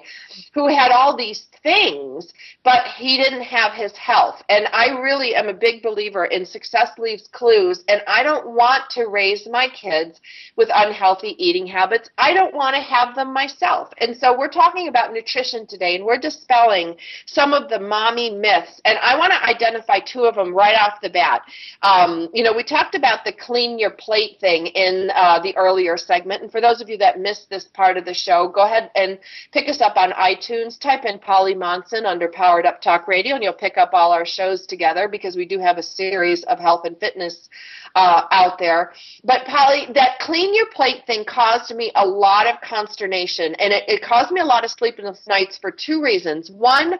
who 0.53 0.67
had 0.67 0.91
all 0.91 1.15
these 1.15 1.47
things, 1.63 2.33
but 2.63 2.85
he 2.97 3.17
didn't 3.17 3.43
have 3.43 3.73
his 3.73 3.95
health. 3.95 4.41
And 4.49 4.67
I 4.71 4.99
really 4.99 5.35
am 5.35 5.49
a 5.49 5.53
big 5.53 5.83
believer 5.83 6.25
in 6.25 6.45
success 6.45 6.91
leaves 6.97 7.27
clues. 7.31 7.83
And 7.87 8.01
I 8.07 8.23
don't 8.23 8.55
want 8.55 8.89
to 8.91 9.07
raise 9.07 9.47
my 9.49 9.67
kids 9.69 10.19
with 10.55 10.69
unhealthy 10.73 11.35
eating 11.37 11.67
habits. 11.67 12.09
I 12.17 12.33
don't 12.33 12.55
want 12.55 12.75
to 12.75 12.81
have 12.81 13.15
them 13.15 13.33
myself. 13.33 13.89
And 13.99 14.15
so 14.15 14.37
we're 14.37 14.47
talking 14.49 14.87
about 14.87 15.13
nutrition 15.13 15.67
today 15.67 15.95
and 15.95 16.05
we're 16.05 16.17
dispelling 16.17 16.95
some 17.25 17.53
of 17.53 17.69
the 17.69 17.79
mommy 17.79 18.31
myths. 18.31 18.81
And 18.85 18.97
I 18.99 19.17
want 19.17 19.31
to 19.33 19.43
identify 19.43 19.99
two 19.99 20.23
of 20.23 20.35
them 20.35 20.53
right 20.53 20.75
off 20.75 21.01
the 21.01 21.09
bat. 21.09 21.41
Um, 21.83 22.29
you 22.33 22.43
know, 22.43 22.53
we 22.53 22.63
talked 22.63 22.95
about 22.95 23.23
the 23.23 23.33
clean 23.33 23.77
your 23.77 23.91
plate 23.91 24.39
thing 24.39 24.67
in 24.67 25.11
uh, 25.15 25.39
the 25.41 25.55
earlier 25.55 25.97
segment. 25.97 26.41
And 26.41 26.51
for 26.51 26.61
those 26.61 26.81
of 26.81 26.89
you 26.89 26.97
that 26.97 27.19
missed 27.19 27.36
this 27.45 27.65
part 27.65 27.97
of 27.97 28.05
the 28.05 28.13
show, 28.13 28.47
go 28.47 28.65
ahead 28.65 28.91
and 28.95 29.19
pick 29.51 29.69
us 29.69 29.81
up 29.81 29.97
on 29.97 30.11
iTunes. 30.11 30.79
Type 30.79 31.05
in 31.05 31.19
Polly 31.19 31.53
Monson 31.53 32.05
under 32.05 32.27
Powered 32.27 32.65
Up 32.65 32.81
Talk 32.81 33.07
Radio, 33.07 33.35
and 33.35 33.43
you'll 33.43 33.53
pick 33.53 33.77
up 33.77 33.91
all 33.93 34.11
our 34.11 34.25
shows 34.25 34.65
together 34.65 35.07
because 35.07 35.35
we 35.35 35.45
do 35.45 35.59
have 35.59 35.77
a 35.77 35.83
series 35.83 36.43
of 36.43 36.59
health 36.59 36.85
and 36.85 36.97
fitness 36.99 37.49
uh, 37.95 38.23
out 38.31 38.59
there. 38.59 38.93
But 39.23 39.45
Polly, 39.45 39.87
that 39.93 40.19
clean 40.19 40.53
your 40.55 40.67
plate 40.73 41.05
thing 41.07 41.25
caused 41.25 41.73
me 41.75 41.91
a 41.95 42.05
lot 42.05 42.47
of 42.47 42.61
consternation, 42.61 43.55
and 43.55 43.73
it, 43.73 43.83
it 43.87 44.01
caused 44.01 44.31
me 44.31 44.41
a 44.41 44.45
lot 44.45 44.63
of 44.63 44.71
sleepless 44.71 45.27
nights 45.27 45.57
for 45.57 45.71
two 45.71 46.01
reasons. 46.01 46.51
One, 46.51 46.97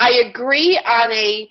I 0.00 0.22
agree 0.28 0.78
on 0.84 1.12
a 1.12 1.48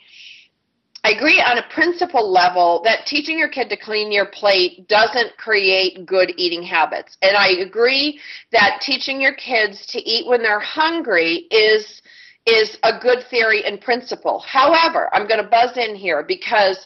I 1.05 1.11
agree 1.11 1.41
on 1.41 1.57
a 1.57 1.67
principle 1.73 2.31
level 2.31 2.81
that 2.85 3.05
teaching 3.05 3.37
your 3.37 3.49
kid 3.49 3.69
to 3.69 3.77
clean 3.77 4.09
your 4.09 4.27
plate 4.27 4.87
doesn't 4.87 5.35
create 5.37 6.05
good 6.05 6.33
eating 6.37 6.63
habits. 6.63 7.17
And 7.21 7.35
I 7.35 7.49
agree 7.61 8.21
that 8.53 8.79
teaching 8.81 9.19
your 9.19 9.33
kids 9.33 9.85
to 9.87 9.99
eat 9.99 10.25
when 10.27 10.41
they're 10.41 10.61
hungry 10.61 11.47
is 11.51 12.01
is 12.45 12.77
a 12.83 12.99
good 12.99 13.25
theory 13.29 13.65
and 13.65 13.79
principle. 13.79 14.39
However, 14.39 15.09
I'm 15.13 15.27
going 15.27 15.41
to 15.41 15.49
buzz 15.49 15.77
in 15.77 15.95
here 15.95 16.23
because 16.23 16.85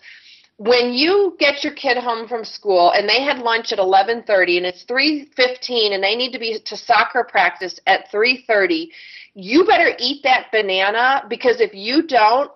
when 0.58 0.94
you 0.94 1.36
get 1.40 1.64
your 1.64 1.74
kid 1.74 1.98
home 1.98 2.28
from 2.28 2.44
school 2.44 2.92
and 2.92 3.08
they 3.08 3.24
had 3.24 3.40
lunch 3.40 3.72
at 3.72 3.78
11:30 3.78 4.58
and 4.58 4.66
it's 4.66 4.84
3:15 4.86 5.94
and 5.94 6.04
they 6.04 6.16
need 6.16 6.32
to 6.32 6.40
be 6.40 6.60
to 6.60 6.76
soccer 6.76 7.24
practice 7.24 7.80
at 7.86 8.12
3:30, 8.12 8.90
you 9.36 9.64
better 9.66 9.96
eat 10.00 10.24
that 10.24 10.52
banana 10.52 11.24
because 11.30 11.62
if 11.62 11.76
you 11.76 12.02
don't, 12.02 12.52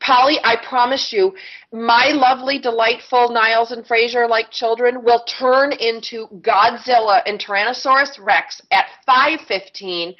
Polly, 0.00 0.38
I 0.44 0.56
promise 0.56 1.12
you, 1.12 1.34
my 1.72 2.08
lovely, 2.08 2.58
delightful 2.58 3.30
Niles 3.30 3.72
and 3.72 3.84
Frasier 3.84 4.28
like 4.28 4.50
children 4.50 5.02
will 5.02 5.22
turn 5.24 5.72
into 5.72 6.26
Godzilla 6.40 7.22
and 7.26 7.40
Tyrannosaurus 7.40 8.18
Rex 8.20 8.60
at 8.70 8.86
5:15 9.06 10.14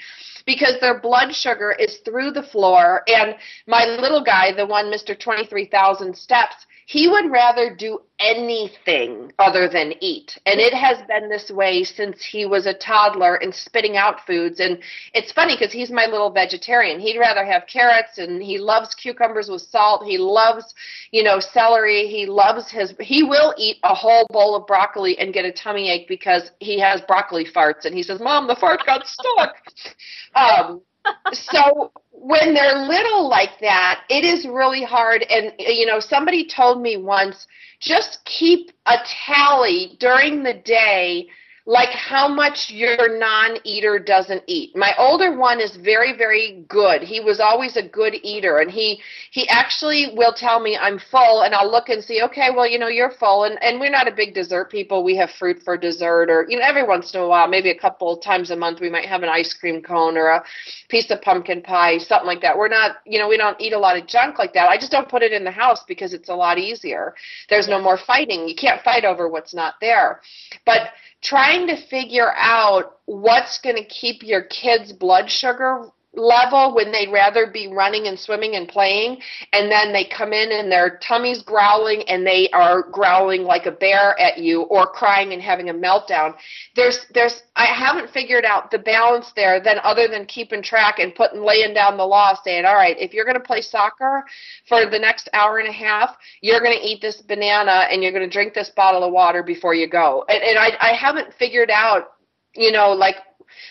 because 0.47 0.81
their 0.81 0.99
blood 0.99 1.35
sugar 1.35 1.73
is 1.73 1.99
through 1.99 2.33
the 2.33 2.43
floor. 2.43 3.03
And 3.07 3.37
my 3.67 3.85
little 3.85 4.23
guy, 4.23 4.53
the 4.53 4.67
one 4.67 4.87
Mr. 4.87 5.19
23,000 5.19 6.17
steps, 6.17 6.67
he 6.87 7.09
would 7.09 7.31
rather 7.31 7.75
do 7.75 8.01
anything 8.19 9.33
other 9.39 9.69
than 9.69 9.95
eat. 10.01 10.39
And 10.47 10.61
it 10.61 10.75
has 10.75 10.99
been 11.09 11.29
this 11.29 11.51
way 11.51 11.85
since 11.85 12.25
he 12.25 12.47
was 12.47 12.67
a 12.67 12.75
toddler 12.75 13.37
and 13.37 13.55
spitting 13.55 13.97
out 13.97 14.25
foods. 14.27 14.61
And 14.61 14.79
it's 15.15 15.33
funny 15.33 15.57
because 15.57 15.73
he's 15.73 15.91
my 15.91 16.07
little 16.07 16.31
vegetarian. 16.31 17.01
He'd 17.01 17.19
rather 17.19 17.45
have 17.45 17.67
carrots 17.67 18.19
and 18.19 18.43
he 18.43 18.59
loves 18.59 18.95
cucumbers 18.95 19.49
with 19.49 19.63
salt. 19.63 20.07
He 20.07 20.19
loves, 20.19 20.75
you 21.11 21.23
know, 21.23 21.41
celery. 21.41 22.09
He 22.09 22.27
loves 22.27 22.71
his, 22.71 22.95
he 23.01 23.23
will 23.23 23.55
eat 23.57 23.79
a 23.85 23.95
whole 23.95 24.27
bowl 24.31 24.55
of 24.55 24.67
broccoli 24.67 25.19
and 25.19 25.35
get 25.35 25.45
a 25.45 25.53
tummy 25.53 25.91
ache 25.91 26.09
because 26.09 26.53
he 26.61 26.79
has 26.81 27.01
broccoli 27.03 27.45
farts. 27.45 27.85
And 27.85 27.95
he 27.95 28.03
says, 28.03 28.21
Mom, 28.21 28.47
the 28.47 28.57
fart 28.57 28.81
got 28.87 29.07
stuck. 29.07 29.57
um, 30.35 30.83
so 31.33 31.93
when 32.11 32.55
they're 32.55 32.87
little 32.87 33.29
like 33.29 33.59
that, 33.61 34.03
it 34.09 34.25
is 34.25 34.47
really 34.47 34.85
hard. 34.85 35.23
And, 35.23 35.53
you 35.59 35.87
know, 35.87 36.01
somebody 36.01 36.47
told 36.47 36.81
me 36.81 36.97
once 36.97 37.47
just 37.81 38.25
keep 38.25 38.71
a 38.87 38.97
tally 39.27 39.97
during 39.99 40.43
the 40.43 40.55
day 40.55 41.29
like 41.65 41.91
how 41.91 42.27
much 42.27 42.71
your 42.71 43.19
non-eater 43.19 43.99
doesn't 44.01 44.43
eat. 44.49 44.77
My 44.77 44.93
older 44.99 45.37
one 45.37 45.61
is 45.61 45.77
very 45.77 46.17
very 46.17 46.65
good. 46.69 47.03
He 47.03 47.21
was 47.21 47.39
always 47.39 47.77
a 47.77 47.83
good 47.83 48.15
eater 48.23 48.59
and 48.59 48.71
he 48.71 49.01
he 49.31 49.49
actually 49.49 50.13
will 50.15 50.33
tell 50.33 50.59
me 50.59 50.77
I'm 50.77 50.99
full 50.99 51.43
and 51.43 51.55
I'll 51.55 51.71
look 51.71 51.89
and 51.89 52.03
see 52.03 52.23
okay, 52.23 52.49
well, 52.55 52.67
you 52.67 52.79
know, 52.79 52.89
you're 52.89 53.13
full 53.13 53.45
and 53.45 53.63
and 53.63 53.79
we're 53.79 53.91
not 53.91 54.09
a 54.09 54.13
big 54.13 54.35
dessert 54.35 54.71
people. 54.71 55.05
We 55.05 55.17
have 55.17 55.31
fruit 55.31 55.63
for 55.65 55.77
dessert 55.77 56.31
or 56.31 56.47
you 56.49 56.59
know, 56.59 56.65
every 56.67 56.85
once 56.85 57.15
in 57.15 57.21
a 57.21 57.29
while, 57.29 57.47
maybe 57.47 57.71
a 57.71 57.79
couple 57.79 58.17
times 58.17 58.51
a 58.51 58.57
month 58.57 58.81
we 58.81 58.91
might 58.91 59.07
have 59.07 59.23
an 59.23 59.29
ice 59.29 59.55
cream 59.55 59.83
cone 59.83 60.17
or 60.17 60.27
a 60.29 60.45
piece 60.89 61.11
of 61.11 61.23
pumpkin 61.23 61.63
pie, 61.63 61.99
something 61.99 62.27
like 62.27 62.41
that. 62.43 62.59
We're 62.59 62.69
not, 62.69 62.97
you 63.07 63.19
know, 63.21 63.29
we 63.29 63.37
don't 63.37 63.61
eat 63.61 63.73
a 63.73 63.79
lot 63.79 63.97
of 63.97 64.07
junk 64.09 64.39
like 64.39 64.53
that. 64.55 64.69
I 64.69 64.77
just 64.77 64.91
don't 64.91 65.09
put 65.09 65.23
it 65.23 65.33
in 65.33 65.45
the 65.45 65.51
house 65.51 65.85
because 65.87 66.13
it's 66.13 66.29
a 66.29 66.35
lot 66.35 66.59
easier. 66.59 67.15
There's 67.49 67.69
no 67.69 67.81
more 67.81 67.97
fighting. 67.97 68.49
You 68.49 68.57
can't 68.57 68.83
fight 68.83 69.05
over 69.05 69.29
what's 69.29 69.55
not 69.55 69.75
there. 69.81 70.21
But 70.67 70.91
trying 71.23 71.69
to 71.69 71.77
figure 71.77 72.33
out 72.37 72.97
what's 73.07 73.59
going 73.59 73.77
to 73.77 73.85
keep 73.85 74.23
your 74.23 74.43
kids' 74.43 74.93
blood 74.93 75.31
sugar 75.31 75.89
level 76.15 76.75
when 76.75 76.93
they'd 76.93 77.11
rather 77.11 77.47
be 77.47 77.69
running 77.69 78.07
and 78.07 78.19
swimming 78.19 78.55
and 78.55 78.69
playing 78.69 79.19
and 79.55 79.71
then 79.71 79.95
they 79.95 80.05
come 80.05 80.35
in 80.35 80.53
and 80.53 80.71
their 80.71 80.99
tummy's 80.99 81.43
growling 81.43 82.03
and 82.03 82.27
they 82.27 82.51
are 82.51 82.83
growling 82.83 83.45
like 83.45 83.65
a 83.65 83.71
bear 83.71 84.19
at 84.21 84.37
you 84.37 84.63
or 84.63 84.87
crying 84.87 85.33
and 85.33 85.41
having 85.41 85.71
a 85.71 85.75
meltdown. 85.75 86.35
There's 86.77 87.07
there's 87.15 87.43
i 87.57 87.65
haven't 87.65 88.11
figured 88.11 88.45
out 88.45 88.71
the 88.71 88.79
balance 88.79 89.33
there 89.37 89.59
then 89.63 89.79
other 89.83 90.07
than 90.07 90.27
keeping 90.27 90.63
track 90.63 90.99
and 90.99 91.15
putting 91.15 91.43
laying 91.43 91.73
down 91.73 91.97
the 91.97 92.05
law 92.05 92.35
saying 92.45 92.65
all 92.67 92.75
right 92.75 92.97
if 92.99 93.15
you're 93.15 93.25
going 93.25 93.37
to 93.37 93.41
play 93.41 93.63
soccer 93.63 94.25
for 94.69 94.85
the 94.91 94.99
next 94.99 95.29
hour 95.33 95.59
and 95.59 95.69
a 95.69 95.73
half 95.73 96.17
you're 96.43 96.61
going 96.61 96.77
to 96.77 96.87
eat 96.87 97.01
this 97.01 97.23
banana 97.23 97.87
and 97.91 98.03
you're 98.03 98.13
going 98.13 98.25
to 98.25 98.31
drink 98.31 98.53
this 98.53 98.71
bottle 98.71 99.05
of 99.05 99.13
water 99.13 99.43
before 99.43 99.75
you 99.75 99.89
go. 99.89 100.25
And, 100.29 100.43
and 100.43 100.59
i 100.59 100.73
i 100.81 100.93
haven't 100.93 101.33
figured 101.35 101.71
out 101.71 102.13
you 102.55 102.71
know 102.71 102.93
like 102.93 103.17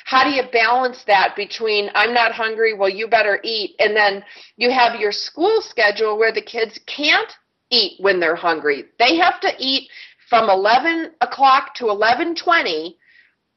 how 0.06 0.24
do 0.24 0.32
you 0.32 0.44
balance 0.52 1.04
that 1.06 1.36
between 1.36 1.90
I'm 1.96 2.14
not 2.14 2.32
hungry, 2.32 2.74
well, 2.74 2.90
you 2.90 3.08
better 3.08 3.40
eat, 3.44 3.76
and 3.80 3.96
then 3.96 4.24
you 4.58 4.72
have 4.72 5.00
your 5.00 5.12
school 5.12 5.62
schedule 5.62 6.18
where 6.18 6.32
the 6.32 6.42
kids 6.42 6.80
can't 6.86 7.32
eat 7.70 7.94
when 8.00 8.20
they're 8.20 8.36
hungry. 8.36 8.86
They 9.00 9.16
have 9.18 9.40
to 9.42 9.54
eat 9.58 9.90
from 10.30 10.50
11 10.50 11.12
o'clock 11.22 11.76
to 11.76 11.86
11:20. 11.90 12.98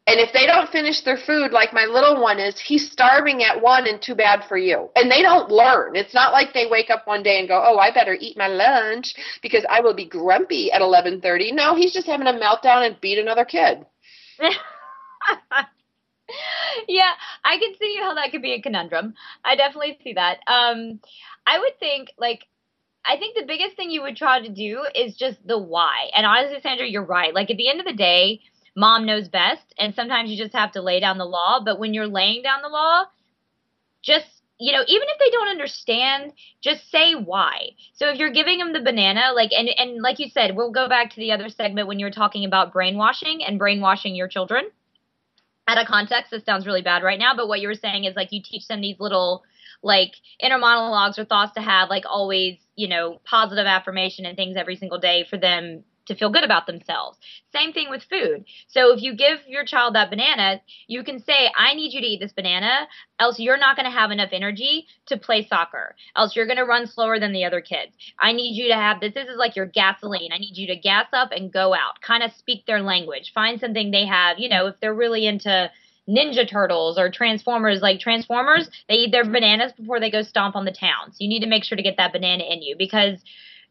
And 0.06 0.20
if 0.20 0.34
they 0.34 0.46
don't 0.46 0.68
finish 0.70 1.00
their 1.00 1.16
food, 1.16 1.50
like 1.52 1.72
my 1.72 1.86
little 1.86 2.20
one 2.20 2.38
is, 2.38 2.60
he's 2.60 2.90
starving 2.90 3.42
at 3.42 3.58
one 3.62 3.86
and 3.88 4.02
too 4.02 4.14
bad 4.14 4.44
for 4.44 4.58
you. 4.58 4.90
And 4.96 5.10
they 5.10 5.22
don't 5.22 5.50
learn. 5.50 5.96
It's 5.96 6.12
not 6.12 6.32
like 6.32 6.52
they 6.52 6.66
wake 6.66 6.90
up 6.90 7.06
one 7.06 7.22
day 7.22 7.38
and 7.38 7.48
go, 7.48 7.62
"Oh, 7.64 7.78
I 7.78 7.90
better 7.90 8.14
eat 8.20 8.36
my 8.36 8.48
lunch 8.48 9.14
because 9.40 9.64
I 9.70 9.80
will 9.80 9.94
be 9.94 10.04
grumpy 10.04 10.70
at 10.72 10.82
11:30." 10.82 11.52
No, 11.52 11.74
he's 11.74 11.94
just 11.94 12.06
having 12.06 12.26
a 12.26 12.32
meltdown 12.34 12.84
and 12.86 13.00
beat 13.00 13.18
another 13.18 13.46
kid. 13.46 13.86
yeah, 16.88 17.10
I 17.44 17.58
can 17.58 17.74
see 17.80 17.96
how 18.00 18.14
that 18.14 18.30
could 18.30 18.42
be 18.42 18.52
a 18.52 18.62
conundrum. 18.62 19.14
I 19.44 19.56
definitely 19.56 19.98
see 20.02 20.14
that. 20.14 20.38
Um, 20.46 21.00
I 21.46 21.58
would 21.58 21.78
think 21.78 22.08
like 22.18 22.44
I 23.06 23.16
think 23.18 23.36
the 23.36 23.46
biggest 23.46 23.76
thing 23.76 23.90
you 23.90 24.02
would 24.02 24.16
try 24.16 24.40
to 24.40 24.48
do 24.48 24.84
is 24.94 25.14
just 25.16 25.46
the 25.46 25.58
why. 25.58 26.10
And 26.16 26.24
honestly, 26.24 26.58
Sandra, 26.62 26.86
you're 26.88 27.04
right. 27.04 27.34
Like 27.34 27.50
at 27.50 27.58
the 27.58 27.68
end 27.68 27.80
of 27.80 27.86
the 27.86 27.92
day, 27.92 28.40
mom 28.76 29.04
knows 29.04 29.28
best, 29.28 29.74
and 29.78 29.94
sometimes 29.94 30.30
you 30.30 30.36
just 30.36 30.54
have 30.54 30.72
to 30.72 30.82
lay 30.82 31.00
down 31.00 31.18
the 31.18 31.24
law. 31.24 31.60
But 31.64 31.78
when 31.78 31.92
you're 31.94 32.06
laying 32.06 32.42
down 32.42 32.62
the 32.62 32.68
law, 32.68 33.04
just 34.02 34.26
you 34.60 34.72
know, 34.72 34.84
even 34.86 35.08
if 35.08 35.18
they 35.18 35.30
don't 35.30 35.48
understand, 35.48 36.32
just 36.62 36.88
say 36.90 37.14
why. 37.14 37.70
So 37.94 38.08
if 38.08 38.18
you're 38.18 38.30
giving 38.30 38.58
them 38.58 38.72
the 38.72 38.80
banana, 38.80 39.32
like 39.34 39.52
and 39.52 39.68
and 39.68 40.00
like 40.00 40.18
you 40.18 40.28
said, 40.28 40.56
we'll 40.56 40.72
go 40.72 40.88
back 40.88 41.10
to 41.10 41.16
the 41.16 41.32
other 41.32 41.48
segment 41.48 41.88
when 41.88 41.98
you 41.98 42.06
were 42.06 42.10
talking 42.10 42.44
about 42.44 42.72
brainwashing 42.72 43.44
and 43.44 43.58
brainwashing 43.58 44.14
your 44.14 44.28
children 44.28 44.70
out 45.66 45.78
of 45.78 45.86
context, 45.86 46.30
this 46.30 46.44
sounds 46.44 46.66
really 46.66 46.82
bad 46.82 47.02
right 47.02 47.18
now, 47.18 47.34
but 47.34 47.48
what 47.48 47.60
you 47.60 47.68
were 47.68 47.74
saying 47.74 48.04
is 48.04 48.16
like 48.16 48.32
you 48.32 48.42
teach 48.42 48.68
them 48.68 48.80
these 48.80 49.00
little 49.00 49.44
like 49.82 50.14
inner 50.40 50.58
monologues 50.58 51.18
or 51.18 51.24
thoughts 51.24 51.52
to 51.54 51.60
have 51.60 51.90
like 51.90 52.04
always, 52.08 52.58
you 52.76 52.88
know, 52.88 53.20
positive 53.24 53.66
affirmation 53.66 54.26
and 54.26 54.36
things 54.36 54.56
every 54.56 54.76
single 54.76 54.98
day 54.98 55.26
for 55.28 55.36
them 55.36 55.84
to 56.06 56.14
feel 56.14 56.30
good 56.30 56.44
about 56.44 56.66
themselves. 56.66 57.18
Same 57.52 57.72
thing 57.72 57.88
with 57.90 58.02
food. 58.10 58.44
So 58.68 58.92
if 58.92 59.02
you 59.02 59.14
give 59.14 59.38
your 59.46 59.64
child 59.64 59.94
that 59.94 60.10
banana, 60.10 60.60
you 60.86 61.02
can 61.04 61.22
say, 61.22 61.50
I 61.56 61.74
need 61.74 61.92
you 61.92 62.00
to 62.00 62.06
eat 62.06 62.20
this 62.20 62.32
banana, 62.32 62.86
else 63.18 63.38
you're 63.38 63.58
not 63.58 63.76
going 63.76 63.90
to 63.90 63.96
have 63.96 64.10
enough 64.10 64.30
energy 64.32 64.86
to 65.06 65.16
play 65.16 65.46
soccer. 65.46 65.94
Else 66.16 66.36
you're 66.36 66.46
going 66.46 66.58
to 66.58 66.64
run 66.64 66.86
slower 66.86 67.18
than 67.18 67.32
the 67.32 67.44
other 67.44 67.60
kids. 67.60 67.92
I 68.18 68.32
need 68.32 68.54
you 68.54 68.68
to 68.68 68.74
have 68.74 69.00
this. 69.00 69.14
This 69.14 69.28
is 69.28 69.36
like 69.36 69.56
your 69.56 69.66
gasoline. 69.66 70.32
I 70.32 70.38
need 70.38 70.56
you 70.56 70.66
to 70.68 70.76
gas 70.76 71.06
up 71.12 71.30
and 71.32 71.52
go 71.52 71.74
out. 71.74 72.00
Kind 72.00 72.22
of 72.22 72.32
speak 72.32 72.66
their 72.66 72.82
language. 72.82 73.32
Find 73.34 73.60
something 73.60 73.90
they 73.90 74.06
have, 74.06 74.38
you 74.38 74.48
know, 74.48 74.66
if 74.66 74.74
they're 74.80 74.94
really 74.94 75.26
into 75.26 75.70
Ninja 76.08 76.48
Turtles 76.48 76.98
or 76.98 77.10
Transformers, 77.10 77.80
like 77.80 77.98
Transformers, 78.00 78.68
they 78.88 78.96
eat 78.96 79.12
their 79.12 79.24
bananas 79.24 79.72
before 79.72 80.00
they 80.00 80.10
go 80.10 80.22
stomp 80.22 80.54
on 80.54 80.64
the 80.64 80.72
town. 80.72 81.12
So 81.12 81.16
you 81.20 81.28
need 81.28 81.40
to 81.40 81.46
make 81.46 81.64
sure 81.64 81.76
to 81.76 81.82
get 81.82 81.96
that 81.96 82.12
banana 82.12 82.44
in 82.44 82.62
you 82.62 82.76
because 82.76 83.18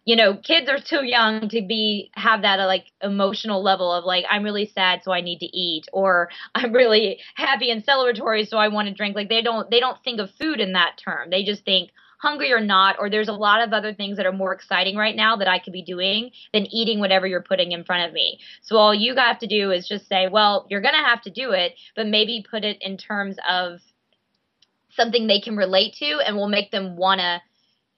you 0.05 0.17
know, 0.17 0.35
kids 0.35 0.69
are 0.69 0.79
too 0.79 1.05
young 1.05 1.47
to 1.49 1.61
be 1.61 2.11
have 2.13 2.41
that 2.41 2.59
uh, 2.59 2.67
like 2.67 2.85
emotional 3.01 3.63
level 3.63 3.91
of 3.91 4.03
like 4.03 4.25
I'm 4.29 4.43
really 4.43 4.69
sad 4.73 5.01
so 5.03 5.11
I 5.11 5.21
need 5.21 5.39
to 5.39 5.45
eat 5.45 5.85
or 5.93 6.29
I'm 6.55 6.73
really 6.73 7.19
happy 7.35 7.71
and 7.71 7.85
celebratory 7.85 8.47
so 8.47 8.57
I 8.57 8.67
want 8.67 8.87
to 8.87 8.93
drink. 8.93 9.15
Like 9.15 9.29
they 9.29 9.41
don't 9.41 9.69
they 9.69 9.79
don't 9.79 10.01
think 10.03 10.19
of 10.19 10.29
food 10.39 10.59
in 10.59 10.73
that 10.73 10.99
term. 11.03 11.29
They 11.29 11.43
just 11.43 11.63
think 11.63 11.91
hungry 12.19 12.53
or 12.53 12.61
not 12.61 12.95
or 12.99 13.09
there's 13.09 13.27
a 13.27 13.33
lot 13.33 13.61
of 13.61 13.73
other 13.73 13.93
things 13.93 14.15
that 14.15 14.25
are 14.25 14.31
more 14.31 14.53
exciting 14.53 14.95
right 14.95 15.15
now 15.15 15.35
that 15.35 15.47
I 15.47 15.59
could 15.59 15.73
be 15.73 15.83
doing 15.83 16.31
than 16.53 16.65
eating 16.73 16.99
whatever 16.99 17.27
you're 17.27 17.41
putting 17.41 17.73
in 17.73 17.83
front 17.83 18.07
of 18.07 18.13
me. 18.13 18.39
So 18.61 18.77
all 18.77 18.95
you 18.95 19.15
have 19.15 19.39
to 19.39 19.47
do 19.47 19.71
is 19.71 19.87
just 19.87 20.07
say, 20.07 20.29
well, 20.29 20.65
you're 20.69 20.81
going 20.81 20.93
to 20.93 21.09
have 21.09 21.21
to 21.23 21.29
do 21.29 21.51
it, 21.51 21.73
but 21.97 22.07
maybe 22.07 22.45
put 22.49 22.63
it 22.63 22.77
in 22.79 22.95
terms 22.95 23.35
of 23.49 23.79
something 24.95 25.27
they 25.27 25.41
can 25.41 25.57
relate 25.57 25.95
to 25.95 26.19
and 26.25 26.37
will 26.37 26.47
make 26.47 26.71
them 26.71 26.95
want 26.95 27.19
to 27.19 27.41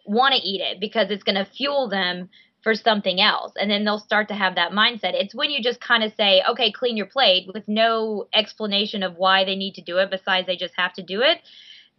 want 0.06 0.34
to 0.36 0.42
eat 0.42 0.62
it 0.62 0.80
because 0.80 1.10
it's 1.10 1.24
going 1.24 1.36
to 1.36 1.46
fuel 1.46 1.90
them 1.90 2.30
for 2.66 2.74
something 2.74 3.22
else. 3.22 3.54
And 3.60 3.70
then 3.70 3.86
they'll 3.86 4.00
start 4.00 4.28
to 4.30 4.34
have 4.34 4.56
that 4.56 4.72
mindset. 4.72 5.14
It's 5.14 5.36
when 5.36 5.52
you 5.52 5.62
just 5.62 5.80
kind 5.80 6.04
of 6.04 6.14
say, 6.18 6.42
okay, 6.50 6.72
clean 6.72 6.98
your 6.98 7.06
plate 7.06 7.48
with 7.54 7.68
no 7.68 8.28
explanation 8.34 9.04
of 9.04 9.18
why 9.18 9.46
they 9.46 9.56
need 9.56 9.76
to 9.76 9.84
do 9.84 9.98
it 9.98 10.10
besides 10.10 10.48
they 10.48 10.58
just 10.58 10.74
have 10.76 10.94
to 10.94 11.04
do 11.04 11.22
it, 11.22 11.42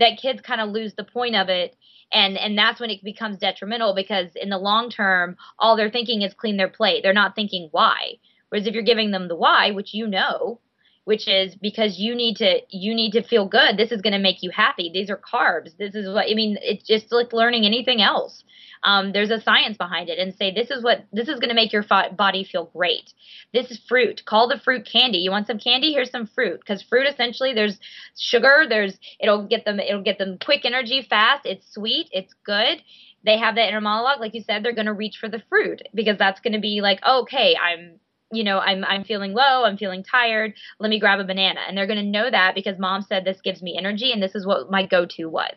that 0.01 0.19
kids 0.21 0.41
kind 0.41 0.61
of 0.61 0.71
lose 0.71 0.95
the 0.95 1.05
point 1.05 1.37
of 1.37 1.49
it. 1.49 1.77
And 2.13 2.37
and 2.37 2.59
that's 2.59 2.81
when 2.81 2.91
it 2.91 3.03
becomes 3.05 3.39
detrimental 3.39 3.95
because 3.95 4.31
in 4.35 4.49
the 4.49 4.59
long 4.59 4.91
term, 4.91 5.37
all 5.59 5.77
they're 5.77 5.91
thinking 5.91 6.23
is 6.23 6.35
clean 6.35 6.57
their 6.57 6.69
plate. 6.69 7.03
They're 7.03 7.13
not 7.13 7.35
thinking 7.35 7.69
why. 7.71 8.15
Whereas 8.49 8.67
if 8.67 8.75
you're 8.75 8.83
giving 8.83 9.13
them 9.13 9.29
the 9.29 9.37
why, 9.37 9.71
which 9.71 9.95
you 9.95 10.07
know, 10.07 10.61
which 11.07 11.29
is 11.29 11.55
because 11.55 12.01
you 12.01 12.17
need 12.17 12.37
to 12.37 12.59
you 12.69 12.93
need 12.93 13.13
to 13.13 13.23
feel 13.23 13.47
good. 13.47 13.77
This 13.77 13.93
is 13.93 14.03
going 14.03 14.13
to 14.13 14.19
make 14.19 14.43
you 14.43 14.51
happy. 14.51 14.91
These 14.93 15.09
are 15.09 15.17
carbs. 15.17 15.77
This 15.77 15.95
is 15.95 16.13
what 16.13 16.29
i 16.29 16.35
mean 16.35 16.59
it's 16.61 16.85
just 16.85 17.13
like 17.13 17.33
learning 17.33 17.65
anything 17.65 18.03
else. 18.03 18.43
Um, 18.83 19.13
there's 19.13 19.31
a 19.31 19.41
science 19.41 19.77
behind 19.77 20.09
it 20.09 20.19
and 20.19 20.35
say 20.35 20.53
this 20.53 20.69
is 20.69 20.83
what 20.83 21.07
this 21.13 21.29
is 21.29 21.39
going 21.39 21.51
to 21.51 21.55
make 21.55 21.73
your 21.73 21.85
body 21.85 22.43
feel 22.43 22.73
great. 22.77 23.13
This 23.55 23.71
is 23.71 23.81
fruit. 23.89 24.25
Call 24.27 24.49
the 24.49 24.59
fruit 24.59 24.85
candy. 24.85 25.19
You 25.19 25.31
want 25.31 25.47
some 25.47 25.61
candy? 25.61 25.93
Here's 25.93 26.11
some 26.11 26.27
fruit. 26.27 26.59
Because 26.59 26.83
fruit 26.83 27.07
essentially 27.07 27.55
there's 27.55 27.79
sugar 28.19 28.67
there's 28.69 28.99
it'll 29.21 29.47
get 29.47 29.65
them 29.65 29.79
it'll 29.79 30.03
get 30.03 30.19
them 30.19 30.39
quick 30.45 30.65
energy 30.65 31.07
fast 31.09 31.47
it's 31.47 31.73
sweet 31.73 32.09
it's 32.11 32.35
good. 32.45 32.83
They 33.25 33.39
have 33.39 33.55
that 33.55 33.69
inner 33.69 33.81
monologue 33.81 34.19
like 34.19 34.35
you 34.35 34.43
said 34.43 34.65
they're 34.65 34.75
going 34.75 34.87
to 34.87 34.93
reach 34.93 35.19
for 35.21 35.29
the 35.29 35.43
fruit 35.49 35.83
because 35.95 36.19
that's 36.19 36.41
going 36.41 36.55
to 36.55 36.61
be 36.61 36.81
like 36.81 37.01
okay 37.05 37.57
i'm 37.57 38.01
you 38.33 38.45
know, 38.45 38.59
I'm 38.59 38.85
I'm 38.85 39.05
feeling 39.05 39.33
low, 39.33 39.65
I'm 39.65 39.77
feeling 39.77 40.03
tired, 40.03 40.55
let 40.79 40.91
me 40.91 41.01
grab 41.01 41.21
a 41.21 41.25
banana. 41.25 41.61
And 41.67 41.77
they're 41.77 41.87
going 41.87 42.05
to 42.05 42.11
know 42.11 42.31
that 42.31 42.55
because 42.55 42.79
mom 42.79 43.03
said 43.03 43.25
this 43.25 43.41
gives 43.43 43.63
me 43.63 43.77
energy 43.79 44.13
and 44.13 44.23
this 44.23 44.35
is 44.35 44.47
what 44.47 44.71
my 44.71 44.87
go-to 44.87 45.27
was. 45.27 45.55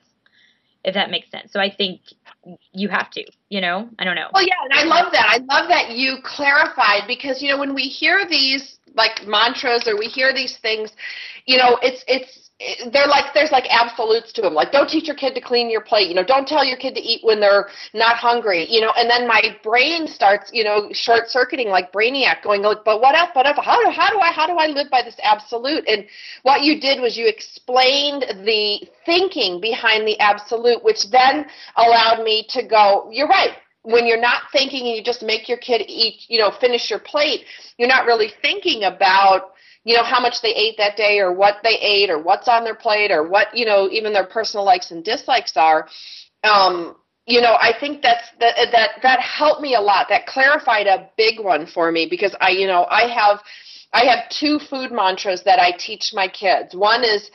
If 0.83 0.93
that 0.93 1.11
makes 1.11 1.29
sense. 1.29 1.51
So 1.51 1.59
I 1.59 1.69
think 1.69 1.99
you 2.71 2.87
have 2.87 3.09
to. 3.11 3.25
You 3.49 3.59
know, 3.59 3.89
I 3.99 4.05
don't 4.05 4.15
know. 4.15 4.29
Well, 4.33 4.45
yeah, 4.45 4.53
and 4.63 4.73
I 4.73 4.83
love 4.83 5.11
that. 5.11 5.27
I 5.27 5.37
love 5.37 5.67
that 5.67 5.91
you 5.91 6.17
clarified 6.23 7.03
because 7.05 7.41
you 7.41 7.49
know 7.49 7.59
when 7.59 7.73
we 7.73 7.83
hear 7.83 8.25
these 8.29 8.77
like 8.95 9.27
mantras 9.27 9.87
or 9.87 9.97
we 9.97 10.05
hear 10.05 10.33
these 10.33 10.57
things, 10.57 10.91
you 11.45 11.57
know, 11.57 11.77
it's 11.81 12.03
it's 12.07 12.48
they're 12.91 13.07
like 13.07 13.33
there's 13.33 13.51
like 13.51 13.65
absolutes 13.69 14.33
to 14.33 14.41
them 14.41 14.53
like 14.53 14.71
don't 14.71 14.89
teach 14.89 15.07
your 15.07 15.15
kid 15.15 15.33
to 15.33 15.39
clean 15.39 15.69
your 15.69 15.79
plate. 15.79 16.09
You 16.09 16.15
know 16.15 16.25
don't 16.25 16.47
tell 16.47 16.65
your 16.65 16.77
kid 16.77 16.93
to 16.95 17.01
eat 17.01 17.23
when 17.23 17.39
they're 17.39 17.69
not 17.93 18.17
hungry 18.17 18.65
you 18.69 18.81
know. 18.81 18.91
And 18.97 19.09
then 19.09 19.27
my 19.27 19.57
brain 19.63 20.07
starts 20.07 20.51
you 20.53 20.65
know 20.65 20.89
short 20.91 21.29
circuiting 21.29 21.69
like 21.69 21.93
brainiac 21.93 22.43
going 22.43 22.61
like 22.61 22.83
but 22.83 22.99
what 22.99 23.15
else 23.15 23.29
but 23.33 23.45
if, 23.45 23.55
how 23.55 23.83
do 23.83 23.89
how 23.91 24.11
do 24.11 24.19
i 24.19 24.31
how 24.31 24.45
do 24.45 24.57
i 24.57 24.67
live 24.67 24.89
by 24.89 25.01
this 25.01 25.15
absolute? 25.23 25.87
And 25.87 26.05
what 26.43 26.63
you 26.63 26.81
did 26.81 27.01
was 27.01 27.17
you 27.17 27.27
explained 27.27 28.25
the 28.43 28.85
thinking 29.05 29.61
behind 29.61 30.05
the 30.05 30.19
absolute 30.19 30.83
which 30.83 31.09
then 31.11 31.45
allowed 31.77 32.23
me 32.23 32.45
to 32.49 32.63
go 32.63 33.09
you're 33.11 33.27
right. 33.27 33.51
When 33.83 34.05
you're 34.05 34.19
not 34.19 34.43
thinking 34.51 34.87
and 34.87 34.97
you 34.97 35.03
just 35.03 35.23
make 35.23 35.47
your 35.47 35.59
kid 35.59 35.81
eat 35.87 36.25
you 36.27 36.39
know 36.39 36.51
finish 36.59 36.89
your 36.89 36.99
plate 36.99 37.45
you're 37.77 37.87
not 37.87 38.05
really 38.05 38.33
thinking 38.41 38.83
about 38.83 39.53
you 39.83 39.95
know 39.95 40.03
how 40.03 40.19
much 40.19 40.41
they 40.41 40.53
ate 40.53 40.75
that 40.77 40.97
day 40.97 41.19
or 41.19 41.33
what 41.33 41.57
they 41.63 41.77
ate 41.79 42.09
or 42.09 42.21
what's 42.21 42.47
on 42.47 42.63
their 42.63 42.75
plate 42.75 43.11
or 43.11 43.27
what 43.27 43.55
you 43.55 43.65
know 43.65 43.89
even 43.91 44.13
their 44.13 44.25
personal 44.25 44.65
likes 44.65 44.91
and 44.91 45.03
dislikes 45.03 45.55
are. 45.57 45.87
Um 46.43 46.95
you 47.25 47.41
know 47.41 47.57
i 47.61 47.71
think 47.79 48.01
that's 48.01 48.25
that 48.39 48.55
that 48.71 48.91
that 49.03 49.19
helped 49.19 49.61
me 49.61 49.75
a 49.75 49.81
lot. 49.81 50.07
That 50.09 50.25
clarified 50.25 50.87
a 50.87 51.09
big 51.17 51.39
one 51.39 51.65
for 51.65 51.91
me 51.91 52.07
because 52.09 52.35
i 52.41 52.49
you 52.49 52.67
know 52.67 52.85
i 52.89 53.07
have 53.07 53.39
i 53.93 54.03
have 54.05 54.29
two 54.29 54.59
food 54.59 54.91
mantras 54.91 55.43
that 55.43 55.59
i 55.59 55.71
teach 55.71 56.11
my 56.13 56.27
kids. 56.27 56.75
One 56.75 57.03
is 57.03 57.29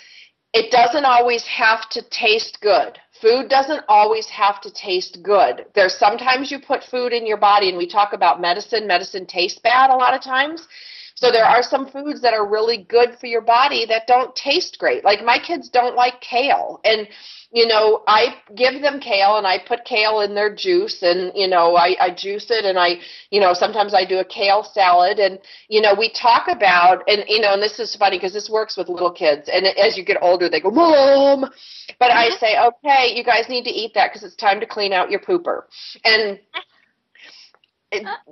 it 0.53 0.71
doesn't 0.71 1.05
always 1.05 1.45
have 1.45 1.89
to 1.91 2.03
taste 2.11 2.61
good. 2.61 2.99
Food 3.21 3.49
doesn't 3.49 3.85
always 3.89 4.27
have 4.29 4.61
to 4.61 4.71
taste 4.73 5.21
good. 5.23 5.67
There's 5.75 5.97
sometimes 5.97 6.51
you 6.51 6.61
put 6.61 6.85
food 6.85 7.13
in 7.13 7.27
your 7.27 7.39
body 7.39 7.69
and 7.69 7.79
we 7.79 7.89
talk 7.89 8.13
about 8.13 8.41
medicine. 8.41 8.87
Medicine 8.87 9.27
tastes 9.27 9.59
bad 9.59 9.91
a 9.91 9.97
lot 9.97 10.15
of 10.15 10.21
times 10.21 10.69
so 11.15 11.31
there 11.31 11.45
are 11.45 11.63
some 11.63 11.89
foods 11.89 12.21
that 12.23 12.35
are 12.35 12.47
really 12.47 12.85
good 12.89 13.17
for 13.21 13.27
your 13.27 13.41
body 13.41 13.87
that 13.87 14.07
don't 14.07 14.35
taste 14.35 14.79
great. 14.79 15.05
Like 15.05 15.25
my 15.25 15.39
kids 15.39 15.69
don't 15.69 15.97
like 15.97 16.21
kale. 16.21 16.81
And 16.85 17.09
you 17.55 17.69
know, 17.69 18.03
I 18.09 18.35
give 18.57 18.83
them 18.83 18.99
kale 18.99 19.37
and 19.37 19.47
I 19.47 19.61
put 19.65 19.85
kale 19.85 20.23
in 20.23 20.35
their 20.35 20.53
juice 20.53 21.05
and, 21.05 21.31
you 21.37 21.47
know, 21.47 21.77
I, 21.77 21.95
I 22.01 22.11
juice 22.13 22.51
it 22.51 22.65
and 22.65 22.77
I, 22.77 22.97
you 23.31 23.41
know, 23.41 23.55
sometimes 23.55 23.95
I 23.95 24.05
do 24.05 24.19
a 24.19 24.25
kale 24.25 24.65
salad 24.65 25.21
and, 25.21 25.39
you 25.69 25.81
know, 25.81 25.95
we 25.97 26.11
talk 26.11 26.49
about, 26.49 27.05
and, 27.07 27.23
you 27.29 27.41
know, 27.41 27.53
and 27.53 27.63
this 27.63 27.79
is 27.79 27.95
funny 27.95 28.19
because 28.19 28.33
this 28.33 28.51
works 28.51 28.77
with 28.77 28.89
little 28.89 29.13
kids. 29.13 29.49
And 29.49 29.67
as 29.67 29.97
you 29.97 30.05
get 30.05 30.17
older, 30.21 30.49
they 30.49 30.61
go, 30.61 30.73
Mom. 30.73 31.49
But 32.01 32.11
I 32.11 32.27
mm-hmm. 32.27 32.39
say, 32.41 32.57
okay, 32.59 33.15
you 33.15 33.23
guys 33.23 33.49
need 33.49 33.63
to 33.65 33.71
eat 33.71 33.95
that 33.95 34.11
because 34.11 34.25
it's 34.25 34.35
time 34.35 34.59
to 34.59 34.67
clean 34.67 34.93
out 34.93 35.13
your 35.13 35.21
pooper. 35.21 35.63
And 36.05 36.41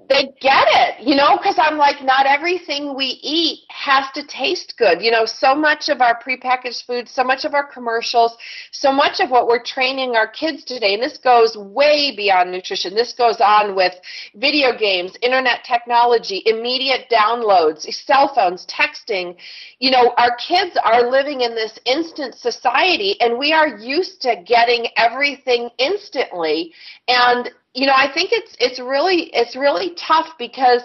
they 0.09 0.29
get 0.41 0.67
it, 0.69 1.07
you 1.07 1.15
know, 1.15 1.37
because 1.37 1.57
I'm 1.59 1.79
like, 1.79 2.03
not 2.03 2.27
everything 2.27 2.95
we 2.97 3.19
eat 3.23 3.61
has 3.69 4.07
to 4.15 4.27
taste 4.27 4.75
good. 4.77 5.03
You 5.03 5.11
know, 5.11 5.25
so 5.25 5.55
much 5.55 5.89
of 5.89 6.01
our 6.01 6.19
prepackaged 6.21 6.85
foods, 6.87 7.11
so 7.11 7.25
much 7.25 7.45
of 7.45 7.55
our 7.55 7.67
commercials, 7.67 8.37
so 8.71 8.93
much 8.93 9.21
of 9.21 9.31
what 9.31 9.47
we're 9.47 9.63
training 9.63 10.17
our 10.17 10.29
kids 10.29 10.65
today, 10.65 10.95
and 10.95 11.03
this 11.03 11.19
goes 11.19 11.57
way 11.57 12.15
beyond 12.17 12.51
nutrition. 12.51 12.95
This 12.95 13.13
goes 13.13 13.41
on 13.41 13.75
with 13.75 13.95
video 14.35 14.77
games, 14.77 15.17
internet 15.23 15.65
technology, 15.65 16.43
immediate 16.47 17.07
downloads, 17.11 17.83
cell 17.93 18.33
phones, 18.35 18.67
texting. 18.67 19.37
You 19.79 19.91
know, 19.91 20.15
our 20.19 20.37
kids 20.37 20.77
are 20.83 21.11
living 21.11 21.43
in 21.43 21.55
this 21.55 21.79
instant 21.87 22.35
society, 22.35 23.21
and 23.21 23.39
we 23.39 23.53
are 23.53 23.69
used 23.69 24.21
to 24.23 24.43
getting 24.47 24.87
everything 24.97 25.71
instantly. 25.79 26.73
And 27.09 27.51
you 27.75 27.87
know, 27.87 27.95
I 27.97 28.13
think 28.13 28.31
it's 28.33 28.55
it's 28.59 28.79
really 28.79 29.31
it's 29.33 29.57
really 29.57 29.95
tough 29.97 30.29
because 30.39 30.83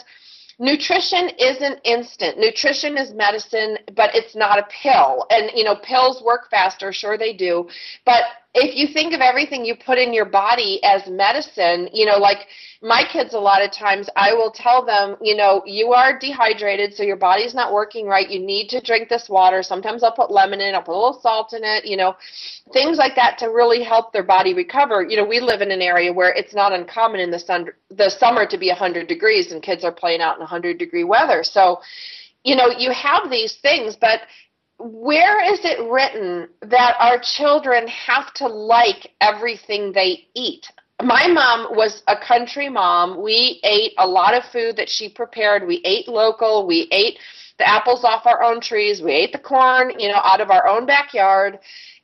nutrition 0.59 1.29
isn't 1.37 1.79
instant. 1.83 2.39
Nutrition 2.39 2.97
is 2.97 3.13
medicine, 3.13 3.77
but 3.95 4.15
it's 4.15 4.35
not 4.35 4.59
a 4.59 4.67
pill. 4.81 5.25
And 5.29 5.51
you 5.53 5.63
know, 5.63 5.75
pills 5.75 6.21
work 6.23 6.49
faster, 6.49 6.91
sure 6.93 7.17
they 7.17 7.33
do, 7.33 7.67
but 8.05 8.23
if 8.59 8.75
you 8.75 8.91
think 8.91 9.13
of 9.13 9.21
everything 9.21 9.63
you 9.63 9.75
put 9.75 9.99
in 9.99 10.13
your 10.13 10.25
body 10.25 10.83
as 10.83 11.07
medicine, 11.07 11.89
you 11.93 12.05
know, 12.05 12.17
like 12.17 12.47
my 12.81 13.03
kids 13.11 13.35
a 13.35 13.39
lot 13.39 13.63
of 13.63 13.71
times 13.71 14.09
I 14.15 14.33
will 14.33 14.51
tell 14.51 14.83
them, 14.83 15.15
you 15.21 15.35
know, 15.35 15.61
you 15.65 15.93
are 15.93 16.17
dehydrated, 16.17 16.95
so 16.95 17.03
your 17.03 17.17
body's 17.17 17.53
not 17.53 17.71
working 17.71 18.07
right. 18.07 18.27
You 18.27 18.39
need 18.39 18.69
to 18.69 18.81
drink 18.81 19.09
this 19.09 19.29
water. 19.29 19.61
Sometimes 19.61 20.03
I'll 20.03 20.11
put 20.11 20.31
lemon 20.31 20.59
in, 20.59 20.73
I'll 20.73 20.81
put 20.81 20.93
a 20.93 20.99
little 20.99 21.19
salt 21.21 21.53
in 21.53 21.63
it, 21.63 21.85
you 21.85 21.97
know, 21.97 22.15
things 22.73 22.97
like 22.97 23.15
that 23.15 23.37
to 23.39 23.47
really 23.47 23.83
help 23.83 24.11
their 24.11 24.23
body 24.23 24.55
recover. 24.55 25.05
You 25.07 25.17
know, 25.17 25.25
we 25.25 25.39
live 25.39 25.61
in 25.61 25.71
an 25.71 25.81
area 25.81 26.11
where 26.11 26.33
it's 26.33 26.55
not 26.55 26.73
uncommon 26.73 27.19
in 27.19 27.29
the 27.29 27.39
sun 27.39 27.67
the 27.91 28.09
summer 28.09 28.47
to 28.47 28.57
be 28.57 28.69
100 28.69 29.07
degrees 29.07 29.51
and 29.51 29.61
kids 29.61 29.83
are 29.83 29.91
playing 29.91 30.21
out 30.21 30.35
in 30.35 30.41
100 30.41 30.79
degree 30.79 31.03
weather. 31.03 31.43
So, 31.43 31.79
you 32.43 32.55
know, 32.55 32.69
you 32.69 32.91
have 32.91 33.29
these 33.29 33.55
things, 33.61 33.95
but 33.95 34.21
where 34.79 35.41
is 35.53 35.59
it 35.63 35.89
written 35.89 36.49
that 36.61 36.95
our 36.99 37.19
children 37.19 37.87
have 37.87 38.33
to 38.35 38.47
like 38.47 39.11
everything 39.21 39.91
they 39.91 40.27
eat? 40.35 40.67
My 41.01 41.27
mom 41.27 41.75
was 41.75 42.03
a 42.07 42.15
country 42.17 42.69
mom. 42.69 43.21
We 43.21 43.59
ate 43.63 43.93
a 43.97 44.07
lot 44.07 44.33
of 44.33 44.43
food 44.51 44.75
that 44.77 44.89
she 44.89 45.09
prepared. 45.09 45.67
We 45.67 45.81
ate 45.83 46.07
local. 46.07 46.65
We 46.67 46.87
ate 46.91 47.19
the 47.57 47.67
apples 47.67 48.03
off 48.03 48.25
our 48.25 48.43
own 48.43 48.61
trees. 48.61 49.01
We 49.01 49.11
ate 49.11 49.31
the 49.31 49.39
corn, 49.39 49.99
you 49.99 50.09
know, 50.09 50.19
out 50.23 50.41
of 50.41 50.51
our 50.51 50.67
own 50.67 50.85
backyard. 50.85 51.59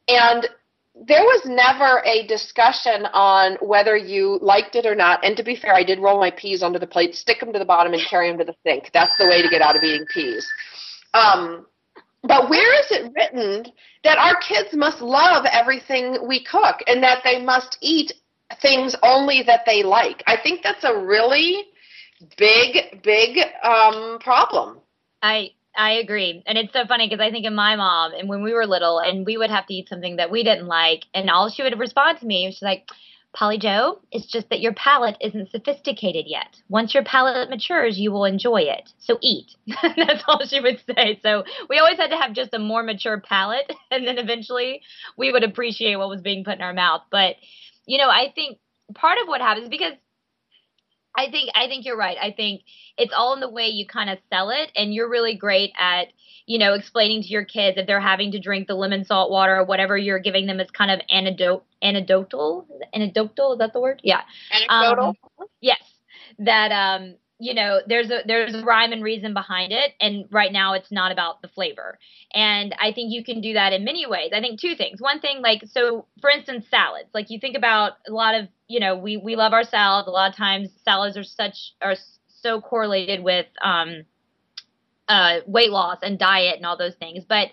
And 0.08 0.48
there 0.96 1.24
was 1.24 1.42
never 1.46 2.04
a 2.06 2.28
discussion 2.28 3.08
on 3.14 3.58
whether 3.62 3.98
you 3.98 4.38
liked 4.42 4.76
it 4.76 4.86
or 4.86 4.94
not. 4.94 5.24
And 5.26 5.36
to 5.38 5.44
be 5.44 5.56
fair, 5.56 5.74
I 5.74 5.84
did 5.84 6.00
roll 6.00 6.20
my 6.20 6.32
peas 6.32 6.62
under 6.62 6.78
the 6.78 6.88
plate, 6.88 7.16
stick 7.16 7.40
them 7.40 7.54
to 7.54 7.60
the 7.60 7.66
bottom, 7.66 7.94
and 7.94 8.02
carry 8.08 8.30
them 8.30 8.38
to 8.40 8.46
the 8.46 8.56
sink. 8.64 8.92
That's 8.94 9.16
the 9.18 9.26
way 9.26 9.42
to 9.42 9.50
get 9.50 9.62
out 9.62 9.76
of 9.76 9.84
eating 9.84 10.06
peas. 10.14 10.48
Um, 11.16 11.66
but 12.24 12.50
where 12.50 12.80
is 12.80 12.92
it 12.92 13.12
written 13.16 13.72
that 14.04 14.18
our 14.18 14.36
kids 14.38 14.74
must 14.74 15.02
love 15.02 15.46
everything 15.52 16.26
we 16.28 16.44
cook 16.44 16.78
and 16.88 17.04
that 17.04 17.22
they 17.24 17.42
must 17.42 17.78
eat 17.82 18.14
things 18.62 18.96
only 19.04 19.44
that 19.44 19.62
they 19.66 19.84
like? 19.84 20.24
I 20.26 20.38
think 20.42 20.62
that's 20.64 20.84
a 20.84 20.98
really 20.98 21.66
big, 22.38 23.02
big 23.04 23.40
um, 23.64 24.20
problem. 24.20 24.80
I 25.22 25.52
I 25.76 25.94
agree, 25.94 26.44
and 26.46 26.56
it's 26.58 26.72
so 26.72 26.86
funny 26.86 27.10
because 27.10 27.24
I 27.24 27.32
think 27.32 27.48
of 27.48 27.54
my 27.54 27.76
mom, 27.76 28.14
and 28.14 28.30
when 28.30 28.44
we 28.44 28.54
were 28.54 28.68
little, 28.68 29.00
and 29.00 29.26
we 29.26 29.38
would 29.38 29.50
have 29.50 29.66
to 29.68 29.74
eat 29.74 29.90
something 29.90 30.18
that 30.18 30.30
we 30.30 30.44
didn't 30.44 30.68
like, 30.68 31.06
and 31.16 31.32
all 31.32 31.50
she 31.50 31.64
would 31.64 31.80
respond 31.80 32.20
to 32.20 32.28
me, 32.28 32.48
she's 32.52 32.62
like, 32.62 32.88
Polly 33.34 33.58
Joe, 33.58 34.00
it's 34.12 34.28
just 34.28 34.50
that 34.50 34.62
your 34.62 34.74
palate 34.74 35.18
isn't 35.20 35.50
sophisticated 35.50 36.26
yet. 36.28 36.62
Once 36.70 36.94
your 36.94 37.04
palate 37.04 37.50
matures, 37.50 37.98
you 37.98 38.12
will 38.12 38.26
enjoy 38.26 38.62
it. 38.62 38.92
So 39.00 39.18
eat. 39.22 39.56
That's 39.82 40.24
all 40.28 40.46
she 40.46 40.60
would 40.60 40.80
say. 40.86 41.20
So 41.24 41.44
we 41.68 41.80
always 41.80 41.98
had 41.98 42.12
to 42.12 42.18
have 42.18 42.34
just 42.34 42.54
a 42.54 42.60
more 42.60 42.84
mature 42.84 43.20
palate, 43.20 43.72
and 43.92 44.08
then 44.08 44.20
eventually 44.20 44.82
we 45.18 45.32
would 45.32 45.44
appreciate 45.44 45.96
what 45.96 46.10
was 46.10 46.22
being 46.22 46.44
put 46.44 46.56
in 46.56 46.62
our 46.62 46.74
mouth. 46.74 47.02
But, 47.10 47.38
you 47.88 47.98
know, 47.98 48.10
I 48.10 48.32
think 48.36 48.60
part 48.94 49.18
of 49.20 49.28
what 49.28 49.42
happens 49.42 49.68
because 49.68 49.94
I 51.16 51.30
think 51.30 51.52
I 51.56 51.68
think 51.68 51.86
you're 51.86 51.98
right. 51.98 52.18
I 52.22 52.32
think 52.32 52.62
it's 52.98 53.14
all 53.16 53.34
in 53.34 53.40
the 53.40 53.50
way 53.50 53.68
you 53.68 53.86
kind 53.88 54.10
of 54.10 54.18
sell 54.32 54.50
it, 54.50 54.72
and 54.76 54.94
you're 54.94 55.10
really 55.10 55.36
great 55.36 55.72
at 55.78 56.08
you 56.46 56.60
know, 56.60 56.74
explaining 56.74 57.22
to 57.24 57.30
your 57.30 57.46
kids 57.46 57.78
if 57.78 57.88
they're 57.88 58.02
having 58.02 58.32
to 58.32 58.40
drink 58.40 58.68
the 58.68 58.76
lemon 58.76 59.06
salt 59.06 59.32
water 59.32 59.58
or 59.58 59.64
whatever 59.64 59.98
you're 59.98 60.20
giving 60.20 60.46
them 60.46 60.60
is 60.60 60.70
kind 60.72 60.92
of 60.92 61.00
anecdote, 61.10 61.64
anecdotal, 61.82 62.68
anecdotal. 62.94 63.54
Is 63.54 63.60
that 63.60 63.74
the 63.74 63.80
word? 63.80 64.02
Yeah. 64.04 64.22
Anecdotal. 64.52 65.16
Um, 65.40 65.48
yes. 65.62 65.82
That 66.40 66.72
um, 66.72 67.16
you 67.40 67.54
know, 67.54 67.80
there's 67.88 68.10
a 68.10 68.20
there's 68.26 68.54
a 68.54 68.64
rhyme 68.64 68.94
and 68.94 69.04
reason 69.04 69.34
behind 69.34 69.72
it, 69.72 69.94
and 70.00 70.26
right 70.32 70.52
now 70.52 70.74
it's 70.74 70.92
not 70.92 71.12
about 71.12 71.42
the 71.42 71.48
flavor. 71.50 72.00
And 72.34 72.74
I 72.80 72.94
think 72.94 73.12
you 73.12 73.24
can 73.24 73.42
do 73.42 73.54
that 73.54 73.74
in 73.74 73.84
many 73.84 74.06
ways. 74.06 74.32
I 74.34 74.40
think 74.40 74.60
two 74.62 74.76
things. 74.76 75.02
One 75.02 75.20
thing, 75.20 75.42
like 75.42 75.64
so, 75.66 76.06
for 76.22 76.30
instance, 76.30 76.66
salads. 76.70 77.10
Like 77.14 77.30
you 77.30 77.40
think 77.40 77.58
about 77.58 77.94
a 78.08 78.12
lot 78.12 78.36
of, 78.36 78.48
you 78.68 78.80
know, 78.80 78.96
we 78.96 79.18
we 79.18 79.36
love 79.36 79.54
our 79.54 79.64
salads. 79.64 80.08
A 80.08 80.12
lot 80.12 80.30
of 80.30 80.38
times, 80.38 80.70
salads 80.86 81.18
are 81.18 81.24
such 81.24 81.74
are 81.82 81.96
so 82.28 82.62
correlated 82.62 83.24
with 83.24 83.48
um 83.64 84.06
uh, 85.08 85.40
weight 85.46 85.72
loss 85.72 85.98
and 86.02 86.18
diet 86.18 86.58
and 86.58 86.66
all 86.66 86.78
those 86.78 86.96
things. 86.96 87.24
But 87.28 87.50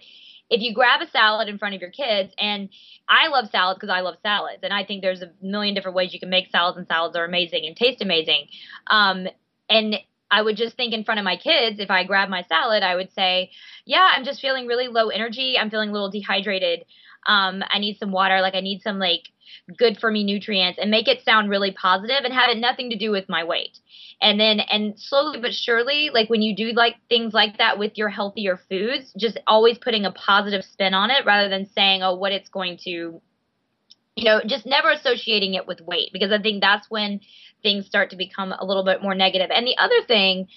if 0.50 0.60
you 0.60 0.74
grab 0.74 1.00
a 1.00 1.08
salad 1.10 1.48
in 1.48 1.58
front 1.58 1.74
of 1.74 1.80
your 1.80 1.90
kids, 1.90 2.32
and 2.38 2.68
I 3.08 3.28
love 3.28 3.50
salads 3.50 3.78
because 3.78 3.92
I 3.94 4.00
love 4.00 4.16
salads, 4.22 4.60
and 4.62 4.72
I 4.72 4.84
think 4.84 5.02
there's 5.02 5.22
a 5.22 5.30
million 5.40 5.74
different 5.74 5.96
ways 5.96 6.12
you 6.12 6.20
can 6.20 6.30
make 6.30 6.50
salads, 6.50 6.76
and 6.76 6.86
salads 6.88 7.16
are 7.16 7.24
amazing 7.24 7.66
and 7.66 7.76
taste 7.76 8.02
amazing. 8.02 8.46
Um, 8.88 9.28
and 9.70 9.96
I 10.30 10.42
would 10.42 10.56
just 10.56 10.76
think 10.76 10.92
in 10.92 11.04
front 11.04 11.18
of 11.18 11.24
my 11.24 11.36
kids, 11.36 11.80
if 11.80 11.90
I 11.90 12.04
grab 12.04 12.28
my 12.28 12.42
salad, 12.42 12.82
I 12.82 12.94
would 12.94 13.12
say, 13.14 13.50
Yeah, 13.86 14.08
I'm 14.14 14.24
just 14.24 14.40
feeling 14.40 14.66
really 14.66 14.88
low 14.88 15.08
energy. 15.08 15.56
I'm 15.58 15.70
feeling 15.70 15.90
a 15.90 15.92
little 15.92 16.10
dehydrated. 16.10 16.84
Um, 17.26 17.62
I 17.68 17.78
need 17.78 17.98
some 17.98 18.12
water. 18.12 18.40
Like, 18.40 18.54
I 18.54 18.60
need 18.60 18.82
some, 18.82 18.98
like, 18.98 19.28
good 19.76 19.98
for 19.98 20.10
me 20.10 20.24
nutrients 20.24 20.78
and 20.80 20.90
make 20.90 21.08
it 21.08 21.24
sound 21.24 21.50
really 21.50 21.72
positive 21.72 22.24
and 22.24 22.32
have 22.32 22.50
it 22.50 22.58
nothing 22.58 22.90
to 22.90 22.96
do 22.96 23.10
with 23.10 23.28
my 23.28 23.42
weight 23.44 23.78
and 24.22 24.38
then 24.38 24.60
and 24.60 24.98
slowly 24.98 25.40
but 25.40 25.52
surely 25.52 26.10
like 26.14 26.30
when 26.30 26.40
you 26.40 26.54
do 26.54 26.72
like 26.72 26.94
things 27.08 27.34
like 27.34 27.58
that 27.58 27.76
with 27.76 27.98
your 27.98 28.08
healthier 28.08 28.60
foods 28.68 29.12
just 29.18 29.38
always 29.48 29.76
putting 29.76 30.04
a 30.04 30.12
positive 30.12 30.64
spin 30.64 30.94
on 30.94 31.10
it 31.10 31.26
rather 31.26 31.48
than 31.48 31.68
saying 31.74 32.00
oh 32.02 32.14
what 32.14 32.30
it's 32.30 32.48
going 32.48 32.78
to 32.78 33.20
you 34.16 34.24
know, 34.24 34.40
just 34.44 34.66
never 34.66 34.90
associating 34.90 35.54
it 35.54 35.66
with 35.66 35.80
weight 35.80 36.10
because 36.12 36.32
I 36.32 36.40
think 36.40 36.60
that's 36.60 36.90
when 36.90 37.20
things 37.62 37.86
start 37.86 38.10
to 38.10 38.16
become 38.16 38.52
a 38.52 38.64
little 38.64 38.84
bit 38.84 39.02
more 39.02 39.14
negative. 39.14 39.50
And 39.54 39.66
the 39.66 39.76
other 39.78 40.02
thing, 40.06 40.48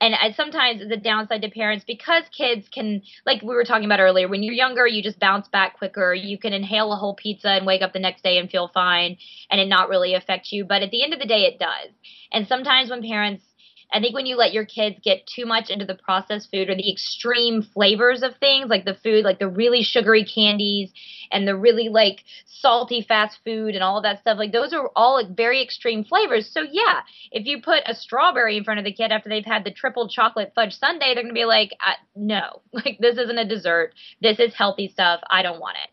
and 0.00 0.34
sometimes 0.34 0.82
the 0.88 0.96
downside 0.96 1.42
to 1.42 1.48
parents 1.48 1.84
because 1.86 2.24
kids 2.36 2.68
can, 2.68 3.02
like 3.24 3.40
we 3.40 3.54
were 3.54 3.62
talking 3.62 3.84
about 3.84 4.00
earlier, 4.00 4.26
when 4.26 4.42
you're 4.42 4.52
younger, 4.52 4.84
you 4.84 5.00
just 5.00 5.20
bounce 5.20 5.46
back 5.46 5.78
quicker. 5.78 6.12
You 6.12 6.38
can 6.38 6.52
inhale 6.52 6.92
a 6.92 6.96
whole 6.96 7.14
pizza 7.14 7.50
and 7.50 7.64
wake 7.64 7.82
up 7.82 7.92
the 7.92 8.00
next 8.00 8.24
day 8.24 8.38
and 8.38 8.50
feel 8.50 8.68
fine 8.74 9.16
and 9.48 9.60
it 9.60 9.68
not 9.68 9.88
really 9.88 10.14
affect 10.14 10.50
you. 10.50 10.64
But 10.64 10.82
at 10.82 10.90
the 10.90 11.04
end 11.04 11.12
of 11.12 11.20
the 11.20 11.26
day, 11.26 11.42
it 11.42 11.60
does. 11.60 11.90
And 12.32 12.48
sometimes 12.48 12.90
when 12.90 13.02
parents 13.02 13.44
I 13.92 14.00
think 14.00 14.14
when 14.14 14.26
you 14.26 14.36
let 14.36 14.52
your 14.52 14.64
kids 14.64 14.96
get 15.02 15.26
too 15.26 15.44
much 15.44 15.68
into 15.68 15.84
the 15.84 15.94
processed 15.94 16.50
food 16.50 16.70
or 16.70 16.74
the 16.74 16.90
extreme 16.90 17.62
flavors 17.62 18.22
of 18.22 18.36
things, 18.38 18.70
like 18.70 18.84
the 18.84 18.94
food, 18.94 19.24
like 19.24 19.38
the 19.38 19.48
really 19.48 19.82
sugary 19.82 20.24
candies 20.24 20.90
and 21.30 21.46
the 21.46 21.56
really 21.56 21.88
like 21.88 22.24
salty 22.46 23.02
fast 23.02 23.38
food 23.44 23.74
and 23.74 23.82
all 23.84 23.98
of 23.98 24.04
that 24.04 24.20
stuff, 24.20 24.38
like 24.38 24.52
those 24.52 24.72
are 24.72 24.90
all 24.96 25.14
like 25.14 25.36
very 25.36 25.62
extreme 25.62 26.04
flavors. 26.04 26.50
So 26.50 26.62
yeah, 26.62 27.02
if 27.30 27.46
you 27.46 27.60
put 27.60 27.82
a 27.86 27.94
strawberry 27.94 28.56
in 28.56 28.64
front 28.64 28.78
of 28.78 28.84
the 28.84 28.92
kid 28.92 29.12
after 29.12 29.28
they've 29.28 29.44
had 29.44 29.64
the 29.64 29.70
triple 29.70 30.08
chocolate 30.08 30.52
fudge 30.54 30.74
sundae, 30.74 31.14
they're 31.14 31.22
gonna 31.22 31.34
be 31.34 31.44
like, 31.44 31.72
uh, 31.84 31.92
no, 32.16 32.62
like 32.72 32.98
this 32.98 33.18
isn't 33.18 33.38
a 33.38 33.48
dessert. 33.48 33.92
This 34.20 34.40
is 34.40 34.54
healthy 34.54 34.88
stuff. 34.88 35.20
I 35.30 35.42
don't 35.42 35.60
want 35.60 35.76
it 35.82 35.90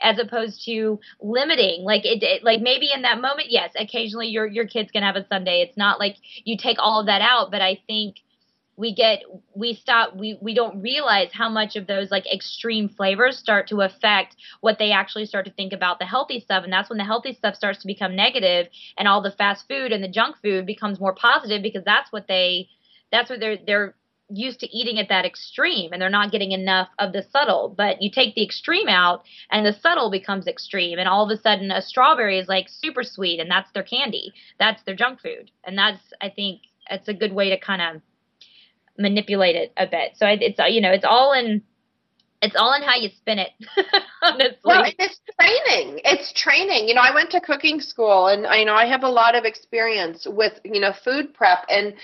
as 0.00 0.18
opposed 0.18 0.64
to 0.64 0.98
limiting 1.20 1.82
like 1.84 2.04
it, 2.04 2.22
it, 2.22 2.44
like 2.44 2.60
maybe 2.60 2.90
in 2.94 3.02
that 3.02 3.20
moment 3.20 3.50
yes 3.50 3.72
occasionally 3.78 4.28
your 4.28 4.46
your 4.46 4.66
kids 4.66 4.90
can 4.90 5.02
have 5.02 5.16
a 5.16 5.26
sundae. 5.28 5.60
it's 5.60 5.76
not 5.76 5.98
like 5.98 6.16
you 6.44 6.56
take 6.56 6.78
all 6.78 7.00
of 7.00 7.06
that 7.06 7.22
out 7.22 7.50
but 7.50 7.60
i 7.60 7.78
think 7.86 8.16
we 8.78 8.94
get 8.94 9.24
we 9.54 9.74
stop 9.74 10.16
we 10.16 10.38
we 10.40 10.54
don't 10.54 10.80
realize 10.80 11.30
how 11.32 11.48
much 11.48 11.74
of 11.74 11.86
those 11.88 12.10
like 12.12 12.32
extreme 12.32 12.88
flavors 12.88 13.36
start 13.36 13.66
to 13.66 13.80
affect 13.80 14.36
what 14.60 14.78
they 14.78 14.92
actually 14.92 15.26
start 15.26 15.44
to 15.44 15.52
think 15.52 15.72
about 15.72 15.98
the 15.98 16.06
healthy 16.06 16.38
stuff 16.38 16.62
and 16.62 16.72
that's 16.72 16.88
when 16.88 16.98
the 16.98 17.04
healthy 17.04 17.34
stuff 17.34 17.56
starts 17.56 17.80
to 17.80 17.88
become 17.88 18.14
negative 18.14 18.68
and 18.96 19.08
all 19.08 19.20
the 19.20 19.32
fast 19.32 19.66
food 19.68 19.90
and 19.90 20.02
the 20.02 20.08
junk 20.08 20.36
food 20.42 20.64
becomes 20.64 21.00
more 21.00 21.14
positive 21.14 21.60
because 21.60 21.82
that's 21.84 22.12
what 22.12 22.28
they 22.28 22.68
that's 23.10 23.28
what 23.28 23.40
they're 23.40 23.58
they're 23.66 23.94
used 24.30 24.60
to 24.60 24.76
eating 24.76 24.98
at 24.98 25.08
that 25.08 25.24
extreme 25.24 25.92
and 25.92 26.00
they're 26.00 26.10
not 26.10 26.30
getting 26.30 26.52
enough 26.52 26.88
of 26.98 27.12
the 27.12 27.24
subtle. 27.32 27.74
But 27.76 28.02
you 28.02 28.10
take 28.10 28.34
the 28.34 28.44
extreme 28.44 28.88
out 28.88 29.24
and 29.50 29.64
the 29.64 29.72
subtle 29.72 30.10
becomes 30.10 30.46
extreme. 30.46 30.98
And 30.98 31.08
all 31.08 31.24
of 31.24 31.36
a 31.36 31.40
sudden, 31.40 31.70
a 31.70 31.82
strawberry 31.82 32.38
is 32.38 32.48
like 32.48 32.68
super 32.68 33.02
sweet 33.02 33.40
and 33.40 33.50
that's 33.50 33.70
their 33.72 33.82
candy. 33.82 34.32
That's 34.58 34.82
their 34.84 34.94
junk 34.96 35.20
food. 35.20 35.50
And 35.64 35.78
that's, 35.78 36.00
I 36.20 36.28
think, 36.28 36.62
it's 36.90 37.08
a 37.08 37.14
good 37.14 37.32
way 37.32 37.50
to 37.50 37.58
kind 37.58 37.82
of 37.82 38.02
manipulate 38.98 39.56
it 39.56 39.72
a 39.76 39.86
bit. 39.86 40.12
So 40.16 40.26
it's, 40.26 40.58
you 40.72 40.80
know, 40.80 40.90
it's 40.90 41.04
all 41.04 41.32
in. 41.32 41.62
It's 42.40 42.54
all 42.56 42.72
in 42.74 42.82
how 42.82 42.96
you 42.96 43.08
spin 43.08 43.38
it, 43.40 43.50
honestly. 44.22 44.56
Well, 44.64 44.84
it's 44.98 45.20
training. 45.40 46.00
It's 46.04 46.32
training. 46.32 46.86
You 46.86 46.94
know, 46.94 47.00
I 47.00 47.12
went 47.12 47.30
to 47.32 47.40
cooking 47.40 47.80
school, 47.80 48.28
and 48.28 48.46
I 48.46 48.58
you 48.58 48.64
know 48.64 48.74
I 48.74 48.86
have 48.86 49.02
a 49.02 49.08
lot 49.08 49.34
of 49.34 49.44
experience 49.44 50.26
with 50.26 50.60
you 50.64 50.80
know 50.80 50.92
food 51.04 51.34
prep, 51.34 51.64
and 51.68 51.94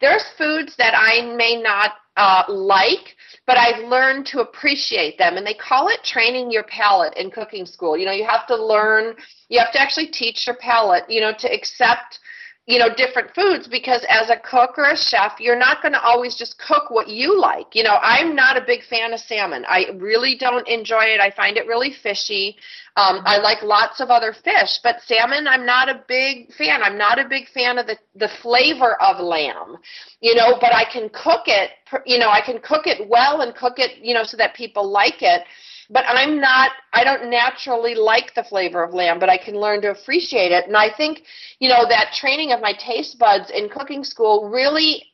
there's 0.00 0.24
foods 0.36 0.74
that 0.76 0.94
I 0.96 1.34
may 1.36 1.60
not 1.60 1.92
uh, 2.16 2.44
like, 2.48 3.16
but 3.46 3.56
I've 3.56 3.88
learned 3.88 4.26
to 4.26 4.40
appreciate 4.40 5.18
them. 5.18 5.36
And 5.36 5.46
they 5.46 5.54
call 5.54 5.88
it 5.88 6.02
training 6.04 6.50
your 6.50 6.64
palate 6.64 7.14
in 7.16 7.30
cooking 7.30 7.66
school. 7.66 7.96
You 7.96 8.06
know, 8.06 8.12
you 8.12 8.24
have 8.24 8.46
to 8.48 8.56
learn, 8.56 9.14
you 9.48 9.58
have 9.58 9.72
to 9.72 9.80
actually 9.80 10.08
teach 10.08 10.46
your 10.46 10.56
palate, 10.56 11.04
you 11.08 11.20
know, 11.20 11.32
to 11.38 11.52
accept 11.52 12.20
you 12.66 12.78
know 12.78 12.88
different 12.94 13.34
foods 13.34 13.68
because 13.68 14.04
as 14.08 14.30
a 14.30 14.36
cook 14.36 14.78
or 14.78 14.84
a 14.84 14.96
chef 14.96 15.32
you're 15.38 15.58
not 15.58 15.82
going 15.82 15.92
to 15.92 16.00
always 16.00 16.34
just 16.34 16.58
cook 16.58 16.90
what 16.90 17.08
you 17.08 17.38
like. 17.38 17.74
You 17.74 17.82
know 17.82 17.98
i'm 18.02 18.34
not 18.34 18.56
a 18.56 18.64
big 18.66 18.82
fan 18.84 19.12
of 19.12 19.20
salmon. 19.20 19.64
I 19.68 19.86
really 19.96 20.36
don't 20.36 20.66
enjoy 20.68 21.04
it. 21.04 21.20
I 21.20 21.30
find 21.30 21.56
it 21.56 21.66
really 21.66 21.92
fishy. 22.02 22.56
Um, 22.96 23.20
i 23.24 23.38
like 23.38 23.62
lots 23.62 24.00
of 24.00 24.08
other 24.10 24.32
fish 24.32 24.78
but 24.82 24.96
salmon 25.06 25.46
i'm 25.46 25.66
not 25.66 25.88
a 25.88 26.02
big 26.06 26.52
fan. 26.54 26.82
I'm 26.82 26.96
not 26.96 27.18
a 27.18 27.28
big 27.28 27.48
fan 27.48 27.78
of 27.78 27.86
the 27.86 27.98
the 28.14 28.30
flavor 28.42 29.00
of 29.02 29.20
lamb 29.20 29.76
you 30.20 30.34
know 30.34 30.56
but 30.60 30.72
i 30.72 30.84
can 30.90 31.08
cook 31.10 31.42
it 31.46 31.70
you 32.06 32.18
know 32.18 32.30
i 32.30 32.40
can 32.40 32.60
cook 32.60 32.86
it 32.86 33.08
well 33.08 33.40
and 33.42 33.54
cook 33.54 33.78
it 33.78 33.98
you 34.02 34.14
know 34.14 34.24
so 34.24 34.36
that 34.36 34.54
people 34.54 34.88
like 34.88 35.22
it 35.22 35.42
but 35.90 36.04
I'm 36.06 36.40
not, 36.40 36.72
I 36.92 37.04
don't 37.04 37.30
naturally 37.30 37.94
like 37.94 38.34
the 38.34 38.44
flavor 38.44 38.82
of 38.82 38.94
lamb, 38.94 39.18
but 39.18 39.28
I 39.28 39.38
can 39.38 39.54
learn 39.54 39.82
to 39.82 39.90
appreciate 39.90 40.52
it. 40.52 40.66
And 40.66 40.76
I 40.76 40.88
think, 40.94 41.22
you 41.58 41.68
know, 41.68 41.86
that 41.88 42.12
training 42.14 42.52
of 42.52 42.60
my 42.60 42.72
taste 42.72 43.18
buds 43.18 43.50
in 43.50 43.68
cooking 43.68 44.04
school 44.04 44.48
really 44.48 45.04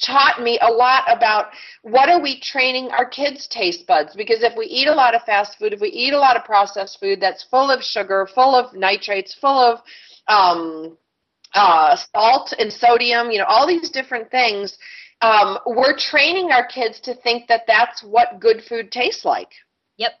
taught 0.00 0.42
me 0.42 0.58
a 0.62 0.70
lot 0.70 1.04
about 1.08 1.46
what 1.82 2.08
are 2.08 2.20
we 2.20 2.40
training 2.40 2.88
our 2.90 3.08
kids 3.08 3.46
taste 3.46 3.86
buds 3.86 4.14
because 4.16 4.42
if 4.42 4.56
we 4.56 4.66
eat 4.66 4.88
a 4.88 4.94
lot 4.94 5.14
of 5.14 5.22
fast 5.22 5.58
food 5.58 5.72
if 5.72 5.80
we 5.80 5.88
eat 5.88 6.12
a 6.12 6.18
lot 6.18 6.36
of 6.36 6.44
processed 6.44 6.98
food 7.00 7.20
that's 7.20 7.44
full 7.44 7.70
of 7.70 7.82
sugar 7.82 8.28
full 8.34 8.54
of 8.54 8.74
nitrates 8.74 9.34
full 9.34 9.58
of 9.58 9.80
um, 10.28 10.96
uh, 11.54 11.96
salt 12.14 12.52
and 12.58 12.72
sodium 12.72 13.30
you 13.30 13.38
know 13.38 13.44
all 13.44 13.66
these 13.66 13.90
different 13.90 14.30
things 14.30 14.76
um, 15.22 15.58
we're 15.66 15.96
training 15.96 16.50
our 16.50 16.66
kids 16.66 17.00
to 17.00 17.14
think 17.14 17.46
that 17.48 17.62
that's 17.66 18.02
what 18.02 18.40
good 18.40 18.62
food 18.62 18.90
tastes 18.90 19.24
like 19.24 19.50
Yep, 20.00 20.12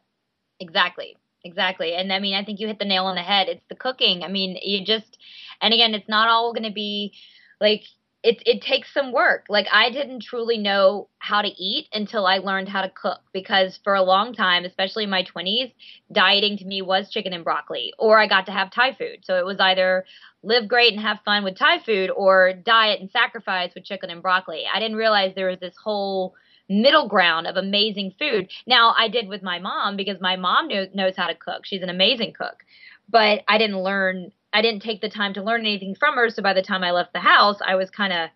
exactly. 0.60 1.16
Exactly. 1.44 1.94
And 1.94 2.12
I 2.12 2.20
mean, 2.20 2.34
I 2.34 2.44
think 2.44 2.60
you 2.60 2.68
hit 2.68 2.78
the 2.78 2.84
nail 2.86 3.06
on 3.06 3.16
the 3.16 3.22
head. 3.22 3.48
It's 3.48 3.64
the 3.68 3.76
cooking. 3.76 4.22
I 4.24 4.28
mean, 4.28 4.58
you 4.62 4.84
just, 4.84 5.18
and 5.62 5.74
again, 5.74 5.94
it's 5.94 6.08
not 6.08 6.28
all 6.28 6.52
going 6.54 6.68
to 6.68 6.74
be 6.74 7.14
like, 7.60 7.82
it, 8.22 8.42
it 8.46 8.62
takes 8.62 8.92
some 8.92 9.12
work. 9.12 9.46
Like, 9.48 9.66
I 9.72 9.90
didn't 9.90 10.22
truly 10.22 10.58
know 10.58 11.08
how 11.20 11.42
to 11.42 11.48
eat 11.48 11.88
until 11.94 12.26
I 12.26 12.38
learned 12.38 12.68
how 12.68 12.82
to 12.82 12.90
cook 12.90 13.20
because 13.32 13.80
for 13.84 13.94
a 13.94 14.02
long 14.02 14.34
time, 14.34 14.64
especially 14.66 15.04
in 15.04 15.10
my 15.10 15.24
20s, 15.24 15.72
dieting 16.12 16.58
to 16.58 16.66
me 16.66 16.82
was 16.82 17.10
chicken 17.10 17.32
and 17.32 17.44
broccoli, 17.44 17.94
or 17.98 18.18
I 18.18 18.26
got 18.28 18.46
to 18.46 18.52
have 18.52 18.70
Thai 18.72 18.94
food. 18.94 19.20
So 19.24 19.38
it 19.38 19.46
was 19.46 19.58
either 19.60 20.04
live 20.42 20.68
great 20.68 20.92
and 20.92 21.02
have 21.02 21.20
fun 21.24 21.44
with 21.44 21.58
Thai 21.58 21.78
food 21.84 22.10
or 22.10 22.52
diet 22.52 23.00
and 23.00 23.10
sacrifice 23.10 23.72
with 23.74 23.84
chicken 23.84 24.10
and 24.10 24.22
broccoli. 24.22 24.64
I 24.72 24.80
didn't 24.80 24.96
realize 24.98 25.34
there 25.34 25.48
was 25.48 25.60
this 25.60 25.76
whole 25.82 26.34
middle 26.70 27.08
ground 27.08 27.48
of 27.48 27.56
amazing 27.56 28.14
food. 28.18 28.48
Now, 28.66 28.94
I 28.96 29.08
did 29.08 29.28
with 29.28 29.42
my 29.42 29.58
mom 29.58 29.96
because 29.96 30.20
my 30.20 30.36
mom 30.36 30.68
knew, 30.68 30.86
knows 30.94 31.14
how 31.16 31.26
to 31.26 31.34
cook. 31.34 31.66
She's 31.66 31.82
an 31.82 31.90
amazing 31.90 32.32
cook. 32.32 32.62
But 33.08 33.42
I 33.48 33.58
didn't 33.58 33.82
learn, 33.82 34.30
I 34.52 34.62
didn't 34.62 34.82
take 34.82 35.00
the 35.00 35.10
time 35.10 35.34
to 35.34 35.42
learn 35.42 35.62
anything 35.62 35.96
from 35.96 36.14
her. 36.14 36.30
So 36.30 36.42
by 36.42 36.54
the 36.54 36.62
time 36.62 36.84
I 36.84 36.92
left 36.92 37.12
the 37.12 37.18
house, 37.18 37.58
I 37.66 37.74
was 37.74 37.90
kind 37.90 38.12
of 38.12 38.30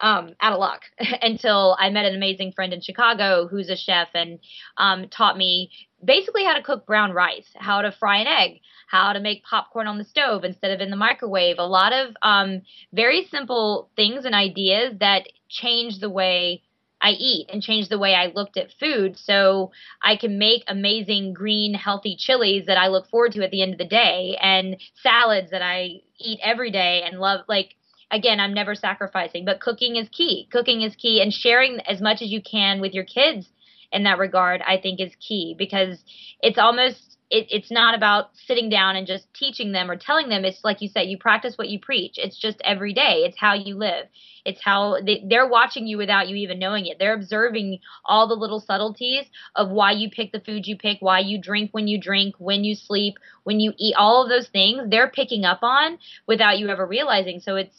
um, 0.00 0.34
out 0.40 0.52
of 0.52 0.58
luck 0.58 0.82
until 1.22 1.76
I 1.78 1.90
met 1.90 2.04
an 2.04 2.16
amazing 2.16 2.52
friend 2.52 2.72
in 2.72 2.80
Chicago 2.80 3.46
who's 3.48 3.70
a 3.70 3.76
chef 3.76 4.08
and 4.12 4.40
um, 4.76 5.08
taught 5.08 5.36
me 5.36 5.70
basically 6.04 6.44
how 6.44 6.54
to 6.54 6.62
cook 6.62 6.84
brown 6.84 7.12
rice, 7.12 7.48
how 7.56 7.82
to 7.82 7.92
fry 7.92 8.18
an 8.18 8.26
egg, 8.26 8.60
how 8.88 9.12
to 9.12 9.20
make 9.20 9.44
popcorn 9.44 9.86
on 9.86 9.98
the 9.98 10.04
stove 10.04 10.44
instead 10.44 10.72
of 10.72 10.80
in 10.80 10.90
the 10.90 10.96
microwave. 10.96 11.56
A 11.58 11.66
lot 11.66 11.92
of 11.92 12.14
um, 12.22 12.62
very 12.92 13.26
simple 13.30 13.90
things 13.96 14.24
and 14.24 14.34
ideas 14.34 14.94
that 15.00 15.28
change 15.48 15.98
the 15.98 16.10
way 16.10 16.62
I 17.00 17.10
eat 17.10 17.48
and 17.52 17.62
change 17.62 17.88
the 17.88 17.98
way 17.98 18.14
I 18.14 18.26
looked 18.26 18.56
at 18.56 18.72
food 18.78 19.16
so 19.18 19.72
I 20.02 20.16
can 20.16 20.38
make 20.38 20.64
amazing 20.66 21.32
green 21.32 21.74
healthy 21.74 22.16
chilies 22.18 22.66
that 22.66 22.78
I 22.78 22.88
look 22.88 23.08
forward 23.08 23.32
to 23.32 23.44
at 23.44 23.50
the 23.50 23.62
end 23.62 23.72
of 23.72 23.78
the 23.78 23.84
day 23.84 24.36
and 24.40 24.76
salads 25.02 25.50
that 25.50 25.62
I 25.62 26.00
eat 26.18 26.40
every 26.42 26.70
day 26.70 27.02
and 27.04 27.20
love 27.20 27.40
like 27.48 27.74
again 28.10 28.40
I'm 28.40 28.54
never 28.54 28.74
sacrificing 28.74 29.44
but 29.44 29.60
cooking 29.60 29.96
is 29.96 30.08
key. 30.08 30.48
Cooking 30.50 30.82
is 30.82 30.96
key 30.96 31.20
and 31.20 31.32
sharing 31.32 31.80
as 31.80 32.00
much 32.00 32.22
as 32.22 32.30
you 32.30 32.42
can 32.42 32.80
with 32.80 32.94
your 32.94 33.04
kids 33.04 33.48
in 33.92 34.04
that 34.04 34.18
regard 34.18 34.62
I 34.66 34.78
think 34.78 35.00
is 35.00 35.14
key 35.20 35.54
because 35.56 36.02
it's 36.40 36.58
almost 36.58 37.17
it, 37.30 37.46
it's 37.50 37.70
not 37.70 37.94
about 37.94 38.30
sitting 38.46 38.70
down 38.70 38.96
and 38.96 39.06
just 39.06 39.32
teaching 39.34 39.72
them 39.72 39.90
or 39.90 39.96
telling 39.96 40.28
them 40.28 40.44
it's 40.44 40.64
like 40.64 40.80
you 40.80 40.88
said 40.88 41.08
you 41.08 41.18
practice 41.18 41.56
what 41.56 41.68
you 41.68 41.78
preach 41.78 42.14
it's 42.16 42.38
just 42.38 42.60
every 42.64 42.94
day 42.94 43.22
it's 43.24 43.38
how 43.38 43.54
you 43.54 43.74
live 43.74 44.06
it's 44.48 44.62
how 44.64 44.96
they, 45.04 45.22
they're 45.28 45.46
watching 45.46 45.86
you 45.86 45.98
without 45.98 46.28
you 46.28 46.36
even 46.36 46.58
knowing 46.58 46.86
it. 46.86 46.98
They're 46.98 47.12
observing 47.12 47.80
all 48.06 48.26
the 48.26 48.34
little 48.34 48.60
subtleties 48.60 49.26
of 49.54 49.68
why 49.68 49.92
you 49.92 50.08
pick 50.08 50.32
the 50.32 50.40
food 50.40 50.66
you 50.66 50.74
pick, 50.78 50.96
why 51.00 51.20
you 51.20 51.38
drink 51.38 51.70
when 51.72 51.86
you 51.86 52.00
drink, 52.00 52.34
when 52.38 52.64
you 52.64 52.74
sleep, 52.74 53.18
when 53.44 53.60
you 53.60 53.74
eat, 53.76 53.94
all 53.94 54.22
of 54.22 54.30
those 54.30 54.48
things 54.48 54.88
they're 54.88 55.10
picking 55.10 55.44
up 55.44 55.58
on 55.62 55.98
without 56.26 56.58
you 56.58 56.68
ever 56.68 56.86
realizing. 56.86 57.40
So 57.40 57.56
it's 57.56 57.76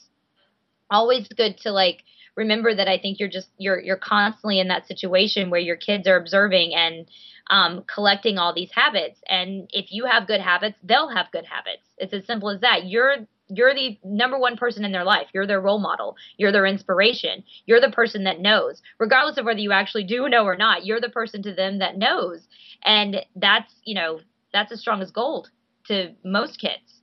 always 0.92 1.28
good 1.28 1.58
to 1.64 1.72
like 1.72 2.04
remember 2.40 2.74
that 2.74 2.88
I 2.88 2.98
think 2.98 3.20
you're 3.20 3.30
just 3.30 3.50
you're 3.58 3.80
you're 3.80 3.98
constantly 3.98 4.60
in 4.60 4.70
that 4.70 4.88
situation 4.88 5.50
where 5.50 5.60
your 5.60 5.76
kids 5.76 6.08
are 6.08 6.16
observing 6.16 6.74
and 6.74 7.06
um, 7.50 7.84
collecting 7.94 8.38
all 8.38 8.54
these 8.54 8.72
habits. 8.74 9.20
And 9.28 9.70
if 9.74 9.92
you 9.92 10.06
have 10.06 10.26
good 10.26 10.40
habits, 10.40 10.78
they'll 10.82 11.10
have 11.10 11.32
good 11.32 11.46
habits. 11.46 11.84
It's 11.98 12.14
as 12.14 12.26
simple 12.26 12.50
as 12.50 12.62
that. 12.62 12.88
You're 12.88 13.28
you're 13.50 13.74
the 13.74 14.00
number 14.04 14.40
one 14.40 14.56
person 14.56 14.86
in 14.86 14.92
their 14.92 15.04
life. 15.04 15.28
You're 15.34 15.48
their 15.48 15.60
role 15.60 15.80
model. 15.80 16.16
You're 16.38 16.52
their 16.52 16.68
inspiration. 16.68 17.44
You're 17.66 17.82
the 17.82 17.92
person 17.92 18.24
that 18.24 18.40
knows, 18.40 18.82
regardless 19.00 19.38
of 19.38 19.46
whether 19.46 19.60
you 19.60 19.72
actually 19.72 20.06
do 20.06 20.30
know 20.30 20.46
or 20.46 20.56
not. 20.56 20.86
You're 20.86 21.02
the 21.02 21.10
person 21.10 21.44
to 21.44 21.54
them 21.54 21.80
that 21.80 21.98
knows, 21.98 22.48
and 22.84 23.18
that's 23.36 23.74
you 23.84 23.96
know 23.96 24.22
that's 24.54 24.72
as 24.72 24.80
strong 24.80 25.02
as 25.02 25.12
gold 25.12 25.50
to 25.88 26.14
most 26.24 26.60
kids. 26.60 26.99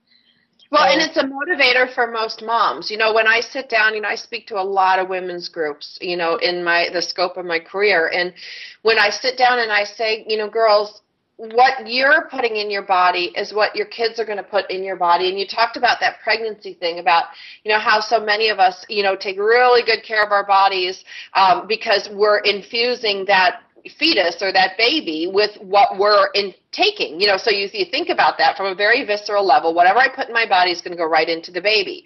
Well, 0.71 0.85
and 0.85 1.01
it's 1.01 1.17
a 1.17 1.23
motivator 1.23 1.93
for 1.95 2.11
most 2.11 2.43
moms. 2.43 2.91
You 2.91 2.97
know, 2.97 3.15
when 3.15 3.27
I 3.27 3.41
sit 3.41 3.69
down, 3.69 3.95
you 3.95 4.01
know, 4.01 4.09
I 4.09 4.17
speak 4.17 4.47
to 4.49 4.57
a 4.57 4.63
lot 4.63 4.99
of 4.99 5.09
women's 5.09 5.49
groups, 5.49 5.99
you 6.01 6.17
know, 6.17 6.37
in 6.37 6.65
my 6.65 6.89
the 6.93 7.03
scope 7.03 7.37
of 7.37 7.45
my 7.47 7.61
career, 7.61 8.09
and 8.13 8.33
when 8.83 8.99
I 8.99 9.11
sit 9.11 9.39
down 9.39 9.61
and 9.61 9.71
I 9.71 9.85
say, 9.85 10.25
you 10.29 10.37
know, 10.37 10.49
girls, 10.49 11.03
what 11.37 11.87
you're 11.87 12.29
putting 12.31 12.57
in 12.57 12.71
your 12.71 12.83
body 12.83 13.27
is 13.37 13.53
what 13.53 13.77
your 13.77 13.87
kids 13.87 14.19
are 14.19 14.25
going 14.25 14.39
to 14.39 14.43
put 14.43 14.71
in 14.71 14.83
your 14.83 14.97
body. 14.97 15.29
And 15.29 15.39
you 15.39 15.47
talked 15.47 15.77
about 15.77 16.01
that 16.01 16.17
pregnancy 16.25 16.73
thing 16.73 16.99
about, 16.99 17.25
you 17.63 17.71
know, 17.71 17.79
how 17.79 18.01
so 18.01 18.19
many 18.19 18.49
of 18.49 18.59
us, 18.59 18.85
you 18.89 19.03
know, 19.03 19.15
take 19.15 19.39
really 19.39 19.83
good 19.85 20.03
care 20.03 20.25
of 20.25 20.33
our 20.33 20.47
bodies 20.47 21.05
um, 21.35 21.67
because 21.67 22.09
we're 22.11 22.39
infusing 22.39 23.27
that 23.27 23.61
fetus 23.89 24.43
or 24.43 24.53
that 24.53 24.77
baby 24.77 25.31
with 25.33 25.57
what 25.61 25.99
we're 25.99 26.29
in 26.35 26.55
taking. 26.73 27.21
You 27.21 27.27
know, 27.27 27.37
so 27.37 27.51
you, 27.51 27.69
you 27.73 27.87
think 27.91 28.09
about 28.09 28.39
that 28.39 28.57
from 28.57 28.67
a 28.67 28.75
very 28.75 29.05
visceral 29.05 29.47
level. 29.47 29.75
Whatever 29.75 29.99
I 29.99 30.09
put 30.09 30.29
in 30.29 30.35
my 30.35 30.47
body 30.49 30.71
is 30.71 30.81
going 30.81 30.93
to 30.93 30.97
go 30.97 31.09
right 31.09 31.29
into 31.29 31.51
the 31.51 31.61
baby. 31.61 32.05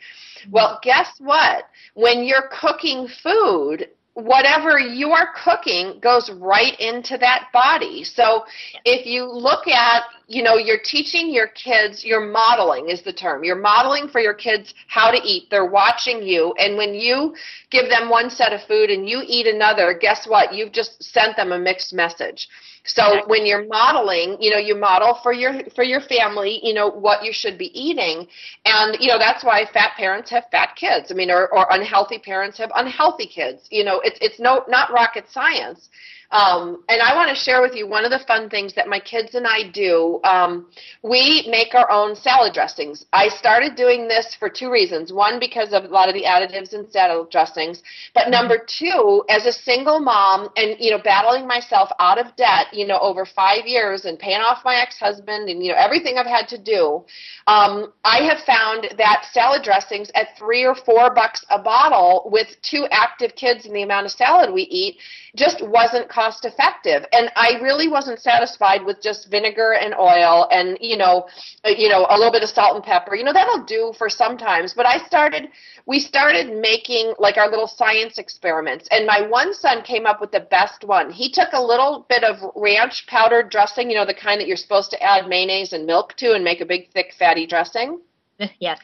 Well, 0.51 0.79
guess 0.83 1.09
what? 1.19 1.65
When 1.95 2.25
you're 2.25 2.49
cooking 2.51 3.09
food, 3.23 3.89
whatever 4.15 4.79
you 4.79 5.11
are 5.11 5.29
cooking 5.45 5.99
goes 6.01 6.31
right 6.31 6.79
into 6.81 7.17
that 7.19 7.49
body. 7.53 8.03
So 8.05 8.45
if 8.85 9.07
you 9.07 9.25
look 9.25 9.69
at, 9.69 10.03
you 10.27 10.43
know, 10.43 10.57
you're 10.57 10.81
teaching 10.83 11.33
your 11.33 11.49
kids, 11.49 12.05
you're 12.05 12.27
modeling 12.27 12.89
is 12.89 13.03
the 13.03 13.13
term. 13.13 13.45
You're 13.45 13.57
modeling 13.61 14.09
for 14.09 14.21
your 14.21 14.35
kids 14.35 14.75
how 14.89 15.11
to 15.11 15.19
eat. 15.23 15.49
They're 15.51 15.71
watching 15.71 16.23
you. 16.23 16.53
And 16.59 16.77
when 16.77 16.95
you 16.95 17.35
give 17.71 17.89
them 17.89 18.11
one 18.11 18.31
set 18.31 18.53
of 18.53 18.63
food 18.65 18.91
and 18.91 19.09
you 19.09 19.23
eat 19.27 19.47
another, 19.47 19.97
guess 19.99 20.27
what? 20.27 20.55
You've 20.55 20.73
just 20.73 21.03
sent 21.03 21.37
them 21.37 21.53
a 21.53 21.59
mixed 21.59 21.93
message. 21.93 22.49
So 22.85 23.23
when 23.27 23.45
you're 23.47 23.67
modeling, 23.67 24.37
you 24.41 24.51
know, 24.51 24.59
you 24.59 24.75
model 24.75 25.19
for 25.23 25.33
your 25.33 25.53
for 25.75 25.85
your 25.85 26.01
family, 26.01 26.61
you 26.63 26.73
know, 26.73 26.89
what 26.89 27.23
you 27.25 27.33
should 27.33 27.59
be 27.59 27.71
eating. 27.79 28.27
And 28.65 28.97
you 29.01 29.09
know, 29.09 29.19
that's 29.19 29.45
why 29.45 29.67
fat 29.73 29.93
parents 29.97 30.31
have 30.31 30.45
fat 30.51 30.77
kids. 30.77 31.11
I 31.11 31.15
mean, 31.15 31.31
or, 31.31 31.53
or 31.55 31.67
unhealthy 31.71 32.19
parents 32.19 32.59
have 32.59 32.71
unhealthy 32.75 33.27
kids. 33.27 33.69
You 33.71 33.85
know, 33.85 34.01
it's 34.03 34.19
it's 34.21 34.41
no 34.41 34.65
not 34.69 34.93
rocket 34.93 35.25
science. 35.31 35.89
Um, 36.33 36.85
and 36.89 37.03
I 37.03 37.15
want 37.17 37.29
to 37.31 37.35
share 37.35 37.61
with 37.61 37.75
you 37.75 37.89
one 37.89 38.05
of 38.05 38.11
the 38.11 38.25
fun 38.27 38.49
things 38.49 38.73
that 38.75 38.87
my 38.89 39.01
kids 39.01 39.35
and 39.35 39.47
I 39.47 39.71
do. 39.71 40.21
Um, 40.23 40.69
we 41.03 41.47
make 41.51 41.75
our 41.75 41.91
own 41.91 42.15
salad 42.15 42.55
dressings. 42.55 43.05
I 43.13 43.29
started 43.29 43.75
doing 43.75 44.07
this 44.07 44.37
for 44.39 44.49
two 44.49 44.71
reasons. 44.71 45.13
One, 45.13 45.41
because 45.41 45.73
of 45.73 45.85
a 45.85 45.89
lot 45.89 46.09
of 46.09 46.15
the 46.15 46.25
additives 46.25 46.73
in 46.73 46.89
salad 46.91 47.31
dressings. 47.31 47.83
But 48.15 48.23
mm-hmm. 48.23 48.33
number 48.33 48.59
two, 48.65 49.25
as 49.29 49.47
a 49.47 49.53
single 49.53 49.99
mom 49.99 50.51
and, 50.57 50.77
you 50.79 50.93
know, 50.93 51.01
battling 51.03 51.49
myself 51.49 51.91
out 51.99 52.19
of 52.19 52.37
debt, 52.37 52.67
you 52.73 52.87
know, 52.87 52.99
over 53.01 53.27
five 53.27 53.67
years 53.67 54.05
and 54.05 54.19
paying 54.19 54.41
off 54.41 54.65
my 54.65 54.77
ex-husband 54.77 55.49
and, 55.49 55.65
you 55.65 55.73
know, 55.73 55.79
everything 55.79 56.17
I've 56.17 56.27
had 56.27 56.47
to 56.49 56.59
do, 56.59 57.05
um, 57.49 57.93
I 58.05 58.23
have 58.23 58.39
found 58.47 58.89
that 58.99 59.27
salad 59.33 59.63
dressings 59.65 60.11
at 60.15 60.39
three 60.39 60.65
or 60.65 60.77
four 60.77 61.13
bucks 61.13 61.45
a 61.51 61.61
bottle 61.61 62.29
with 62.31 62.49
two 62.63 62.87
active 62.93 63.35
kids 63.35 63.67
and 63.67 63.75
the 63.75 63.83
amount 63.83 64.07
of 64.07 64.13
salad 64.13 64.53
we 64.53 64.63
eat 64.63 64.99
just 65.37 65.65
wasn't 65.67 66.09
cost 66.21 66.45
effective 66.45 67.03
and 67.13 67.31
i 67.37 67.51
really 67.63 67.89
wasn't 67.97 68.19
satisfied 68.31 68.83
with 68.85 68.99
just 69.09 69.31
vinegar 69.31 69.71
and 69.85 69.95
oil 69.95 70.49
and 70.51 70.77
you 70.81 70.97
know 70.97 71.27
uh, 71.65 71.71
you 71.71 71.89
know 71.89 72.07
a 72.09 72.17
little 72.17 72.33
bit 72.33 72.43
of 72.43 72.49
salt 72.49 72.75
and 72.75 72.85
pepper. 72.85 73.15
You 73.15 73.25
know 73.25 73.33
that'll 73.33 73.65
do 73.65 73.93
for 73.99 74.09
sometimes. 74.09 74.73
But 74.75 74.87
i 74.87 74.99
started 75.07 75.49
we 75.87 75.99
started 75.99 76.57
making 76.57 77.15
like 77.19 77.37
our 77.37 77.51
little 77.51 77.67
science 77.67 78.19
experiments. 78.19 78.89
And 78.91 79.07
my 79.07 79.27
one 79.27 79.55
son 79.55 79.83
came 79.83 80.07
up 80.07 80.21
with 80.21 80.33
the 80.33 80.41
best 80.41 80.85
one. 80.85 81.11
He 81.11 81.31
took 81.31 81.53
a 81.53 81.63
little 81.63 82.07
bit 82.09 82.25
of 82.25 82.37
ranch 82.55 83.07
powdered 83.07 83.51
dressing 83.51 83.91
you 83.91 83.97
know 83.97 84.07
the 84.07 84.15
kind 84.15 84.41
that 84.41 84.49
you're 84.49 84.57
supposed 84.57 84.91
to 84.91 85.03
add 85.03 85.29
mayonnaise 85.29 85.73
and 85.73 85.87
milk 85.87 86.15
to 86.17 86.33
and 86.33 86.45
make 86.45 86.61
a 86.61 86.67
big 86.67 86.91
thick 86.93 87.15
fatty 87.19 87.47
dressing 87.47 88.01
yes. 88.59 88.79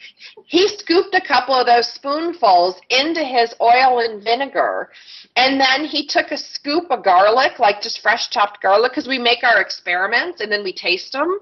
He 0.45 0.69
scooped 0.69 1.15
a 1.15 1.21
couple 1.21 1.55
of 1.55 1.67
those 1.67 1.89
spoonfuls 1.89 2.81
into 2.91 3.23
his 3.25 3.55
oil 3.61 4.01
and 4.01 4.23
vinegar, 4.23 4.91
and 5.37 5.61
then 5.61 5.85
he 5.85 6.07
took 6.07 6.31
a 6.31 6.37
scoop 6.37 6.91
of 6.91 7.05
garlic, 7.05 7.59
like 7.59 7.81
just 7.81 8.01
fresh 8.01 8.31
chopped 8.31 8.63
garlic, 8.63 8.93
because 8.93 9.09
we 9.09 9.19
make 9.19 9.43
our 9.45 9.61
experiments 9.61 10.41
and 10.41 10.51
then 10.51 10.63
we 10.63 10.73
taste 10.73 11.13
them. 11.13 11.39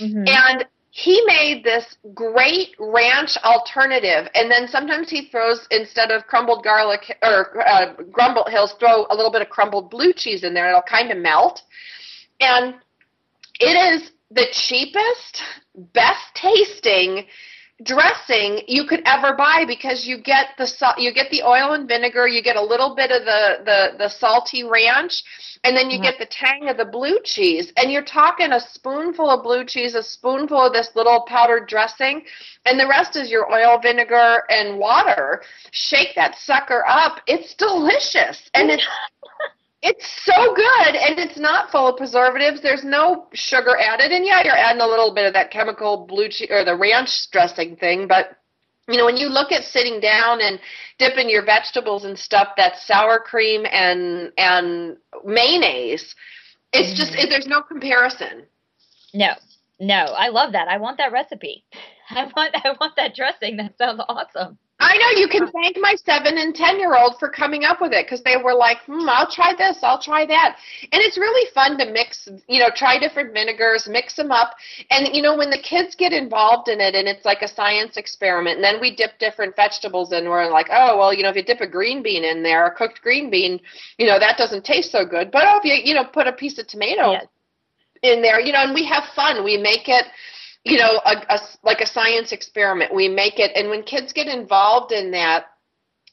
Mm-hmm. 0.00 0.24
And 0.26 0.66
he 0.90 1.22
made 1.26 1.62
this 1.62 1.96
great 2.14 2.74
ranch 2.78 3.36
alternative, 3.44 4.28
and 4.34 4.50
then 4.50 4.66
sometimes 4.66 5.10
he 5.10 5.28
throws 5.28 5.66
instead 5.70 6.10
of 6.10 6.26
crumbled 6.26 6.64
garlic 6.64 7.16
or 7.22 7.66
uh, 7.68 7.92
grumbled, 8.10 8.48
he'll 8.50 8.66
throw 8.66 9.06
a 9.10 9.14
little 9.14 9.30
bit 9.30 9.42
of 9.42 9.48
crumbled 9.48 9.90
blue 9.90 10.12
cheese 10.12 10.42
in 10.42 10.54
there. 10.54 10.68
It'll 10.70 10.82
kind 10.82 11.10
of 11.10 11.18
melt, 11.18 11.62
and 12.40 12.74
it 13.60 13.94
is 13.94 14.10
the 14.30 14.46
cheapest, 14.52 15.42
best 15.92 16.34
tasting 16.34 17.26
dressing 17.84 18.60
you 18.66 18.84
could 18.84 19.02
ever 19.06 19.34
buy 19.36 19.64
because 19.66 20.04
you 20.04 20.18
get 20.18 20.48
the 20.58 20.94
you 20.98 21.12
get 21.12 21.30
the 21.30 21.42
oil 21.42 21.72
and 21.72 21.86
vinegar, 21.86 22.26
you 22.26 22.42
get 22.42 22.56
a 22.56 22.62
little 22.62 22.94
bit 22.94 23.10
of 23.10 23.24
the 23.24 23.58
the 23.64 23.98
the 23.98 24.08
salty 24.08 24.64
ranch, 24.64 25.22
and 25.64 25.76
then 25.76 25.90
you 25.90 25.96
mm-hmm. 25.96 26.04
get 26.04 26.18
the 26.18 26.26
tang 26.26 26.68
of 26.68 26.76
the 26.76 26.84
blue 26.84 27.18
cheese. 27.24 27.72
And 27.76 27.90
you're 27.92 28.02
talking 28.02 28.52
a 28.52 28.60
spoonful 28.60 29.30
of 29.30 29.44
blue 29.44 29.64
cheese, 29.64 29.94
a 29.94 30.02
spoonful 30.02 30.66
of 30.66 30.72
this 30.72 30.90
little 30.96 31.24
powdered 31.28 31.68
dressing, 31.68 32.24
and 32.66 32.78
the 32.78 32.88
rest 32.88 33.16
is 33.16 33.30
your 33.30 33.50
oil, 33.52 33.78
vinegar, 33.80 34.42
and 34.50 34.78
water. 34.78 35.42
Shake 35.70 36.14
that 36.16 36.36
sucker 36.36 36.84
up. 36.88 37.20
It's 37.26 37.54
delicious, 37.54 38.50
and 38.54 38.70
it's 38.70 38.86
It's 39.80 40.24
so 40.24 40.54
good, 40.54 40.96
and 40.96 41.20
it's 41.20 41.38
not 41.38 41.70
full 41.70 41.86
of 41.86 41.96
preservatives. 41.96 42.60
There's 42.60 42.84
no 42.84 43.28
sugar 43.32 43.76
added, 43.78 44.10
and 44.10 44.26
yeah, 44.26 44.42
you're 44.44 44.56
adding 44.56 44.80
a 44.80 44.86
little 44.86 45.14
bit 45.14 45.26
of 45.26 45.34
that 45.34 45.52
chemical 45.52 46.04
blue 46.06 46.28
cheese 46.28 46.48
or 46.50 46.64
the 46.64 46.76
ranch 46.76 47.30
dressing 47.30 47.76
thing. 47.76 48.08
But 48.08 48.38
you 48.88 48.96
know, 48.96 49.04
when 49.04 49.16
you 49.16 49.28
look 49.28 49.52
at 49.52 49.62
sitting 49.62 50.00
down 50.00 50.40
and 50.40 50.58
dipping 50.98 51.30
your 51.30 51.44
vegetables 51.44 52.04
and 52.04 52.18
stuff, 52.18 52.48
that 52.56 52.76
sour 52.78 53.20
cream 53.20 53.66
and 53.70 54.32
and 54.36 54.96
mayonnaise, 55.24 56.14
it's 56.72 56.98
just 56.98 57.12
mm-hmm. 57.12 57.26
it, 57.26 57.28
there's 57.30 57.46
no 57.46 57.62
comparison. 57.62 58.46
No, 59.14 59.34
no, 59.78 59.94
I 59.94 60.28
love 60.28 60.52
that. 60.52 60.66
I 60.66 60.78
want 60.78 60.98
that 60.98 61.12
recipe. 61.12 61.64
I 62.10 62.24
want 62.34 62.54
I 62.64 62.74
want 62.80 62.96
that 62.96 63.14
dressing. 63.14 63.58
That 63.58 63.78
sounds 63.78 64.00
awesome. 64.08 64.58
I 64.98 65.14
know 65.14 65.20
you 65.20 65.28
can 65.28 65.50
thank 65.52 65.76
my 65.80 65.94
seven 66.04 66.38
and 66.38 66.54
ten 66.54 66.80
year 66.80 66.96
old 66.96 67.18
for 67.20 67.28
coming 67.28 67.64
up 67.64 67.80
with 67.80 67.92
it 67.92 68.06
because 68.06 68.22
they 68.22 68.36
were 68.36 68.54
like, 68.54 68.78
hmm, 68.84 69.08
I'll 69.08 69.30
try 69.30 69.52
this, 69.56 69.78
I'll 69.82 70.02
try 70.02 70.26
that. 70.26 70.56
And 70.82 71.00
it's 71.00 71.16
really 71.16 71.48
fun 71.54 71.78
to 71.78 71.86
mix, 71.86 72.28
you 72.48 72.58
know, 72.58 72.70
try 72.74 72.98
different 72.98 73.32
vinegars, 73.32 73.86
mix 73.88 74.16
them 74.16 74.32
up. 74.32 74.56
And, 74.90 75.14
you 75.14 75.22
know, 75.22 75.36
when 75.36 75.50
the 75.50 75.58
kids 75.58 75.94
get 75.94 76.12
involved 76.12 76.68
in 76.68 76.80
it 76.80 76.96
and 76.96 77.06
it's 77.06 77.24
like 77.24 77.42
a 77.42 77.48
science 77.48 77.96
experiment, 77.96 78.56
and 78.56 78.64
then 78.64 78.80
we 78.80 78.96
dip 78.96 79.18
different 79.20 79.54
vegetables 79.54 80.12
in, 80.12 80.28
we're 80.28 80.50
like, 80.50 80.66
oh, 80.72 80.98
well, 80.98 81.14
you 81.14 81.22
know, 81.22 81.28
if 81.28 81.36
you 81.36 81.44
dip 81.44 81.60
a 81.60 81.68
green 81.68 82.02
bean 82.02 82.24
in 82.24 82.42
there, 82.42 82.66
a 82.66 82.74
cooked 82.74 83.00
green 83.00 83.30
bean, 83.30 83.60
you 83.98 84.06
know, 84.06 84.18
that 84.18 84.36
doesn't 84.36 84.64
taste 84.64 84.90
so 84.90 85.06
good. 85.06 85.30
But 85.30 85.44
oh, 85.46 85.60
if 85.62 85.64
you, 85.64 85.74
you 85.74 85.94
know, 85.94 86.04
put 86.12 86.26
a 86.26 86.32
piece 86.32 86.58
of 86.58 86.66
tomato 86.66 87.12
yes. 87.12 87.26
in 88.02 88.20
there, 88.20 88.40
you 88.40 88.52
know, 88.52 88.62
and 88.64 88.74
we 88.74 88.84
have 88.86 89.04
fun. 89.14 89.44
We 89.44 89.58
make 89.58 89.88
it 89.88 90.06
you 90.64 90.76
know, 90.78 91.00
a, 91.04 91.34
a, 91.34 91.38
like 91.62 91.80
a 91.80 91.86
science 91.86 92.32
experiment. 92.32 92.94
We 92.94 93.08
make 93.08 93.38
it, 93.38 93.52
and 93.54 93.70
when 93.70 93.82
kids 93.82 94.12
get 94.12 94.26
involved 94.26 94.92
in 94.92 95.10
that, 95.12 95.46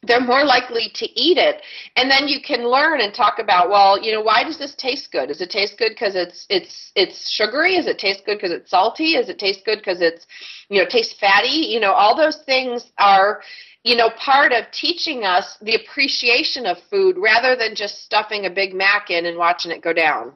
they're 0.07 0.21
more 0.21 0.43
likely 0.43 0.91
to 0.93 1.05
eat 1.19 1.37
it. 1.37 1.61
And 1.95 2.09
then 2.09 2.27
you 2.27 2.39
can 2.41 2.67
learn 2.67 3.01
and 3.01 3.13
talk 3.13 3.39
about 3.39 3.69
well 3.69 4.01
you 4.01 4.11
know 4.11 4.21
why 4.21 4.43
does 4.43 4.57
this 4.57 4.75
taste 4.75 5.11
good? 5.11 5.27
Does 5.27 5.41
it 5.41 5.49
taste 5.49 5.77
good 5.77 5.89
because 5.89 6.15
it's 6.15 6.45
it's 6.49 6.91
it's 6.95 7.29
sugary? 7.29 7.75
Does 7.75 7.87
it 7.87 7.99
taste 7.99 8.25
good 8.25 8.37
because 8.37 8.51
it's 8.51 8.69
salty? 8.69 9.13
Does 9.13 9.29
it 9.29 9.39
taste 9.39 9.65
good 9.65 9.79
because 9.79 10.01
it's 10.01 10.25
you 10.69 10.81
know 10.81 10.87
tastes 10.87 11.17
fatty? 11.19 11.67
You 11.69 11.79
know 11.79 11.91
all 11.91 12.15
those 12.15 12.37
things 12.45 12.91
are 12.97 13.41
you 13.83 13.95
know 13.95 14.09
part 14.11 14.51
of 14.51 14.65
teaching 14.71 15.23
us 15.23 15.57
the 15.61 15.75
appreciation 15.75 16.65
of 16.65 16.77
food 16.89 17.17
rather 17.17 17.55
than 17.55 17.75
just 17.75 18.03
stuffing 18.03 18.45
a 18.45 18.49
big 18.49 18.73
mac 18.73 19.09
in 19.09 19.25
and 19.25 19.37
watching 19.37 19.71
it 19.71 19.81
go 19.81 19.93
down 19.93 20.33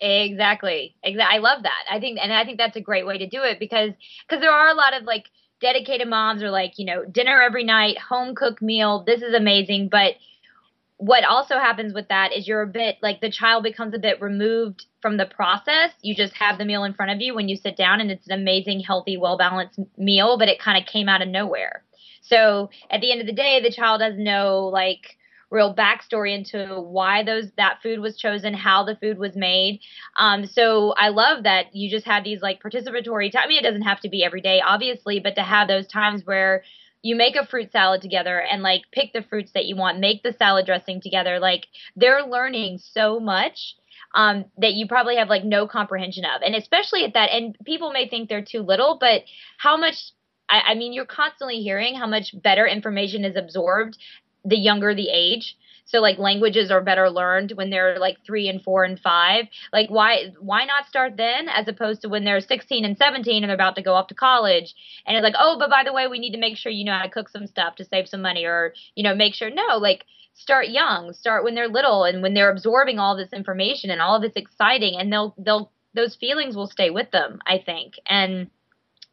Exactly. 0.00 0.94
Exactly. 1.02 1.36
I 1.36 1.38
love 1.40 1.62
that. 1.64 1.84
I 1.90 1.98
think, 2.00 2.18
and 2.22 2.32
I 2.32 2.44
think 2.44 2.58
that's 2.58 2.76
a 2.76 2.80
great 2.80 3.06
way 3.06 3.18
to 3.18 3.26
do 3.28 3.42
it 3.42 3.58
because, 3.58 3.90
because 4.28 4.40
there 4.40 4.52
are 4.52 4.68
a 4.68 4.74
lot 4.74 4.94
of 4.94 5.04
like 5.04 5.24
dedicated 5.60 6.08
moms 6.08 6.42
or 6.42 6.50
like, 6.50 6.78
you 6.78 6.84
know, 6.84 7.04
dinner 7.04 7.42
every 7.42 7.64
night, 7.64 7.98
home 7.98 8.34
cooked 8.34 8.62
meal. 8.62 9.02
This 9.04 9.22
is 9.22 9.34
amazing. 9.34 9.88
But 9.90 10.14
what 10.98 11.24
also 11.24 11.54
happens 11.58 11.94
with 11.94 12.08
that 12.08 12.32
is 12.32 12.46
you're 12.46 12.62
a 12.62 12.66
bit 12.66 12.96
like 13.02 13.20
the 13.20 13.30
child 13.30 13.62
becomes 13.62 13.94
a 13.94 13.98
bit 13.98 14.20
removed 14.20 14.86
from 15.00 15.16
the 15.16 15.26
process. 15.26 15.90
You 16.02 16.14
just 16.14 16.34
have 16.34 16.58
the 16.58 16.64
meal 16.64 16.84
in 16.84 16.94
front 16.94 17.12
of 17.12 17.20
you 17.20 17.34
when 17.34 17.48
you 17.48 17.56
sit 17.56 17.76
down 17.76 18.00
and 18.00 18.10
it's 18.10 18.26
an 18.28 18.38
amazing, 18.38 18.80
healthy, 18.80 19.16
well 19.16 19.38
balanced 19.38 19.78
meal, 19.96 20.38
but 20.38 20.48
it 20.48 20.60
kind 20.60 20.80
of 20.80 20.90
came 20.90 21.08
out 21.08 21.22
of 21.22 21.28
nowhere. 21.28 21.82
So 22.20 22.70
at 22.90 23.00
the 23.00 23.10
end 23.10 23.20
of 23.20 23.26
the 23.26 23.32
day, 23.32 23.60
the 23.62 23.70
child 23.70 24.00
has 24.00 24.14
no 24.16 24.66
like, 24.72 25.16
real 25.50 25.74
backstory 25.74 26.34
into 26.34 26.80
why 26.80 27.22
those 27.22 27.50
that 27.56 27.78
food 27.82 28.00
was 28.00 28.16
chosen, 28.16 28.54
how 28.54 28.84
the 28.84 28.96
food 28.96 29.18
was 29.18 29.34
made. 29.34 29.80
Um, 30.18 30.46
so 30.46 30.92
I 30.96 31.08
love 31.08 31.44
that 31.44 31.74
you 31.74 31.90
just 31.90 32.06
had 32.06 32.24
these 32.24 32.42
like 32.42 32.62
participatory. 32.62 33.32
T- 33.32 33.38
I 33.38 33.48
mean, 33.48 33.58
it 33.58 33.66
doesn't 33.66 33.82
have 33.82 34.00
to 34.00 34.08
be 34.08 34.24
every 34.24 34.40
day, 34.40 34.60
obviously, 34.64 35.20
but 35.20 35.34
to 35.36 35.42
have 35.42 35.68
those 35.68 35.86
times 35.86 36.22
where 36.24 36.62
you 37.02 37.16
make 37.16 37.36
a 37.36 37.46
fruit 37.46 37.72
salad 37.72 38.02
together 38.02 38.40
and 38.40 38.62
like 38.62 38.82
pick 38.92 39.12
the 39.12 39.22
fruits 39.22 39.52
that 39.52 39.66
you 39.66 39.76
want, 39.76 40.00
make 40.00 40.22
the 40.22 40.34
salad 40.38 40.66
dressing 40.66 41.00
together. 41.00 41.38
Like 41.38 41.66
they're 41.96 42.26
learning 42.26 42.78
so 42.78 43.20
much 43.20 43.76
um, 44.14 44.46
that 44.58 44.74
you 44.74 44.86
probably 44.86 45.16
have 45.16 45.28
like 45.28 45.44
no 45.44 45.66
comprehension 45.66 46.24
of. 46.24 46.42
And 46.42 46.54
especially 46.54 47.04
at 47.04 47.14
that, 47.14 47.30
and 47.30 47.56
people 47.64 47.92
may 47.92 48.08
think 48.08 48.28
they're 48.28 48.44
too 48.44 48.62
little, 48.62 48.98
but 49.00 49.22
how 49.58 49.76
much 49.76 50.12
I, 50.48 50.60
I, 50.68 50.74
mean, 50.74 50.92
you're 50.92 51.04
constantly 51.04 51.60
hearing 51.60 51.94
how 51.94 52.06
much 52.06 52.34
better 52.42 52.66
information 52.66 53.24
is 53.24 53.36
absorbed 53.36 53.98
the 54.44 54.56
younger 54.56 54.94
the 54.94 55.08
age. 55.10 55.56
so 55.84 56.00
like 56.00 56.18
languages 56.18 56.70
are 56.70 56.82
better 56.82 57.08
learned 57.10 57.52
when 57.52 57.70
they're 57.70 57.98
like 57.98 58.18
three 58.24 58.48
and 58.48 58.62
four 58.62 58.84
and 58.84 59.00
five. 59.00 59.46
Like 59.72 59.88
why 59.88 60.34
why 60.38 60.64
not 60.64 60.86
start 60.86 61.16
then 61.16 61.48
as 61.48 61.66
opposed 61.66 62.02
to 62.02 62.08
when 62.08 62.24
they're 62.24 62.40
16 62.40 62.84
and 62.84 62.96
17 62.96 63.42
and 63.42 63.48
they're 63.48 63.54
about 63.54 63.76
to 63.76 63.82
go 63.82 63.94
off 63.94 64.08
to 64.08 64.14
college? 64.14 64.74
And 65.06 65.16
it's 65.16 65.24
like 65.24 65.34
oh 65.38 65.56
but 65.58 65.70
by 65.70 65.82
the 65.84 65.92
way 65.92 66.06
we 66.06 66.18
need 66.18 66.32
to 66.32 66.38
make 66.38 66.56
sure 66.56 66.70
you 66.72 66.84
know 66.84 66.92
how 66.92 67.02
to 67.04 67.10
cook 67.10 67.28
some 67.28 67.46
stuff 67.46 67.76
to 67.76 67.84
save 67.84 68.08
some 68.08 68.22
money 68.22 68.44
or 68.44 68.74
you 68.94 69.02
know 69.02 69.14
make 69.14 69.34
sure 69.34 69.50
no 69.50 69.78
like 69.78 70.04
start 70.34 70.68
young. 70.68 71.12
Start 71.12 71.42
when 71.42 71.54
they're 71.54 71.68
little 71.68 72.04
and 72.04 72.22
when 72.22 72.34
they're 72.34 72.52
absorbing 72.52 72.98
all 72.98 73.16
this 73.16 73.32
information 73.32 73.90
and 73.90 74.00
all 74.00 74.16
of 74.16 74.22
this 74.22 74.36
exciting 74.36 74.94
and 74.98 75.12
they'll 75.12 75.34
they'll 75.38 75.72
those 75.94 76.16
feelings 76.16 76.54
will 76.54 76.68
stay 76.68 76.90
with 76.90 77.10
them 77.10 77.40
i 77.46 77.58
think. 77.58 77.94
And 78.06 78.50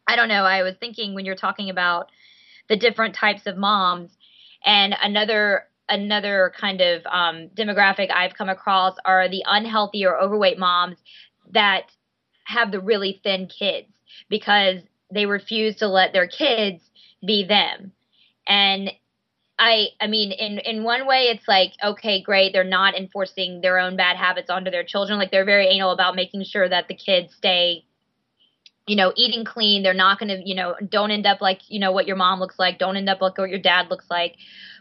i 0.07 0.15
don't 0.15 0.29
know 0.29 0.43
i 0.43 0.61
was 0.61 0.75
thinking 0.79 1.13
when 1.13 1.25
you're 1.25 1.35
talking 1.35 1.69
about 1.69 2.11
the 2.67 2.75
different 2.77 3.15
types 3.15 3.47
of 3.47 3.57
moms 3.57 4.11
and 4.65 4.95
another 5.01 5.67
another 5.87 6.51
kind 6.59 6.81
of 6.81 7.05
um, 7.05 7.49
demographic 7.55 8.11
I've 8.11 8.33
come 8.33 8.49
across 8.49 8.95
are 9.05 9.29
the 9.29 9.43
unhealthy 9.45 10.05
or 10.05 10.19
overweight 10.19 10.57
moms 10.57 10.97
that 11.51 11.83
have 12.45 12.71
the 12.71 12.79
really 12.79 13.19
thin 13.23 13.47
kids 13.47 13.87
because 14.29 14.79
they 15.13 15.25
refuse 15.27 15.75
to 15.77 15.87
let 15.87 16.11
their 16.11 16.27
kids 16.27 16.81
be 17.25 17.45
them. 17.45 17.91
And 18.47 18.91
I 19.57 19.87
I 20.01 20.07
mean 20.07 20.31
in 20.31 20.59
in 20.59 20.83
one 20.83 21.07
way 21.07 21.27
it's 21.27 21.47
like 21.47 21.71
okay 21.83 22.21
great 22.21 22.51
they're 22.51 22.63
not 22.63 22.95
enforcing 22.95 23.61
their 23.61 23.79
own 23.79 23.95
bad 23.95 24.17
habits 24.17 24.49
onto 24.49 24.69
their 24.69 24.83
children 24.83 25.17
like 25.17 25.31
they're 25.31 25.45
very 25.45 25.67
anal 25.67 25.91
about 25.91 26.15
making 26.15 26.43
sure 26.43 26.67
that 26.67 26.87
the 26.89 26.93
kids 26.93 27.33
stay 27.35 27.84
you 28.87 28.95
know 28.95 29.13
eating 29.15 29.45
clean. 29.45 29.83
They're 29.83 29.93
not 29.93 30.19
going 30.19 30.29
to 30.29 30.47
you 30.47 30.55
know 30.55 30.75
don't 30.87 31.11
end 31.11 31.25
up 31.25 31.41
like 31.41 31.61
you 31.67 31.79
know 31.79 31.91
what 31.91 32.07
your 32.07 32.15
mom 32.15 32.39
looks 32.39 32.59
like. 32.59 32.79
Don't 32.79 32.97
end 32.97 33.09
up 33.09 33.21
like 33.21 33.37
what 33.37 33.49
your 33.49 33.59
dad 33.59 33.89
looks 33.89 34.05
like. 34.09 34.35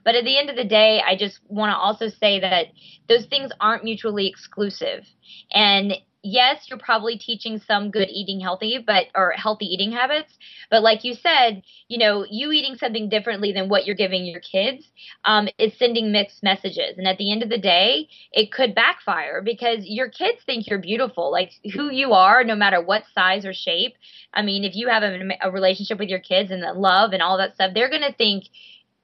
But 0.04 0.14
at 0.14 0.24
the 0.24 0.38
end 0.38 0.50
of 0.50 0.56
the 0.56 0.64
day 0.64 1.00
i 1.06 1.16
just 1.16 1.40
want 1.48 1.70
to 1.70 1.76
also 1.76 2.08
say 2.08 2.40
that 2.40 2.66
those 3.08 3.26
things 3.26 3.50
aren't 3.60 3.84
mutually 3.84 4.28
exclusive. 4.28 5.04
And 5.52 5.94
yes, 6.24 6.66
you're 6.68 6.78
probably 6.78 7.18
teaching 7.18 7.60
some 7.60 7.90
good 7.90 8.08
eating 8.10 8.40
healthy, 8.40 8.82
but 8.84 9.06
or 9.14 9.32
healthy 9.32 9.66
eating 9.66 9.92
habits. 9.92 10.32
But 10.70 10.82
like 10.82 11.04
you 11.04 11.14
said, 11.14 11.62
you 11.88 11.98
know, 11.98 12.24
you 12.28 12.50
eating 12.50 12.76
something 12.76 13.08
differently 13.10 13.52
than 13.52 13.68
what 13.68 13.84
you're 13.84 13.94
giving 13.94 14.24
your 14.24 14.40
kids 14.40 14.84
um, 15.26 15.48
is 15.58 15.78
sending 15.78 16.10
mixed 16.10 16.42
messages. 16.42 16.96
And 16.96 17.06
at 17.06 17.18
the 17.18 17.30
end 17.30 17.42
of 17.42 17.50
the 17.50 17.58
day, 17.58 18.08
it 18.32 18.50
could 18.50 18.74
backfire 18.74 19.42
because 19.42 19.80
your 19.84 20.08
kids 20.08 20.38
think 20.44 20.66
you're 20.66 20.78
beautiful, 20.80 21.30
like 21.30 21.52
who 21.74 21.90
you 21.90 22.12
are, 22.12 22.42
no 22.42 22.56
matter 22.56 22.82
what 22.82 23.04
size 23.14 23.44
or 23.44 23.52
shape. 23.52 23.94
I 24.32 24.42
mean, 24.42 24.64
if 24.64 24.74
you 24.74 24.88
have 24.88 25.02
a, 25.02 25.18
a 25.42 25.50
relationship 25.50 25.98
with 25.98 26.08
your 26.08 26.20
kids 26.20 26.50
and 26.50 26.62
love 26.80 27.12
and 27.12 27.22
all 27.22 27.36
that 27.38 27.54
stuff, 27.54 27.72
they're 27.74 27.90
gonna 27.90 28.14
think 28.16 28.44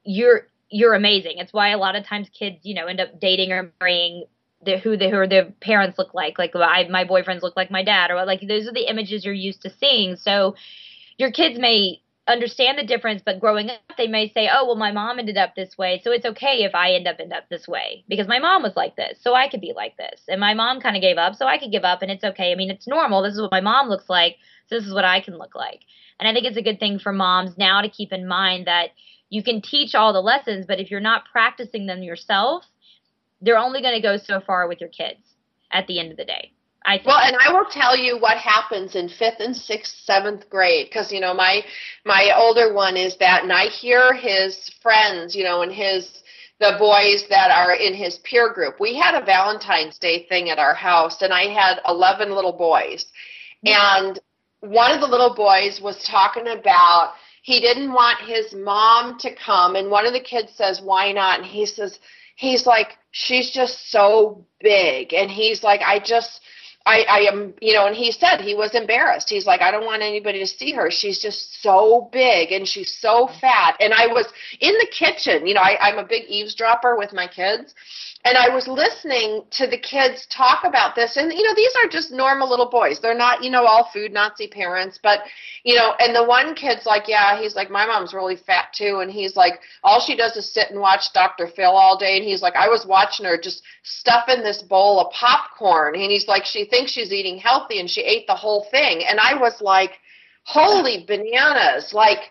you're 0.04 0.48
you're 0.70 0.94
amazing. 0.94 1.34
It's 1.36 1.52
why 1.52 1.70
a 1.70 1.78
lot 1.78 1.96
of 1.96 2.06
times 2.06 2.28
kids, 2.32 2.58
you 2.62 2.74
know, 2.74 2.86
end 2.86 3.00
up 3.00 3.20
dating 3.20 3.52
or 3.52 3.72
marrying 3.80 4.24
who 4.64 4.96
the 4.96 5.08
who 5.10 5.26
their 5.26 5.46
parents 5.60 5.98
look 5.98 6.14
like. 6.14 6.38
Like 6.38 6.54
I, 6.54 6.86
my 6.88 7.04
boyfriends 7.04 7.42
look 7.42 7.56
like 7.56 7.70
my 7.70 7.82
dad, 7.82 8.10
or 8.10 8.24
like 8.24 8.40
those 8.46 8.68
are 8.68 8.72
the 8.72 8.90
images 8.90 9.24
you're 9.24 9.34
used 9.34 9.62
to 9.62 9.70
seeing. 9.70 10.16
So 10.16 10.54
your 11.16 11.30
kids 11.30 11.58
may 11.58 12.00
understand 12.28 12.78
the 12.78 12.84
difference, 12.84 13.22
but 13.24 13.40
growing 13.40 13.70
up, 13.70 13.80
they 13.96 14.06
may 14.06 14.30
say, 14.30 14.48
"Oh, 14.52 14.66
well, 14.66 14.76
my 14.76 14.92
mom 14.92 15.18
ended 15.18 15.36
up 15.36 15.54
this 15.54 15.76
way, 15.76 16.00
so 16.04 16.12
it's 16.12 16.26
okay 16.26 16.62
if 16.62 16.74
I 16.74 16.92
end 16.92 17.08
up 17.08 17.16
end 17.18 17.32
up 17.32 17.48
this 17.48 17.66
way 17.66 18.04
because 18.08 18.28
my 18.28 18.38
mom 18.38 18.62
was 18.62 18.76
like 18.76 18.96
this, 18.96 19.18
so 19.20 19.34
I 19.34 19.48
could 19.48 19.60
be 19.60 19.72
like 19.74 19.96
this, 19.96 20.22
and 20.28 20.40
my 20.40 20.54
mom 20.54 20.80
kind 20.80 20.96
of 20.96 21.02
gave 21.02 21.16
up, 21.16 21.34
so 21.34 21.46
I 21.46 21.58
could 21.58 21.72
give 21.72 21.84
up, 21.84 22.02
and 22.02 22.10
it's 22.10 22.24
okay. 22.24 22.52
I 22.52 22.54
mean, 22.54 22.70
it's 22.70 22.86
normal. 22.86 23.22
This 23.22 23.34
is 23.34 23.40
what 23.40 23.50
my 23.50 23.60
mom 23.60 23.88
looks 23.88 24.08
like, 24.08 24.36
so 24.68 24.76
this 24.76 24.86
is 24.86 24.94
what 24.94 25.04
I 25.04 25.20
can 25.20 25.38
look 25.38 25.54
like." 25.54 25.80
And 26.18 26.28
I 26.28 26.34
think 26.34 26.44
it's 26.44 26.58
a 26.58 26.62
good 26.62 26.78
thing 26.78 26.98
for 26.98 27.12
moms 27.12 27.56
now 27.56 27.80
to 27.80 27.88
keep 27.88 28.12
in 28.12 28.28
mind 28.28 28.66
that 28.66 28.90
you 29.30 29.42
can 29.42 29.62
teach 29.62 29.94
all 29.94 30.12
the 30.12 30.20
lessons, 30.20 30.66
but 30.66 30.80
if 30.80 30.90
you're 30.90 31.00
not 31.00 31.24
practicing 31.32 31.86
them 31.86 32.02
yourself, 32.02 32.64
they're 33.40 33.58
only 33.58 33.80
going 33.82 33.94
to 33.94 34.00
go 34.00 34.16
so 34.16 34.40
far 34.40 34.68
with 34.68 34.80
your 34.80 34.90
kids 34.90 35.20
at 35.72 35.86
the 35.86 35.98
end 35.98 36.10
of 36.10 36.16
the 36.16 36.24
day. 36.24 36.52
I 36.84 36.96
think. 36.96 37.08
Well, 37.08 37.18
and 37.18 37.36
I 37.38 37.52
will 37.52 37.66
tell 37.70 37.96
you 37.96 38.18
what 38.18 38.38
happens 38.38 38.94
in 38.94 39.08
fifth 39.08 39.40
and 39.40 39.54
sixth, 39.54 39.98
seventh 40.04 40.48
grade, 40.48 40.88
because 40.88 41.12
you 41.12 41.20
know 41.20 41.34
my 41.34 41.62
my 42.04 42.32
older 42.36 42.72
one 42.72 42.96
is 42.96 43.16
that, 43.16 43.42
and 43.42 43.52
I 43.52 43.66
hear 43.66 44.14
his 44.14 44.70
friends, 44.82 45.34
you 45.34 45.44
know, 45.44 45.62
and 45.62 45.72
his 45.72 46.22
the 46.58 46.76
boys 46.78 47.26
that 47.28 47.50
are 47.50 47.74
in 47.74 47.94
his 47.94 48.18
peer 48.18 48.52
group. 48.52 48.80
We 48.80 48.94
had 48.94 49.14
a 49.14 49.24
Valentine's 49.24 49.98
Day 49.98 50.26
thing 50.28 50.50
at 50.50 50.58
our 50.58 50.74
house, 50.74 51.20
and 51.22 51.32
I 51.32 51.44
had 51.48 51.80
eleven 51.86 52.34
little 52.34 52.52
boys, 52.52 53.06
yeah. 53.62 53.98
and 53.98 54.18
one 54.60 54.92
of 54.92 55.00
the 55.00 55.06
little 55.06 55.34
boys 55.34 55.80
was 55.82 56.02
talking 56.04 56.48
about 56.48 57.14
he 57.42 57.60
didn't 57.60 57.92
want 57.92 58.20
his 58.20 58.54
mom 58.54 59.18
to 59.18 59.34
come, 59.34 59.76
and 59.76 59.90
one 59.90 60.06
of 60.06 60.14
the 60.14 60.20
kids 60.20 60.52
says, 60.54 60.80
"Why 60.80 61.12
not?" 61.12 61.40
And 61.40 61.46
he 61.46 61.66
says 61.66 61.98
he's 62.40 62.66
like, 62.66 62.96
she's 63.10 63.50
just 63.50 63.90
so 63.90 64.46
big. 64.60 65.12
And 65.12 65.30
he's 65.30 65.62
like, 65.62 65.82
I 65.82 65.98
just, 65.98 66.40
I, 66.86 67.02
I 67.02 67.18
am, 67.30 67.52
you 67.60 67.74
know, 67.74 67.86
and 67.86 67.94
he 67.94 68.12
said 68.12 68.40
he 68.40 68.54
was 68.54 68.74
embarrassed. 68.74 69.28
He's 69.28 69.44
like, 69.44 69.60
I 69.60 69.70
don't 69.70 69.84
want 69.84 70.00
anybody 70.00 70.38
to 70.38 70.46
see 70.46 70.72
her. 70.72 70.90
She's 70.90 71.20
just 71.20 71.62
so 71.62 72.08
big 72.10 72.50
and 72.50 72.66
she's 72.66 72.96
so 72.98 73.28
fat. 73.42 73.76
And 73.78 73.92
I 73.92 74.06
was 74.06 74.26
in 74.58 74.72
the 74.72 74.88
kitchen, 74.90 75.46
you 75.46 75.52
know, 75.52 75.60
I, 75.60 75.76
I'm 75.82 75.98
a 75.98 76.04
big 76.04 76.24
eavesdropper 76.28 76.96
with 76.96 77.12
my 77.12 77.26
kids 77.26 77.74
and 78.24 78.36
I 78.36 78.54
was 78.54 78.68
listening 78.68 79.44
to 79.52 79.66
the 79.66 79.78
kids 79.78 80.26
talk 80.26 80.64
about 80.64 80.94
this, 80.94 81.16
and 81.16 81.32
you 81.32 81.42
know, 81.42 81.54
these 81.54 81.72
are 81.82 81.88
just 81.88 82.12
normal 82.12 82.48
little 82.50 82.68
boys. 82.68 83.00
They're 83.00 83.14
not, 83.14 83.42
you 83.42 83.50
know, 83.50 83.64
all 83.64 83.88
food 83.92 84.12
Nazi 84.12 84.46
parents, 84.46 84.98
but 85.02 85.20
you 85.64 85.74
know, 85.74 85.94
and 85.98 86.14
the 86.14 86.24
one 86.24 86.54
kid's 86.54 86.84
like, 86.84 87.08
yeah, 87.08 87.40
he's 87.40 87.56
like, 87.56 87.70
my 87.70 87.86
mom's 87.86 88.12
really 88.12 88.36
fat 88.36 88.74
too, 88.74 88.98
and 89.00 89.10
he's 89.10 89.36
like, 89.36 89.60
all 89.82 90.00
she 90.00 90.16
does 90.16 90.36
is 90.36 90.52
sit 90.52 90.70
and 90.70 90.80
watch 90.80 91.12
Dr. 91.14 91.46
Phil 91.46 91.70
all 91.70 91.96
day, 91.98 92.16
and 92.18 92.24
he's 92.24 92.42
like, 92.42 92.56
I 92.56 92.68
was 92.68 92.84
watching 92.84 93.24
her 93.24 93.38
just 93.40 93.62
stuffing 93.84 94.42
this 94.42 94.62
bowl 94.62 95.00
of 95.00 95.12
popcorn, 95.12 95.94
and 95.94 96.10
he's 96.10 96.28
like, 96.28 96.44
she 96.44 96.66
thinks 96.66 96.92
she's 96.92 97.12
eating 97.12 97.38
healthy, 97.38 97.80
and 97.80 97.88
she 97.88 98.02
ate 98.02 98.26
the 98.26 98.34
whole 98.34 98.66
thing, 98.70 99.02
and 99.04 99.18
I 99.18 99.34
was 99.34 99.62
like, 99.62 99.98
holy 100.44 101.04
bananas, 101.06 101.94
like 101.94 102.30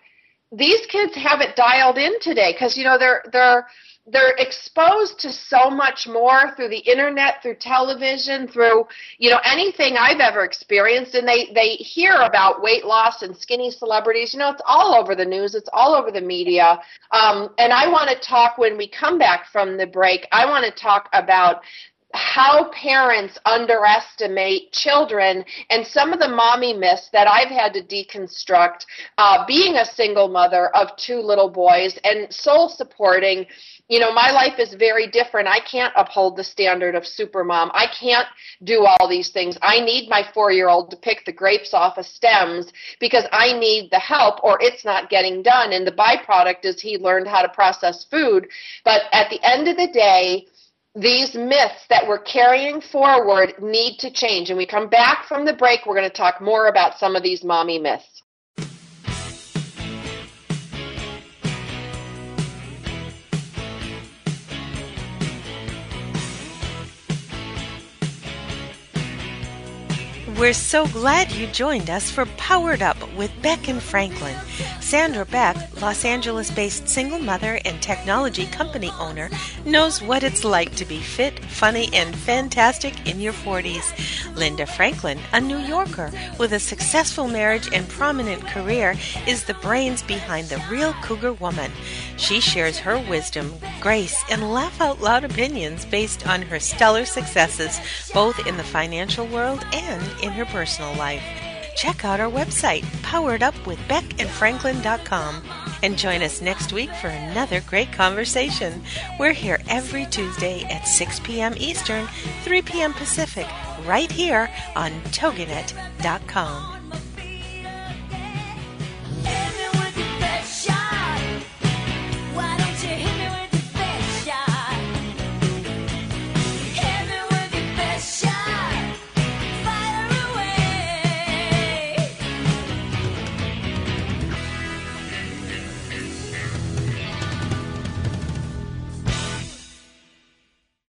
these 0.52 0.86
kids 0.88 1.16
have 1.16 1.42
it 1.42 1.56
dialed 1.56 1.98
in 1.98 2.20
today. 2.20 2.54
Because 2.54 2.78
you 2.78 2.84
know 2.84 2.98
they're 2.98 3.24
they're 3.32 3.68
they're 4.12 4.36
exposed 4.38 5.20
to 5.20 5.32
so 5.32 5.70
much 5.70 6.08
more 6.08 6.56
through 6.56 6.70
the 6.70 6.80
internet 6.80 7.42
through 7.42 7.56
television 7.56 8.48
through 8.48 8.86
you 9.18 9.30
know 9.30 9.40
anything 9.44 9.96
i've 9.98 10.20
ever 10.20 10.44
experienced. 10.44 11.16
And 11.16 11.28
they 11.28 11.52
they 11.54 11.70
hear 11.76 12.16
about 12.22 12.62
weight 12.62 12.86
loss 12.86 13.22
and 13.22 13.36
skinny 13.36 13.72
celebrities. 13.72 14.34
You 14.34 14.40
know 14.40 14.52
it's 14.52 14.62
all 14.66 14.96
over 14.96 15.16
the 15.16 15.26
news. 15.26 15.56
It's 15.56 15.70
all 15.74 15.94
over 15.94 16.12
the 16.12 16.22
media. 16.22 16.80
Um, 17.12 17.50
and 17.58 17.74
i 17.74 17.88
want 17.88 18.10
to 18.10 18.20
talk 18.28 18.58
when 18.58 18.78
we 18.78 18.88
come 18.88 19.18
back 19.18 19.48
from 19.52 19.78
the 19.78 19.88
break 19.88 20.28
i 20.32 20.46
want 20.46 20.66
to 20.66 20.72
talk 20.72 21.10
about 21.14 21.62
how 22.14 22.72
parents 22.72 23.38
underestimate 23.46 24.72
children 24.72 25.46
and 25.70 25.86
some 25.86 26.12
of 26.12 26.20
the 26.20 26.28
mommy 26.28 26.74
myths 26.74 27.10
that 27.14 27.28
I've 27.28 27.50
had 27.50 27.74
to 27.74 27.84
deconstruct 27.84 28.86
uh, 29.18 29.46
being 29.46 29.76
a 29.76 29.86
single 29.86 30.28
mother 30.28 30.76
of 30.76 30.96
two 30.98 31.20
little 31.20 31.50
boys 31.50 32.00
and 32.04 32.34
sole 32.34 32.70
supporting 32.70 33.46
you 33.90 34.00
know, 34.00 34.14
my 34.14 34.30
life 34.30 34.60
is 34.60 34.76
very 34.76 35.08
different. 35.08 35.48
I 35.48 35.60
can't 35.60 35.92
uphold 35.98 36.38
the 36.38 36.44
standard 36.44 36.94
of 36.94 37.04
supermom. 37.04 37.72
I 37.74 37.88
can't 38.00 38.28
do 38.64 38.86
all 38.86 39.10
these 39.10 39.30
things. 39.30 39.58
I 39.64 39.80
need 39.80 40.08
my 40.10 40.24
four 40.32 40.52
year 40.52 40.70
old 40.70 40.92
to 40.92 40.98
pick 40.98 41.26
the 41.26 41.34
grapes 41.34 41.74
off 41.74 41.98
of 41.98 42.06
stems 42.06 42.72
because 43.00 43.26
I 43.32 43.58
need 43.58 43.90
the 43.90 44.00
help 44.00 44.44
or 44.44 44.60
it's 44.62 44.86
not 44.86 45.10
getting 45.10 45.42
done. 45.42 45.74
And 45.74 45.88
the 45.88 45.92
byproduct 45.92 46.66
is 46.66 46.80
he 46.80 47.00
learned 47.00 47.28
how 47.28 47.42
to 47.42 47.50
process 47.50 48.06
food. 48.12 48.48
But 48.86 49.04
at 49.12 49.32
the 49.32 49.42
end 49.44 49.68
of 49.68 49.76
the 49.76 49.92
day, 49.92 50.46
these 50.96 51.36
myths 51.36 51.86
that 51.90 52.08
we're 52.08 52.20
carrying 52.20 52.82
forward 52.82 53.54
need 53.62 53.98
to 54.00 54.10
change. 54.10 54.50
And 54.50 54.58
we 54.58 54.66
come 54.66 54.90
back 54.90 55.28
from 55.28 55.46
the 55.46 55.54
break, 55.54 55.86
we're 55.86 55.96
going 55.96 56.10
to 56.10 56.16
talk 56.16 56.42
more 56.42 56.68
about 56.68 56.98
some 56.98 57.16
of 57.16 57.24
these 57.24 57.44
mommy 57.44 57.78
myths. 57.80 58.24
We're 70.40 70.54
so 70.54 70.88
glad 70.88 71.34
you 71.34 71.48
joined 71.48 71.90
us 71.90 72.10
for 72.10 72.26
Powered 72.38 72.82
Up 72.82 72.98
with 73.16 73.30
Beck 73.42 73.68
and 73.68 73.84
Franklin. 73.84 74.38
Sandra 74.90 75.24
Beck, 75.24 75.56
Los 75.84 76.04
Angeles 76.04 76.50
based 76.50 76.90
single 76.90 77.20
mother 77.20 77.60
and 77.64 77.80
technology 77.80 78.48
company 78.48 78.90
owner, 79.00 79.30
knows 79.64 80.02
what 80.02 80.24
it's 80.24 80.44
like 80.44 80.76
to 80.78 80.84
be 80.84 81.00
fit, 81.00 81.46
funny, 81.46 81.90
and 81.94 82.16
fantastic 82.16 83.08
in 83.08 83.20
your 83.20 83.34
40s. 83.34 83.86
Linda 84.36 84.66
Franklin, 84.66 85.20
a 85.32 85.40
New 85.40 85.60
Yorker 85.60 86.12
with 86.40 86.54
a 86.54 86.60
successful 86.60 87.28
marriage 87.28 87.70
and 87.72 87.88
prominent 87.88 88.48
career, 88.48 88.96
is 89.28 89.44
the 89.44 89.54
brains 89.54 90.02
behind 90.02 90.48
the 90.48 90.64
real 90.72 90.94
Cougar 91.04 91.34
Woman. 91.34 91.72
She 92.18 92.40
shares 92.40 92.80
her 92.80 92.98
wisdom, 92.98 93.60
grace, 93.82 94.20
and 94.32 94.52
laugh 94.52 94.82
out 94.82 95.02
loud 95.02 95.24
opinions 95.24 95.86
based 95.86 96.26
on 96.26 96.42
her 96.42 96.60
stellar 96.60 97.06
successes, 97.06 97.80
both 98.12 98.44
in 98.48 98.58
the 98.58 98.64
financial 98.64 99.28
world 99.28 99.64
and 99.72 100.02
in 100.24 100.32
her 100.32 100.46
personal 100.46 100.96
life. 100.96 101.49
Check 101.76 102.06
out 102.06 102.20
our 102.20 102.30
website, 102.30 102.82
poweredupwithbeckandfranklin.com. 103.04 105.44
and 105.82 105.98
join 105.98 106.22
us 106.22 106.42
next 106.42 106.74
week 106.74 106.94
for 106.96 107.08
another 107.08 107.62
great 107.62 107.94
conversation. 107.94 108.84
We're 109.18 109.32
here 109.32 109.62
every 109.70 110.08
Tuesday 110.08 110.66
at 110.66 110.86
6 110.88 111.22
p.m. 111.22 111.54
Eastern, 111.58 112.06
3 112.44 112.62
p.m. 112.64 112.92
Pacific, 112.94 113.48
right 113.86 114.12
here 114.12 114.50
on 114.76 114.92
TogiNet.com. 115.12 116.79